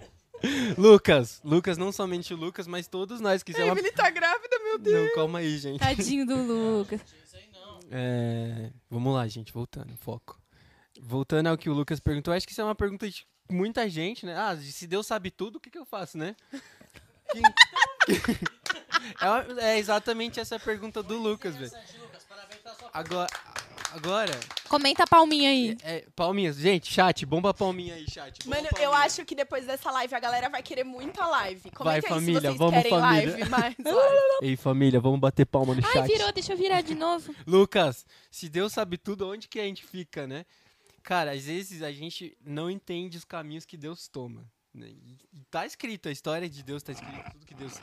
[0.77, 3.79] Lucas, Lucas, não somente o Lucas, mas todos nós que uma...
[3.79, 5.07] Ele tá grávida, meu Deus.
[5.07, 5.79] Não, calma aí, gente.
[5.79, 7.01] Tadinho do Lucas.
[7.91, 10.39] É, Vamos lá, gente, voltando, foco.
[11.01, 14.25] Voltando ao que o Lucas perguntou, acho que isso é uma pergunta de muita gente,
[14.25, 14.35] né?
[14.37, 16.35] Ah, se Deus sabe tudo, o que, que eu faço, né?
[18.05, 18.11] Que-
[19.19, 21.71] é, uma- é exatamente essa pergunta do Lucas, velho.
[22.93, 23.27] Agora,
[23.95, 25.77] agora Comenta a palminha aí.
[25.83, 28.43] é, palminhas, gente, chat, bomba palminha aí, chat.
[28.43, 31.69] bomba Mano, eu acho que depois dessa live a galera vai querer muita live.
[31.71, 33.37] Comenta Vai, aí família, se vocês vamos, querem família.
[33.37, 33.75] live, live.
[34.41, 36.07] Ei, família, vamos bater palma no Ai, chat.
[36.07, 36.31] virou.
[36.33, 37.33] Deixa eu virar de novo.
[37.47, 40.45] Lucas, se Deus sabe tudo, onde que a gente fica, né?
[41.03, 44.43] Cara, às vezes a gente não entende os caminhos que Deus toma.
[44.73, 44.89] né?
[45.51, 47.73] Tá escrito, a história de Deus tá escrito, tudo que Deus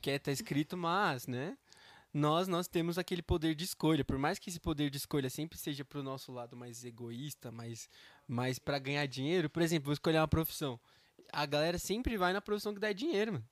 [0.00, 1.56] quer tá escrito, mas, né?
[2.12, 4.04] Nós, nós temos aquele poder de escolha.
[4.04, 7.88] Por mais que esse poder de escolha sempre seja pro nosso lado mais egoísta, mais,
[8.28, 10.78] mais para ganhar dinheiro, por exemplo, vou escolher uma profissão.
[11.32, 13.48] A galera sempre vai na profissão que dá dinheiro, mano.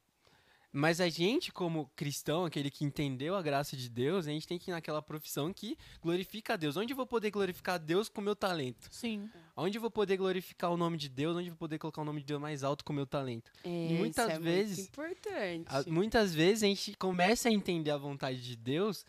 [0.73, 4.57] Mas a gente, como cristão, aquele que entendeu a graça de Deus, a gente tem
[4.57, 6.77] que ir naquela profissão que glorifica a Deus.
[6.77, 8.87] Onde eu vou poder glorificar a Deus com o meu talento?
[8.89, 9.29] Sim.
[9.57, 11.37] Onde eu vou poder glorificar o nome de Deus?
[11.37, 13.51] Onde eu vou poder colocar o nome de Deus mais alto com o meu talento?
[13.65, 13.69] É,
[13.99, 15.67] muitas isso é vezes- Muito importante.
[15.69, 19.05] A- muitas vezes a gente começa a entender a vontade de Deus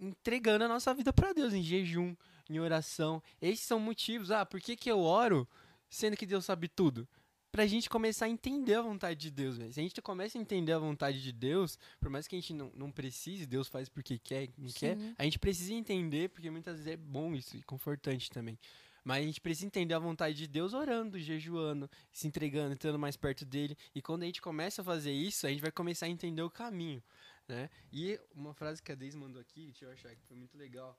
[0.00, 2.14] entregando a nossa vida para Deus, em jejum,
[2.48, 3.20] em oração.
[3.40, 4.30] Esses são motivos.
[4.30, 5.48] Ah, por que, que eu oro
[5.90, 7.08] sendo que Deus sabe tudo?
[7.52, 9.70] Pra gente começar a entender a vontade de Deus, velho.
[9.70, 12.54] Se a gente começa a entender a vontade de Deus, por mais que a gente
[12.54, 15.14] não, não precise, Deus faz porque quer, não quer, Sim.
[15.18, 18.58] a gente precisa entender, porque muitas vezes é bom isso e confortante também.
[19.04, 23.18] Mas a gente precisa entender a vontade de Deus orando, jejuando, se entregando, entrando mais
[23.18, 23.76] perto dele.
[23.94, 26.48] E quando a gente começa a fazer isso, a gente vai começar a entender o
[26.48, 27.02] caminho,
[27.46, 27.68] né?
[27.92, 30.98] E uma frase que a Deise mandou aqui, deixa eu achar que foi muito legal.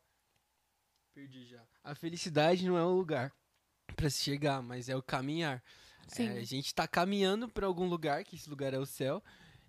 [1.16, 1.66] Perdi já.
[1.84, 3.34] A felicidade não é o lugar
[3.96, 5.64] para se chegar, mas é o caminhar.
[6.08, 6.28] Sim.
[6.28, 9.24] É, a gente tá caminhando para algum lugar, que esse lugar é o céu,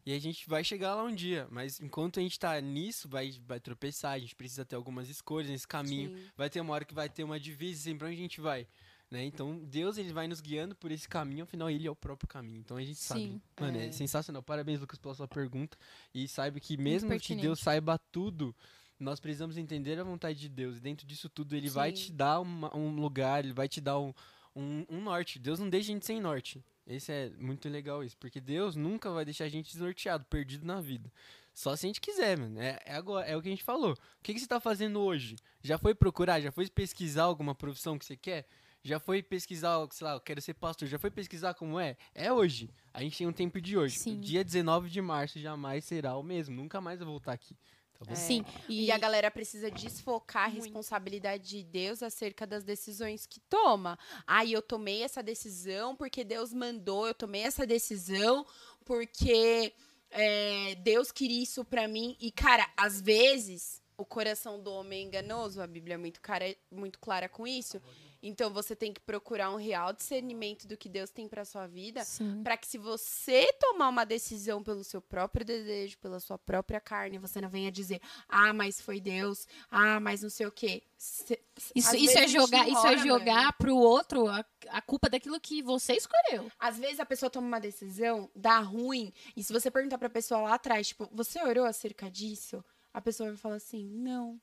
[0.06, 1.46] e a gente vai chegar lá um dia.
[1.50, 5.50] Mas enquanto a gente tá nisso, vai, vai tropeçar, a gente precisa ter algumas escolhas
[5.50, 6.16] nesse caminho.
[6.16, 6.24] Sim.
[6.36, 8.66] Vai ter uma hora que vai ter uma divisa, assim, pra onde a gente vai.
[9.10, 9.22] Né?
[9.24, 12.58] Então, Deus ele vai nos guiando por esse caminho, afinal, ele é o próprio caminho.
[12.58, 13.20] Então a gente sabe.
[13.20, 13.40] Sim.
[13.60, 13.86] Mano, é.
[13.86, 13.92] É.
[13.92, 14.42] sensacional.
[14.42, 15.76] Parabéns, Lucas, pela sua pergunta.
[16.12, 17.34] E saiba que mesmo que.
[17.36, 18.54] Deus saiba tudo,
[18.98, 20.78] nós precisamos entender a vontade de Deus.
[20.78, 21.96] E dentro disso tudo, ele vai Sim.
[22.06, 24.12] te dar uma- um lugar, ele vai te dar um,
[24.54, 25.38] um, um norte.
[25.38, 26.64] Deus não deixa a gente sem norte.
[26.86, 30.80] Esse é muito legal isso, porque Deus nunca vai deixar a gente desnorteado, perdido na
[30.80, 31.10] vida.
[31.54, 32.60] Só se a gente quiser, mano.
[32.60, 33.92] É, é agora, é o que a gente falou.
[33.92, 35.36] O que, que você tá fazendo hoje?
[35.62, 36.40] Já foi procurar?
[36.40, 38.46] Já foi pesquisar alguma profissão que você quer?
[38.82, 40.86] Já foi pesquisar, sei lá, eu quero ser pastor?
[40.86, 41.96] Já foi pesquisar como é?
[42.14, 42.68] É hoje.
[42.92, 43.98] A gente tem um tempo de hoje.
[43.98, 44.20] Sim.
[44.20, 46.54] Dia 19 de março jamais será o mesmo.
[46.54, 47.56] Nunca mais eu vou voltar aqui.
[48.04, 48.12] Tá?
[48.12, 48.14] É.
[48.14, 48.44] Sim.
[48.68, 50.62] E, a galera precisa desfocar a Muito.
[50.64, 53.98] responsabilidade de Deus acerca das decisões que toma.
[54.26, 58.46] Ai, eu tomei essa decisão porque Deus mandou, eu tomei essa decisão
[58.84, 59.72] porque
[60.10, 62.16] é, Deus queria isso pra mim.
[62.20, 66.54] E, cara, às vezes o coração do homem é enganoso, a Bíblia é muito, cara,
[66.70, 67.80] muito clara com isso.
[68.26, 72.02] Então você tem que procurar um real discernimento do que Deus tem pra sua vida.
[72.42, 77.18] Pra que se você tomar uma decisão pelo seu próprio desejo, pela sua própria carne,
[77.18, 80.82] você não venha dizer, ah, mas foi Deus, ah, mas não sei o quê.
[80.96, 81.38] Se-
[81.74, 83.52] Isso, isso é a jogar, isso é ora, jogar mano.
[83.58, 86.50] pro outro a, a culpa daquilo que você escolheu.
[86.58, 90.40] Às vezes a pessoa toma uma decisão, dá ruim, e se você perguntar pra pessoa
[90.40, 92.64] lá atrás, tipo, você orou acerca disso?
[92.92, 94.40] A pessoa vai falar assim, não,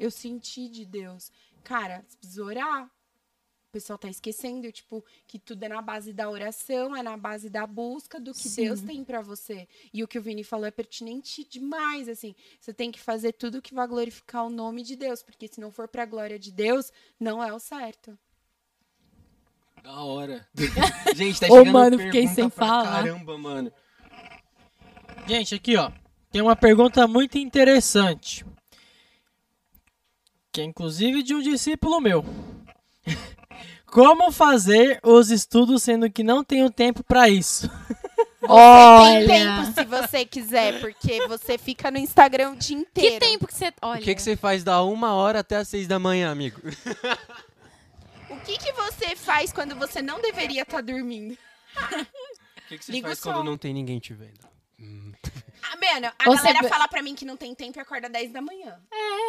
[0.00, 1.30] eu senti de Deus.
[1.62, 2.90] Cara, você precisa orar.
[3.70, 7.48] O pessoal tá esquecendo, tipo, que tudo é na base da oração, é na base
[7.48, 8.64] da busca do que Sim.
[8.64, 9.68] Deus tem pra você.
[9.94, 12.34] E o que o Vini falou é pertinente demais, assim.
[12.60, 15.70] Você tem que fazer tudo que vai glorificar o nome de Deus, porque se não
[15.70, 18.18] for pra glória de Deus, não é o certo.
[19.84, 20.44] Da hora.
[21.14, 23.04] gente, tá Ô, chegando mano, fiquei pergunta sem pra falar.
[23.04, 23.72] Caramba, mano.
[25.28, 25.92] Gente, aqui, ó.
[26.32, 28.44] Tem uma pergunta muito interessante.
[30.50, 32.24] Que é inclusive de um discípulo meu.
[33.90, 37.68] Como fazer os estudos sendo que não tenho tempo pra isso?
[38.40, 43.12] Tem Olha, tempo se você quiser, porque você fica no Instagram o dia inteiro.
[43.12, 43.72] que tempo que você.
[43.82, 46.58] Olha, O que, que você faz da uma hora até as seis da manhã, amigo?
[48.30, 51.36] O que, que você faz quando você não deveria estar dormindo?
[52.56, 54.38] O que, que você Liga faz quando não tem ninguém te vendo?
[54.78, 55.12] Hum.
[55.62, 58.08] Ah, mano, a Ou galera você- fala pra mim que não tem tempo e acorda
[58.08, 58.76] 10 da manhã.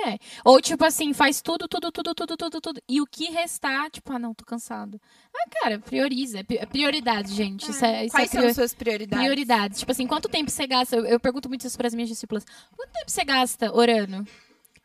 [0.08, 0.18] É.
[0.45, 2.82] Ou tipo assim, faz tudo, tudo, tudo, tudo, tudo, tudo.
[2.88, 4.99] E o que restar, tipo, ah, não, tô cansado.
[5.36, 6.40] Ah, cara, prioriza.
[6.40, 7.70] É é prioridade, gente.
[7.70, 9.24] Isso é, isso Quais é são prior- as suas prioridades?
[9.26, 9.80] prioridades.
[9.80, 10.95] Tipo assim, quanto tempo você gasta?
[10.95, 12.45] Eu, eu pergunto muito isso pras minhas discípulas.
[12.76, 14.26] Quanto tempo você gasta orando?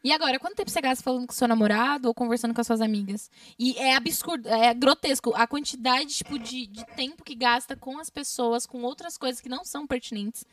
[0.04, 2.80] E agora, quanto tempo você gasta falando com seu namorado ou conversando com as suas
[2.80, 3.28] amigas?
[3.58, 8.08] E é absurdo, é grotesco a quantidade tipo, de, de tempo que gasta com as
[8.08, 10.44] pessoas, com outras coisas que não são pertinentes.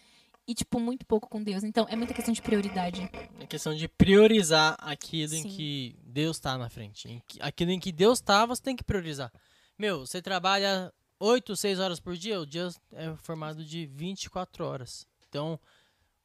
[0.45, 1.64] E, tipo, muito pouco com Deus.
[1.64, 3.10] Então, é muita questão de prioridade.
[3.40, 5.49] É questão de priorizar aquilo em Sim.
[5.49, 7.07] que Deus tá na frente.
[7.10, 9.32] Em que- aquilo em que Deus tá, você tem que priorizar.
[9.80, 15.07] Meu, você trabalha 8, 6 horas por dia, o dia é formado de 24 horas.
[15.30, 15.57] Então,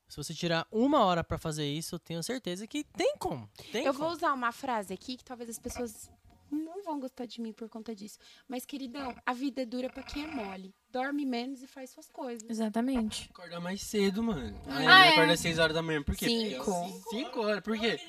[0.08, 3.48] se você tirar uma hora pra fazer isso, eu tenho certeza que tem como.
[3.70, 4.06] Tem Eu como.
[4.06, 6.10] vou usar uma frase aqui que talvez as pessoas
[6.50, 8.18] não vão gostar de mim por conta disso.
[8.46, 10.74] Mas, queridão, a vida é dura pra quem é mole.
[10.90, 12.48] Dorme menos e faz suas coisas.
[12.48, 13.28] Exatamente.
[13.30, 14.58] Acordar mais cedo, mano.
[14.66, 15.08] Aí Ah, ela é.
[15.10, 16.02] acorda às seis horas da manhã.
[16.02, 16.26] Por quê?
[16.26, 16.72] Cinco.
[17.10, 17.62] Cinco horas.
[17.62, 18.00] Por quê?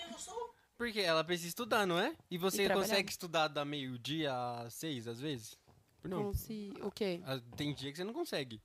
[0.78, 2.16] Porque ela precisa estudar, não é?
[2.32, 5.58] E você E consegue estudar da meio-dia às seis, às vezes?
[6.04, 6.34] Não.
[6.34, 7.20] Se- O quê?
[7.26, 8.62] Ah, Tem dia que você não consegue.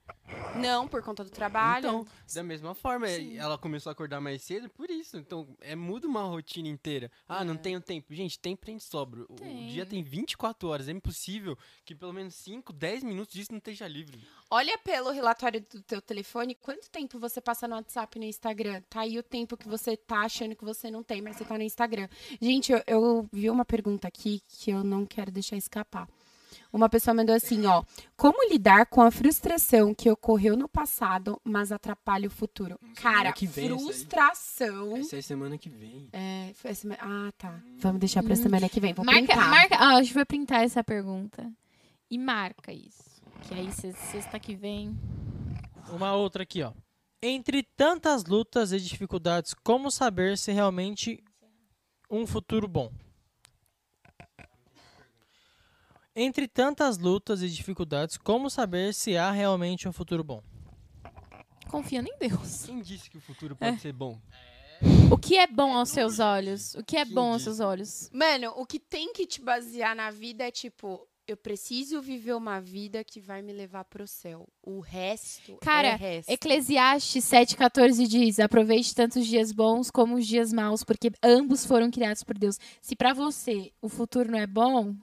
[0.57, 1.87] Não, por conta do trabalho.
[1.89, 3.37] Então, da mesma forma, Sim.
[3.37, 5.17] ela começou a acordar mais cedo por isso.
[5.17, 7.11] Então, é muda uma rotina inteira.
[7.29, 7.59] Ah, não É.
[7.59, 8.15] tenho tempo.
[8.15, 9.23] Gente, tempo tem de sobra.
[9.23, 9.67] O- O Tem.
[9.69, 10.89] dia tem 24 horas.
[10.89, 14.25] É impossível que pelo menos 5, 10 minutos disso não esteja livre.
[14.51, 18.81] Olha pelo relatório do teu telefone, quanto tempo você passa no WhatsApp e no Instagram.
[18.89, 21.57] Tá aí o tempo que você tá achando que você não tem, mas você tá
[21.59, 22.09] no Instagram.
[22.41, 26.09] Gente, eu, eu vi uma pergunta aqui que eu não quero deixar escapar.
[26.75, 27.85] Uma pessoa mandou assim, ó.
[28.17, 32.77] Como lidar com a frustração que ocorreu no passado, mas atrapalha o futuro?
[32.97, 33.81] Cara, que vem essa aí.
[33.85, 34.97] frustração.
[34.97, 36.09] Essa é semana que vem.
[36.13, 37.61] É, foi semana- Ah, tá.
[37.79, 38.93] Vamos deixar pra semana que vem.
[38.93, 39.49] Vou marca, printar.
[39.51, 39.77] marca.
[39.77, 41.49] Ah, a gente vai printar essa pergunta.
[42.11, 43.05] E marca isso.
[43.43, 44.99] Que aí, se- sexta que vem.
[45.91, 46.73] Uma outra aqui, ó.
[47.23, 51.23] Entre tantas lutas e dificuldades, como saber se realmente
[52.11, 52.91] um futuro bom?
[56.17, 60.41] Entre tantas lutas e dificuldades, como saber se há realmente um futuro bom?
[61.69, 62.67] Confiando em Deus.
[62.67, 64.17] Quem disse que o futuro pode ser bom?
[65.11, 66.77] O que é bom aos seus olhos?
[66.77, 68.11] O que é bom aos seus olhos?
[68.13, 72.61] Mano, o que tem que te basear na vida é tipo, eu preciso viver uma
[72.61, 74.47] vida que vai me levar pro céu.
[74.63, 76.31] O resto Cara, é resto.
[76.31, 81.91] Eclesiastes 7,14 diz: Aproveite tanto os dias bons como os dias maus, porque ambos foram
[81.91, 82.57] criados por Deus.
[82.81, 84.95] Se pra você o futuro não é bom,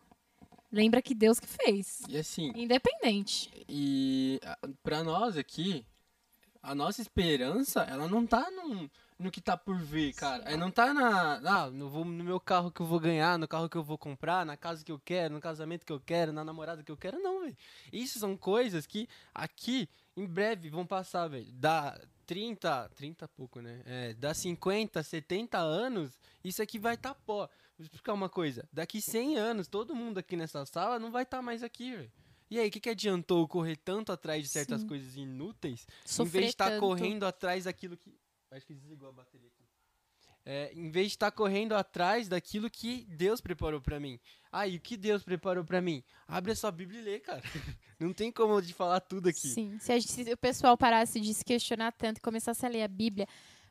[0.72, 2.02] lembra que Deus que fez.
[2.08, 3.50] E assim, Independente.
[3.68, 5.86] E a- pra nós aqui,
[6.62, 10.44] a nossa esperança, ela não tá no, no que tá por vir, cara.
[10.44, 13.48] Ela não tá na, ah, no, vou- no meu carro que eu vou ganhar, no
[13.48, 16.32] carro que eu vou comprar, na casa que eu quero, no casamento que eu quero,
[16.32, 17.58] na namorada que eu quero, não, velho.
[17.92, 21.52] Isso são coisas que aqui, em breve, vão passar, velho.
[21.54, 23.82] Da 30, 30 pouco, né?
[23.86, 27.50] É, dá 50, 70 anos, isso aqui vai estar tá pó.
[27.82, 28.70] Vou explicar uma coisa.
[28.72, 32.12] Daqui 100 anos, todo mundo aqui nessa sala não vai estar tá mais aqui, velho.
[32.48, 34.88] E aí, o que, que adiantou correr tanto atrás de certas Sim.
[34.88, 36.82] coisas inúteis, em Sofrer vez de estar tanto.
[36.82, 38.14] correndo atrás daquilo que...
[38.52, 39.64] Acho que desligou a bateria aqui.
[40.46, 44.20] É, em vez de estar correndo atrás daquilo que Deus preparou pra mim.
[44.52, 46.04] Ah, e o que Deus preparou pra mim?
[46.28, 47.42] Abre a sua Bíblia e lê, cara.
[48.00, 49.48] Não tem como te falar tudo aqui.
[49.48, 52.84] Sim, se, gente- se o pessoal parasse de se questionar tanto e começasse a ler
[52.84, 53.28] a Bíblia,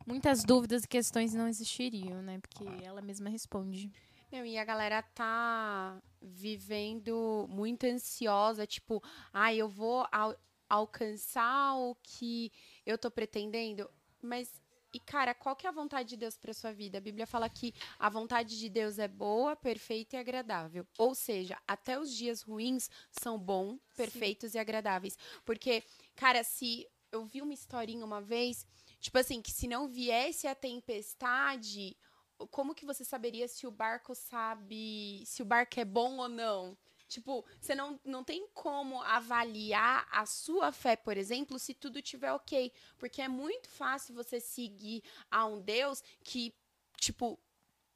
[0.06, 2.38] muitas dúvidas e questões não existiriam, né?
[2.40, 3.90] Porque ela mesma responde.
[4.30, 9.02] Não, e a galera tá vivendo muito ansiosa, tipo,
[9.32, 10.36] ah, eu vou al-
[10.68, 12.52] alcançar o que
[12.86, 13.90] eu tô pretendendo,
[14.22, 14.52] mas
[14.92, 16.98] e cara, qual que é a vontade de Deus para sua vida?
[16.98, 20.84] A Bíblia fala que a vontade de Deus é boa, perfeita e agradável.
[20.98, 25.16] Ou seja, até os dias ruins são bons, perfeitos e agradáveis.
[25.44, 25.84] Porque,
[26.16, 28.66] cara, se eu vi uma historinha uma vez,
[29.00, 31.96] tipo assim, que se não viesse a tempestade,
[32.50, 36.76] como que você saberia se o barco sabe se o barco é bom ou não?
[37.08, 42.32] Tipo, você não, não tem como avaliar a sua fé, por exemplo, se tudo tiver
[42.32, 42.72] ok.
[42.96, 46.54] Porque é muito fácil você seguir a um Deus que,
[46.96, 47.36] tipo,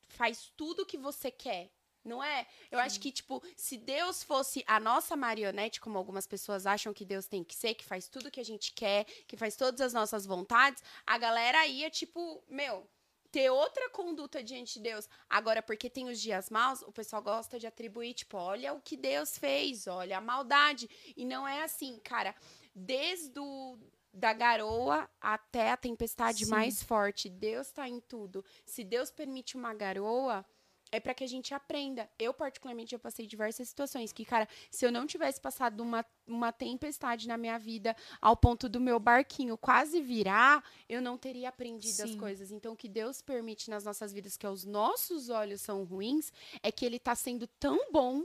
[0.08, 1.70] faz tudo que você quer.
[2.04, 2.46] Não é?
[2.70, 7.04] Eu acho que, tipo, se Deus fosse a nossa marionete, como algumas pessoas acham que
[7.04, 9.94] Deus tem que ser, que faz tudo que a gente quer, que faz todas as
[9.94, 12.86] nossas vontades, a galera ia, tipo, meu,
[13.34, 15.08] ter outra conduta diante de Deus.
[15.28, 18.96] Agora, porque tem os dias maus, o pessoal gosta de atribuir, tipo, olha o que
[18.96, 20.88] Deus fez, olha a maldade.
[21.16, 22.32] E não é assim, cara.
[22.72, 23.76] Desde o,
[24.12, 26.50] da garoa até a tempestade Sim.
[26.50, 28.44] mais forte, Deus tá em tudo.
[28.64, 30.46] Se Deus permite uma garoa,
[30.94, 32.08] é para que a gente aprenda.
[32.18, 36.52] Eu, particularmente, já passei diversas situações que, cara, se eu não tivesse passado uma, uma
[36.52, 42.02] tempestade na minha vida ao ponto do meu barquinho quase virar, eu não teria aprendido
[42.02, 42.18] as Sim.
[42.18, 42.52] coisas.
[42.52, 46.70] Então, o que Deus permite nas nossas vidas, que aos nossos olhos são ruins, é
[46.70, 48.24] que Ele tá sendo tão bom,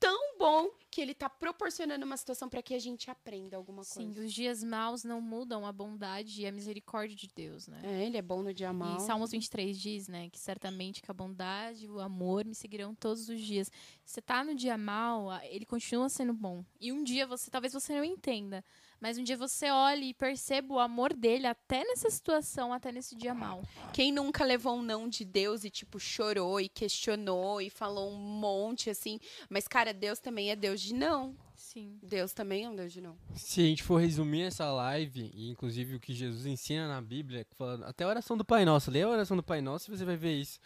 [0.00, 4.06] tão bom, que Ele tá proporcionando uma situação para que a gente aprenda alguma Sim,
[4.06, 4.22] coisa.
[4.24, 7.80] os dias maus não mudam a bondade e a misericórdia de Deus, né?
[7.84, 8.96] É, Ele é bom no dia mal.
[8.96, 12.94] E Salmos 23 diz, né, que certamente que a bondade e o amor me seguirão
[12.94, 13.70] todos os dias.
[14.04, 16.64] Você tá no dia mal, a- ele continua sendo bom.
[16.80, 18.64] E um dia você, talvez você não entenda,
[19.00, 23.16] mas um dia você olhe e perceba o amor dele até nessa situação, até nesse
[23.16, 23.62] dia mal.
[23.92, 28.16] Quem nunca levou um não de Deus e, tipo, chorou e questionou e falou um
[28.16, 29.18] monte, assim.
[29.48, 31.34] Mas, cara, Deus também é Deus de não.
[31.56, 31.98] Sim.
[32.02, 33.16] Deus também é um Deus de não.
[33.34, 37.46] Se a gente for resumir essa live, e inclusive o que Jesus ensina na Bíblia,
[37.56, 40.04] falando, até a oração do Pai Nosso, lê a oração do Pai Nosso e você
[40.04, 40.58] vai ver isso.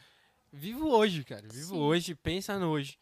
[0.53, 1.47] Vivo hoje, cara.
[1.49, 1.81] Vivo Sim.
[1.81, 2.97] hoje, pensa no hoje.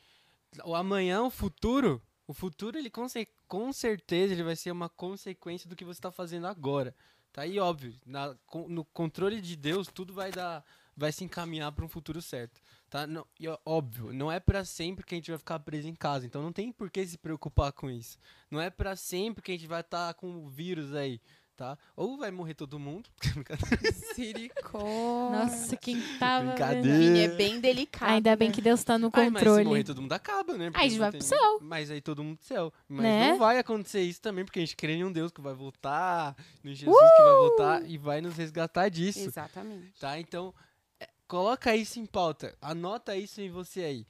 [0.65, 5.69] O amanhã, o futuro, o futuro, ele cer- com certeza ele vai ser uma consequência
[5.69, 6.95] do que você está fazendo agora.
[7.31, 7.95] Tá aí, óbvio.
[8.07, 8.35] na-
[8.67, 10.65] no controle de Deus, tudo vai dar.
[10.97, 12.63] Vai se encaminhar para um futuro certo.
[12.89, 13.07] Tá?
[13.07, 16.25] Não, e óbvio, não é para sempre que a gente vai ficar preso em casa.
[16.25, 18.17] Então não tem por que se preocupar com isso.
[18.51, 21.21] Não é pra sempre que a gente vai estar com o vírus aí,
[21.57, 21.79] tá?
[21.97, 23.09] Ou vai morrer todo mundo.
[23.83, 25.39] Misericórdia.
[25.39, 27.19] Nossa, quem tava Brincadeira.
[27.19, 28.11] é bem delicado.
[28.13, 28.55] Ainda bem né?
[28.55, 29.65] que Deus tá no Ai, mas se controle.
[29.69, 30.71] morrer todo mundo acaba, né?
[30.71, 31.59] Porque Aí a gente vai tem pro céu.
[31.61, 32.73] Mas aí todo mundo pro céu.
[32.89, 33.31] Mas Né?
[33.31, 36.37] não vai acontecer isso também, porque a gente crê em um Deus que vai voltar,
[36.63, 39.21] no Jesus que vai voltar e vai nos resgatar disso.
[39.21, 39.99] Exatamente.
[40.01, 40.19] Tá?
[40.19, 40.55] Então,
[41.01, 42.57] é, coloca isso em pauta.
[42.61, 44.07] Anota isso em você aí.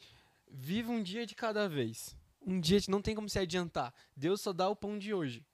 [0.50, 2.14] Viva um dia de cada vez.
[2.44, 3.94] Um dia não tem como se adiantar.
[4.16, 5.44] Deus só dá o pão de hoje.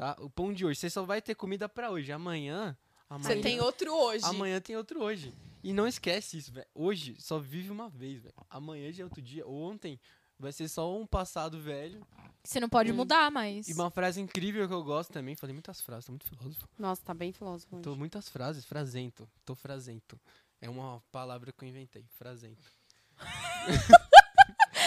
[0.00, 0.16] Tá?
[0.18, 0.80] O pão de hoje.
[0.80, 2.10] Você só vai ter comida pra hoje.
[2.10, 2.74] Amanhã.
[3.06, 4.24] amanhã Você tem outro hoje.
[4.24, 5.34] Amanhã tem outro hoje.
[5.62, 6.66] E não esquece isso, velho.
[6.74, 8.34] Hoje só vive uma vez, velho.
[8.48, 9.46] Amanhã já é outro dia.
[9.46, 10.00] Ontem
[10.38, 12.00] vai ser só um passado velho.
[12.42, 12.94] Você não pode Hum.
[12.94, 13.68] mudar, mas.
[13.68, 15.36] E uma frase incrível que eu gosto também.
[15.36, 16.66] Falei muitas frases, tô muito filósofo.
[16.78, 17.82] Nossa, tá bem filósofo hoje.
[17.82, 19.28] Tô muitas frases, frasento.
[19.44, 20.18] Tô frasento.
[20.62, 22.72] É uma palavra que eu inventei, frasento.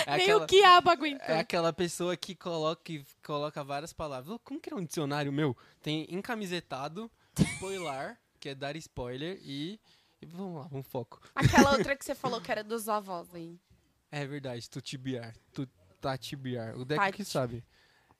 [0.06, 1.28] é, Nem aquela, o quiabo aguentou.
[1.28, 4.38] é aquela pessoa que coloca, que coloca várias palavras.
[4.44, 5.56] Como que é um dicionário meu?
[5.82, 9.80] Tem encamisetado, spoiler, que é dar spoiler, e.
[10.28, 11.22] vamos lá, vamos foco.
[11.36, 13.60] Aquela outra que você falou que era dos avós aí.
[14.12, 15.34] É verdade, tutibiar.
[15.54, 15.68] Tu,
[16.00, 16.76] tatibiar.
[16.78, 17.26] O Deco que Tati.
[17.26, 17.64] sabe.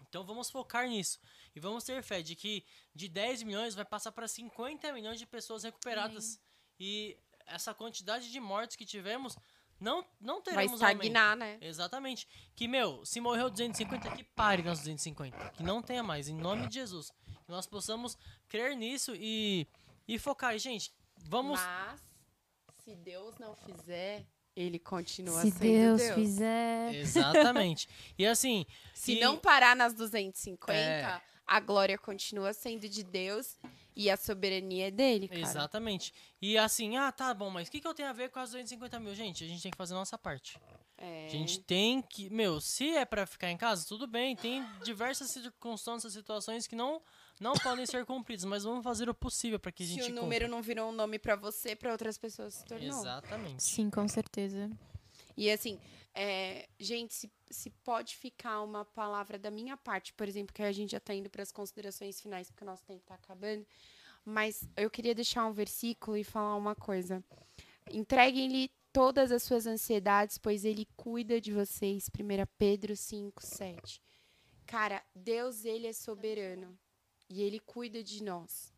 [0.09, 1.19] Então vamos focar nisso.
[1.55, 2.65] E vamos ter fé de que
[2.95, 6.41] de 10 milhões vai passar para 50 milhões de pessoas recuperadas.
[6.79, 7.17] E
[7.47, 9.37] essa quantidade de mortes que tivemos,
[9.79, 11.03] não, não Vai teremos aumento.
[11.03, 11.59] estagnar, né?
[11.61, 12.29] Exatamente.
[12.55, 15.51] Que, meu, se morreu 250, que pare nas 250.
[15.51, 17.11] Que não tenha mais, em nome de Jesus.
[17.45, 18.17] Que nós possamos
[18.49, 19.67] crer nisso e,
[20.07, 20.55] e focar.
[20.55, 20.93] E, gente,
[21.25, 21.61] vamos.
[21.61, 22.01] Mas,
[22.85, 24.25] se Deus não fizer,
[24.55, 26.15] ele continua Se sendo Deus, Deus.
[26.15, 26.95] fizer.
[26.95, 27.89] Exatamente.
[28.19, 28.65] E assim.
[28.95, 31.21] Se e- não parar nas 250, É.
[31.47, 33.59] a glória continua sendo de Deus
[33.97, 35.41] e a soberania é dele, cara.
[35.41, 36.13] Exatamente.
[36.41, 38.51] E assim, ah, tá bom, mas o que, que eu tenho a ver com as
[38.51, 39.15] 250 mil?
[39.15, 40.59] Gente, a gente tem que fazer a nossa parte.
[40.97, 41.27] É.
[41.27, 42.31] A gente tem que.
[42.31, 44.37] Meu, se é pra ficar em casa, tudo bem.
[44.37, 47.03] Tem diversas circunstâncias, situações que não,
[47.41, 50.15] não podem ser cumpridas, mas vamos fazer o possível pra que a Se gente o
[50.15, 52.79] número não virou um nome pra você, pra outras pessoas se cumpra.
[52.79, 53.01] tornou.
[53.01, 53.63] Exatamente.
[53.63, 54.71] Sim, com certeza.
[55.37, 55.81] E assim,
[56.15, 60.71] é, gente, se, se pode ficar uma palavra da minha parte, por exemplo, que a
[60.71, 63.67] gente já tá indo para as considerações finais, porque o nosso tempo tá acabando,
[64.25, 67.23] mas eu queria deixar um versículo e falar uma coisa.
[67.91, 72.09] Entreguem-lhe todas as suas ansiedades, pois ele cuida de vocês.
[72.09, 74.01] 1 Pedro 5, 7.
[74.67, 76.79] Cara, Deus, ele é soberano
[77.35, 78.73] e ele cuida de nós.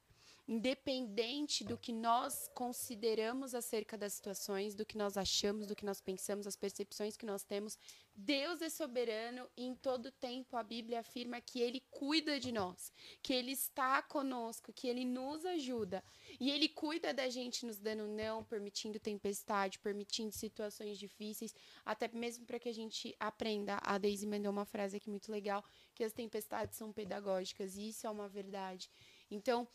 [0.49, 6.01] Independente do que nós consideramos acerca das situações, do que nós achamos, do que nós
[6.01, 7.77] pensamos, as percepções que nós temos,
[8.15, 12.93] Deus é soberano e em todo tempo a Bíblia afirma que ele cuida de nós,
[13.21, 16.03] que ele está conosco, que ele nos ajuda.
[16.41, 21.55] E ele cuida da gente nos dando não, permitindo tempestade, permitindo situações difíceis,
[21.85, 23.81] até mesmo para que a gente aprenda.
[23.83, 25.63] A Daisy mandou uma frase aqui muito legal,
[25.97, 28.89] que as tempestades são pedagógicas, e isso é uma verdade.
[29.31, 29.67] Então,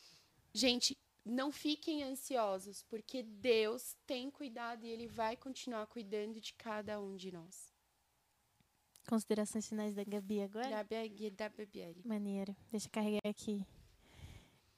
[0.53, 0.95] gente,
[1.25, 7.15] não fiquem ansiosos, porque Deus tem cuidado e ele vai continuar cuidando de cada um
[7.15, 7.73] de nós.
[9.09, 10.69] Considerações finais da Gabi agora?
[10.69, 12.01] Da Bia- da Bebiele.
[12.05, 12.55] Maneiro.
[12.71, 13.65] Deixa eu carregar aqui.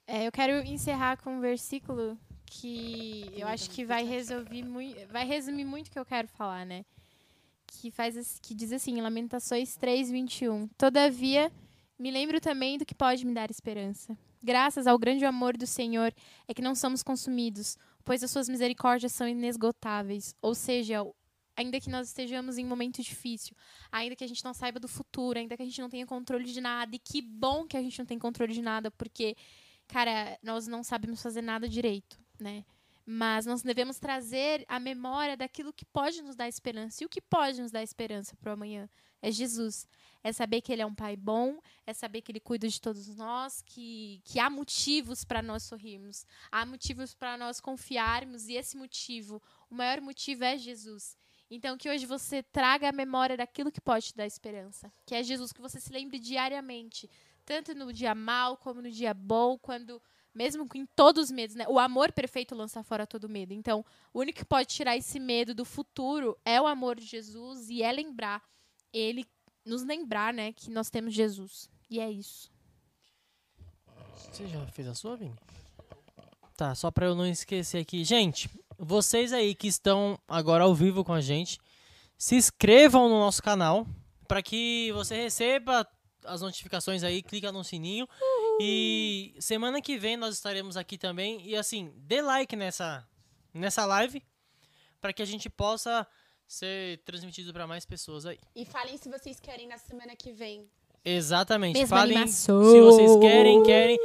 [0.06, 5.26] É, eu quero encerrar com um versículo que eu acho que vai resolver muito, vai
[5.26, 6.84] resumir muito o que eu quero falar, né?
[7.66, 10.68] Que faz que diz assim, Lamentações 3:21.
[10.76, 11.50] Todavia,
[11.98, 14.16] me lembro também do que pode me dar esperança.
[14.42, 16.12] Graças ao grande amor do Senhor
[16.46, 20.34] é que não somos consumidos, pois as suas misericórdias são inesgotáveis.
[20.42, 21.02] Ou seja,
[21.56, 23.56] ainda que nós estejamos em um momento difícil,
[23.90, 26.44] ainda que a gente não saiba do futuro, ainda que a gente não tenha controle
[26.44, 29.36] de nada, e que bom que a gente não tem controle de nada, porque,
[29.88, 32.64] cara, nós não sabemos fazer nada direito, né?
[33.06, 37.02] Mas nós devemos trazer a memória daquilo que pode nos dar esperança.
[37.02, 38.88] E o que pode nos dar esperança para o amanhã?
[39.20, 39.86] É Jesus.
[40.22, 43.14] É saber que Ele é um Pai bom, é saber que Ele cuida de todos
[43.14, 48.74] nós, que, que há motivos para nós sorrirmos, há motivos para nós confiarmos, e esse
[48.76, 51.16] motivo, o maior motivo é Jesus.
[51.50, 55.22] Então, que hoje você traga a memória daquilo que pode te dar esperança, que é
[55.22, 57.10] Jesus, que você se lembre diariamente,
[57.44, 60.00] tanto no dia mal como no dia bom, quando
[60.34, 61.64] mesmo em todos os medos, né?
[61.68, 63.52] O amor perfeito lança fora todo medo.
[63.52, 67.70] Então, o único que pode tirar esse medo do futuro é o amor de Jesus
[67.70, 68.42] e é lembrar
[68.94, 69.26] ele
[69.64, 71.68] nos lembrar, né, que nós temos Jesus.
[71.90, 72.50] E é isso.
[74.14, 75.34] Você já fez a sua, Vini?
[76.56, 78.04] Tá, só pra eu não esquecer aqui.
[78.04, 78.48] Gente,
[78.78, 81.58] vocês aí que estão agora ao vivo com a gente,
[82.16, 83.86] se inscrevam no nosso canal
[84.28, 85.86] para que você receba
[86.24, 88.08] as notificações aí, clica no sininho.
[88.60, 91.46] E semana que vem nós estaremos aqui também.
[91.46, 93.06] E assim, dê like nessa,
[93.52, 94.22] nessa live
[95.00, 96.06] para que a gente possa
[96.46, 98.38] ser transmitido para mais pessoas aí.
[98.54, 100.68] E falem se vocês querem na semana que vem.
[101.04, 101.78] Exatamente.
[101.78, 102.64] Mesma Falem animação.
[102.64, 103.98] se vocês querem, querem.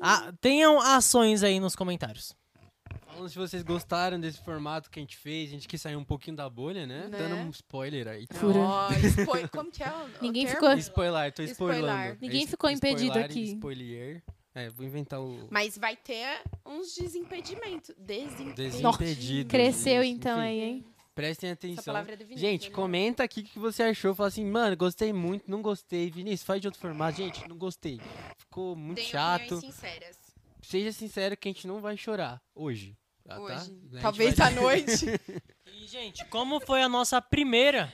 [0.00, 2.34] Ah, tenham ações aí nos comentários.
[3.18, 6.04] Falando se vocês gostaram desse formato que a gente fez, a gente quis sair um
[6.04, 7.08] pouquinho da bolha, né?
[7.08, 7.18] Né?
[7.18, 8.26] Dando um spoiler aí.
[8.32, 8.88] Fura.
[9.04, 10.60] Expoi- Como que é o, Ninguém termo?
[10.60, 11.78] ficou- Spoiler, tô Spoiler.
[11.80, 12.18] spoilando.
[12.20, 13.42] Ninguém É ficou impedido aqui.
[13.54, 14.22] Spoiler.
[14.54, 17.94] É, vou inventar o Mas vai ter uns desimpedimentos.
[17.98, 18.54] Desimpedimentos.
[18.98, 19.50] desimpedido.
[19.50, 20.12] Cresceu isso.
[20.12, 20.84] então Enfim, aí, hein?
[21.14, 21.84] Prestem Essa atenção.
[21.84, 22.74] palavra é Vinícius, Gente, né?
[22.74, 24.14] comenta aqui o que você achou.
[24.14, 26.08] Fala assim, mano, gostei muito, não gostei.
[26.10, 27.16] Vinícius, faz de outro formato.
[27.18, 28.00] Gente, não gostei.
[28.38, 29.60] Ficou muito Deem chato.
[29.60, 30.16] sinceras.
[30.62, 32.96] Seja sincero que a gente não vai chorar hoje.
[33.28, 33.40] Tá, tá?
[33.40, 33.64] Hoje.
[33.90, 35.06] Gente Talvez vai- à noite.
[35.70, 37.92] E, gente, como foi a nossa primeira?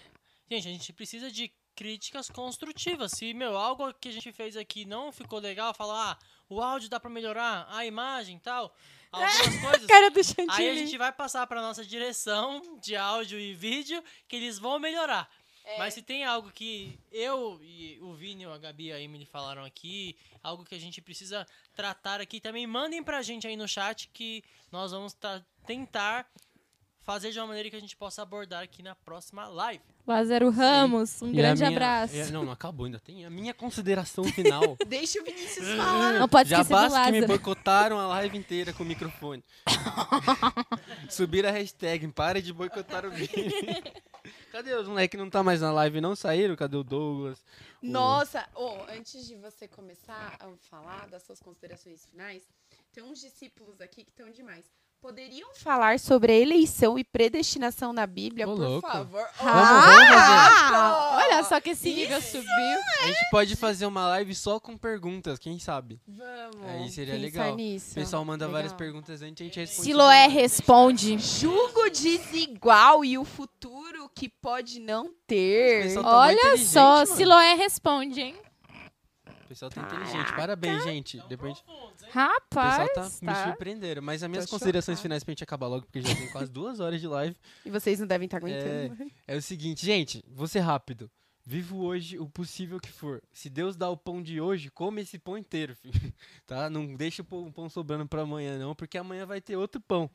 [0.51, 3.13] Gente, a gente precisa de críticas construtivas.
[3.13, 6.89] Se, meu, algo que a gente fez aqui não ficou legal, falar, ah, o áudio
[6.89, 8.75] dá pra melhorar, a imagem e tal,
[9.13, 9.87] algumas coisas.
[9.87, 10.21] Cara do
[10.51, 14.79] Aí a gente vai passar pra nossa direção de áudio e vídeo, que eles vão
[14.79, 15.29] melhorar.
[15.79, 19.65] Mas se tem algo que eu e o Vini, a Gabi e a Emily falaram
[19.65, 24.09] aqui, algo que a gente precisa tratar aqui, também mandem pra gente aí no chat
[24.13, 25.17] que nós vamos
[25.67, 26.27] tentar
[27.03, 29.83] fazer de uma maneira que a gente possa abordar aqui na próxima live.
[30.07, 32.15] Lázaro Ramos, um E grande minha- abraço.
[32.15, 32.99] e- não, não acabou ainda.
[33.01, 34.77] Tem a minha consideração final.
[34.87, 36.15] Deixa o Vinícius falar.
[36.19, 39.43] Não pode Já esquecer do basta que me boicotaram a live inteira com o microfone.
[41.09, 43.29] Subir a hashtag, para de boicotar o Vini.
[44.55, 46.01] Cadê os moleques que não tá mais na live?
[46.01, 46.55] Não saíram?
[46.55, 47.45] Cadê o Douglas?
[47.83, 52.49] O- Nossa, ô, antes de você começar a falar das suas considerações finais,
[52.93, 54.65] tem uns discípulos aqui que estão demais.
[55.05, 58.89] Poderiam falar sobre a eleição e predestinação na Bíblia, Ô, por louco.
[58.91, 59.29] favor?
[59.39, 60.75] Vamos, vamos fazer.
[60.75, 62.49] Ah, olha só que esse nível subiu.
[63.03, 66.01] A gente pode fazer uma live só com perguntas, quem sabe?
[66.09, 66.71] Vamos.
[66.71, 67.55] Aí seria pensar legal.
[67.57, 67.91] Nisso.
[67.91, 68.79] O pessoal manda várias Legal.
[68.79, 69.87] perguntas antes a gente responde.
[69.87, 71.19] Siloé responde.
[71.19, 75.83] Julgo desigual e o futuro que pode não ter.
[75.83, 77.07] Pessoal tá muito Olha inteligente, só, mano.
[77.09, 78.37] Siloé responde, hein?
[79.55, 80.35] O pessoal tá inteligente.
[80.35, 81.23] Parabéns, gente.
[81.29, 83.45] Depois gente- o Rapaz, pessoal tá, me tá.
[83.47, 84.03] surpreenderam.
[84.03, 85.03] Mas as minhas Tô considerações chocada.
[85.03, 87.37] finais pra gente acabar logo, porque já tem quase duas horas de live.
[87.65, 89.11] E vocês não devem estar aguentando.
[89.27, 91.11] É o seguinte, gente, vou ser rápido.
[91.47, 93.23] Vivo hoje o possível que for.
[93.33, 95.93] Se Deus dá o pão de hoje, come esse pão inteiro, filho.
[96.47, 96.69] Tá?
[96.71, 100.11] Não deixa o pão, pão sobrando pra amanhã, não, porque amanhã vai ter outro pão.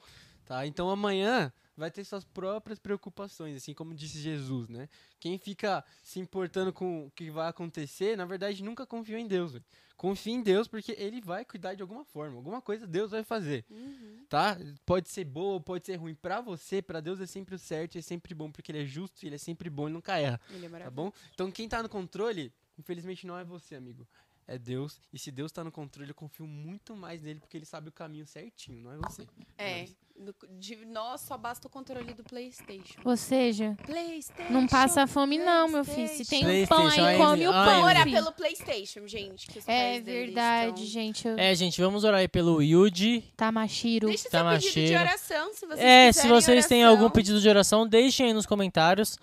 [0.46, 0.66] Tá?
[0.66, 4.90] Então amanhã vai ter suas próprias preocupações, assim como disse Jesus, né?
[5.20, 9.54] Quem fica se importando com o que vai acontecer, na verdade nunca confiou em Deus.
[9.54, 9.66] velho.
[9.96, 13.66] Confie em Deus porque ele vai cuidar de alguma forma, alguma coisa Deus vai fazer
[13.70, 14.26] Uhum.
[14.30, 14.58] tá?
[14.86, 16.14] Pode ser boa pode ser ruim.
[16.16, 19.26] Pra você, pra Deus é sempre o certo, é sempre bom, porque ele é justo,
[19.26, 21.12] ele é sempre bom e nunca erra, Ele é tá bom?
[21.34, 24.08] Então quem tá no controle, infelizmente não é você, amigo.
[24.52, 25.00] É Deus.
[25.14, 27.92] E se Deus tá no controle, eu confio muito mais nele, porque ele sabe o
[27.92, 29.28] caminho certinho, não é você.
[29.60, 29.86] É.
[30.18, 33.00] No- De nós só basta o controle do PlayStation.
[33.06, 34.52] Ou seja, PlayStation.
[34.52, 36.08] não passa fome não, meu filho.
[36.10, 38.12] Se tem um pão aí, come o ai, pão, Ora filho.
[38.16, 39.48] pelo PlayStation, gente.
[39.68, 41.28] É verdade, estão- gente.
[41.28, 43.22] eu- É, gente, vamos orar aí pelo Yuji.
[43.38, 44.08] Tamashiro.
[44.08, 47.00] Deixa seu Tá pedido de oração, se vocês É, se vocês têm oração.
[47.04, 49.16] algum pedido de oração, deixem aí nos comentários.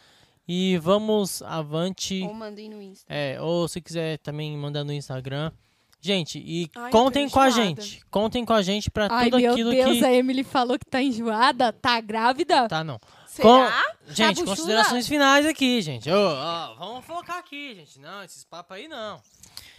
[0.48, 2.23] E vamos avante.
[2.23, 3.05] Ou mandem no Insta.
[3.12, 5.51] É, ou se quiser também mandar no Instagram.
[6.01, 8.01] Gente, e Ai, contem com a gente.
[8.10, 10.05] Contem com a gente pra Ai, tudo meu aquilo Deus, que.
[10.05, 12.68] a Emily falou que tá enjoada, tá grávida.
[12.68, 13.01] Tá, não.
[13.27, 13.82] Será?
[14.06, 14.56] Gente, buchula?
[14.56, 16.09] considerações finais aqui, gente.
[16.09, 17.98] Ô, ó, vamos focar aqui, gente.
[17.98, 19.20] Não, esses papos aí não.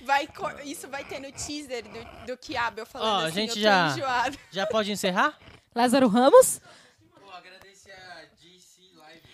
[0.05, 0.27] Vai,
[0.65, 3.55] isso vai ter no teaser do, do Kiabo eu falando Ó, a assim, gente eu
[3.55, 4.37] tô já- enjoada.
[4.51, 5.37] Já pode encerrar?
[5.73, 6.59] Lázaro Ramos?
[7.19, 8.81] Pô, agradecer a DC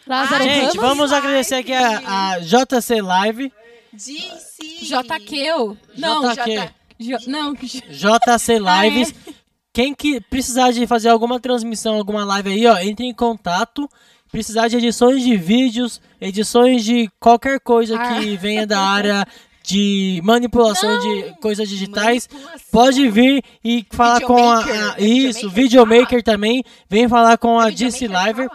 [0.08, 0.76] Lázaro gente, Ramos?
[0.76, 3.52] vamos agradecer aqui a, a JC Live.
[3.94, 4.64] DC.
[4.82, 5.78] JQ.
[5.98, 6.70] Não, JQ.
[7.00, 7.54] J- não.
[7.54, 9.14] JC Lives.
[9.74, 13.90] Quem que precisar de fazer alguma transmissão, alguma live aí, ó, entre em contato.
[14.32, 19.26] Precisar de edições de vídeos, edições de qualquer coisa que venha da área
[19.64, 22.28] de manipulação de coisas digitais,
[22.72, 24.90] pode vir e falar com a, Videomaker.
[24.96, 28.48] a- isso, Videomaker videomaker também, vem falar com a DC Live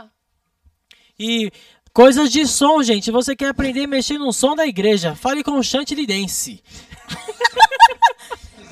[1.18, 1.50] e
[1.92, 3.10] coisas de som, gente.
[3.10, 6.62] Você quer aprender a mexer no som da igreja, fale com o Chantilly Dance.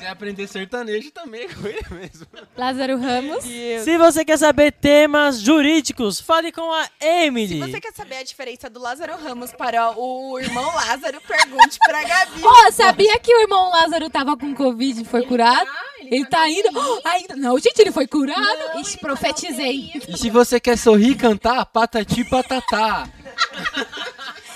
[0.09, 2.27] Aprender sertanejo também é com ele mesmo.
[2.55, 3.43] Lázaro Ramos.
[3.43, 7.59] Se você quer saber temas jurídicos, fale com a Emily.
[7.59, 12.03] Se você quer saber a diferença do Lázaro Ramos para o irmão Lázaro, pergunte pra
[12.03, 12.41] Gabi.
[12.41, 15.69] Pô, sabia que o irmão Lázaro tava com Covid e foi curado?
[15.99, 16.69] Ele tá indo.
[16.73, 17.35] Oh, ainda.
[17.35, 18.79] Não, gente, ele foi curado.
[18.79, 19.91] Ixi, profetizei.
[20.07, 23.07] E se você quer sorrir e cantar, patati patatá.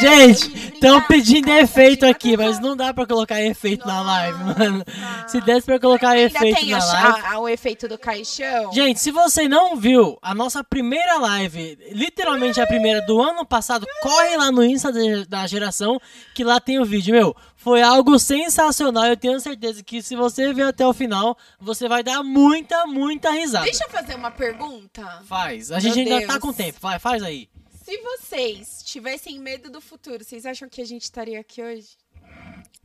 [0.00, 4.84] Gente, Estão pedindo efeito aqui, mas não dá pra colocar efeito na live, mano.
[5.28, 7.26] Se desse pra colocar Ainda efeito tem na a- live.
[7.26, 8.72] a- o efeito do caixão.
[8.72, 13.86] Gente, se você não viu a nossa primeira live, literalmente a primeira do ano passado,
[14.02, 14.92] corre lá no Insta
[15.28, 15.98] da geração,
[16.34, 17.34] que lá tem o vídeo, meu.
[17.56, 19.06] Foi algo sensacional.
[19.06, 23.30] Eu tenho certeza que se você ver até o final, você vai dar muita, muita
[23.30, 23.64] risada.
[23.64, 25.22] Deixa eu fazer uma pergunta.
[25.26, 25.72] Faz.
[25.72, 26.78] A gente Meu ainda tá com tempo.
[26.82, 27.48] Vai, faz aí.
[27.84, 31.98] Se vocês tivessem medo do futuro, vocês acham que a gente estaria aqui hoje?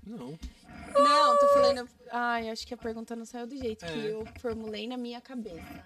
[0.06, 0.38] Não.
[0.94, 1.90] Não, tô falando.
[2.12, 4.12] Ai, acho que a pergunta não saiu do jeito que É.
[4.12, 5.86] eu formulei na minha cabeça.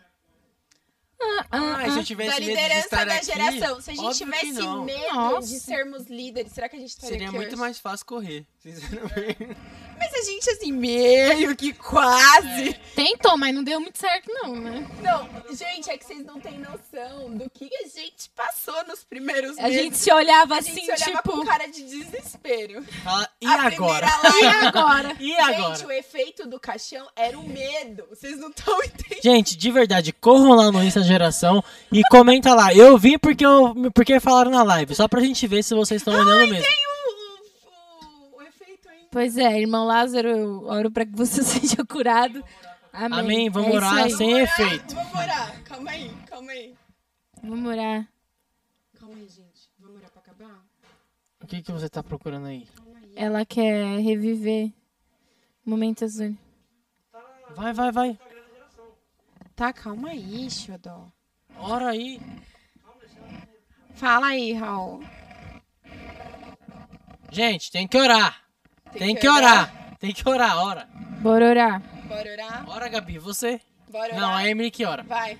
[1.52, 3.82] Ah, se eu tivesse da medo de liderança estar da aqui, geração.
[3.82, 5.48] Se a gente tivesse medo Nossa.
[5.48, 7.58] de sermos líderes, será que a gente estaria Seria aqui muito hoje?
[7.60, 9.58] mais fácil correr, sinceramente.
[9.98, 12.74] Mas a gente, assim, meio que quase.
[12.95, 14.86] Tentou, mas não deu muito certo, não, né?
[15.02, 19.58] Não, gente, é que vocês não têm noção do que a gente passou nos primeiros
[19.60, 19.78] A meses.
[19.82, 21.32] gente se olhava A assim, gente olhava tipo.
[21.32, 22.84] com cara de desespero.
[23.04, 24.08] Fala, e A agora?
[24.08, 25.16] primeira E live- agora?
[25.24, 25.88] E Gente, agora?
[25.88, 28.06] o efeito do caixão era o medo.
[28.10, 29.24] Vocês não estão entendendo.
[29.24, 32.73] Gente, de verdade, corram lá no Insta Geração e comenta lá.
[32.73, 36.14] Eu vim porque, eu, porque falaram na live, só pra gente ver se vocês estão
[36.14, 36.65] olhando mesmo.
[36.65, 39.07] O, o, o efeito ainda.
[39.11, 42.44] Pois é, irmão Lázaro, eu oro pra que você seja curado.
[42.91, 43.19] Amém.
[43.19, 44.95] Amém, vamos É orar sem efeito.
[44.95, 45.64] Vamos orar.
[45.64, 46.76] Calma aí, calma aí.
[47.44, 48.07] Vamos orar.
[48.99, 49.69] Calma aí, gente.
[49.80, 50.61] Vamos orar pra acabar?
[51.41, 52.68] O que, que você tá procurando aí?
[53.15, 54.72] Ela quer reviver
[55.65, 56.44] momentos únicos.
[57.56, 58.19] Vai, vai, vai.
[59.55, 61.11] Tá, calma aí, Xodó.
[61.57, 62.19] Ora aí.
[63.93, 65.03] Fala aí, Raul.
[67.31, 68.43] Gente, tem que orar.
[68.97, 69.95] Tem que orar.
[69.99, 70.88] Tem que orar, ora.
[71.21, 71.81] Bora orar.
[72.07, 72.69] Bora orar?
[72.69, 73.61] Ora, Gabi, você?
[73.89, 74.38] Bora Não, orar?
[74.39, 75.03] a Emily que ora.
[75.03, 75.38] Vai.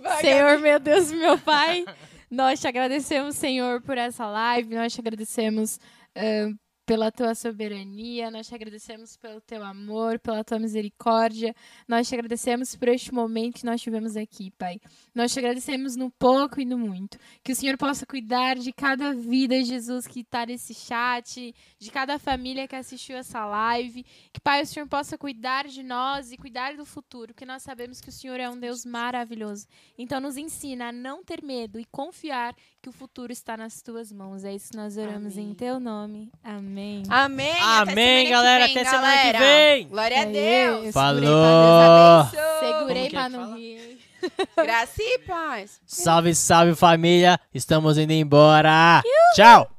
[0.00, 1.84] Vai, Senhor, meu Deus, meu Pai,
[2.30, 5.78] nós te agradecemos, Senhor, por essa live, nós te agradecemos
[6.14, 6.54] ahn,
[6.84, 11.54] pela tua soberania, nós te agradecemos pelo teu amor, pela tua misericórdia,
[11.86, 14.80] nós te agradecemos por este momento que nós tivemos aqui, Pai.
[15.14, 17.18] Nós te agradecemos no pouco e no muito.
[17.42, 22.18] Que o Senhor possa cuidar de cada vida, Jesus, que está nesse chat, de cada
[22.18, 24.04] família que assistiu essa live.
[24.32, 28.00] Que, Pai, o Senhor possa cuidar de nós e cuidar do futuro, porque nós sabemos
[28.00, 29.68] que o Senhor é um Deus maravilhoso.
[29.96, 34.12] Então, nos ensina a não ter medo e confiar que o futuro está nas tuas
[34.12, 34.42] mãos.
[34.44, 35.50] É isso que nós oramos Amém.
[35.50, 36.32] em teu nome.
[36.42, 36.71] Amém.
[37.08, 37.56] Amém.
[37.60, 39.88] Amém, que galera, vem, até semana que vem.
[39.88, 40.86] Glória a Aê, Deus.
[40.86, 42.26] eu Falou.
[42.60, 43.98] Segurei é pra não rir.
[44.56, 45.80] Graça e paz.
[45.84, 47.38] Salve, salve família.
[47.52, 49.02] Estamos indo embora.
[49.34, 49.70] Tchau.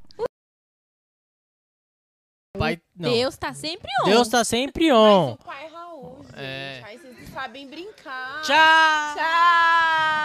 [2.57, 3.10] Pai, não.
[3.11, 4.06] Deus tá sempre on.
[4.06, 5.32] Deus tá sempre Mas on.
[5.32, 6.36] o pai Raul, gente.
[6.38, 6.82] É.
[6.86, 8.41] Aí vocês sabem brincar.
[8.44, 9.15] Tchau.
[9.15, 10.23] Tchau.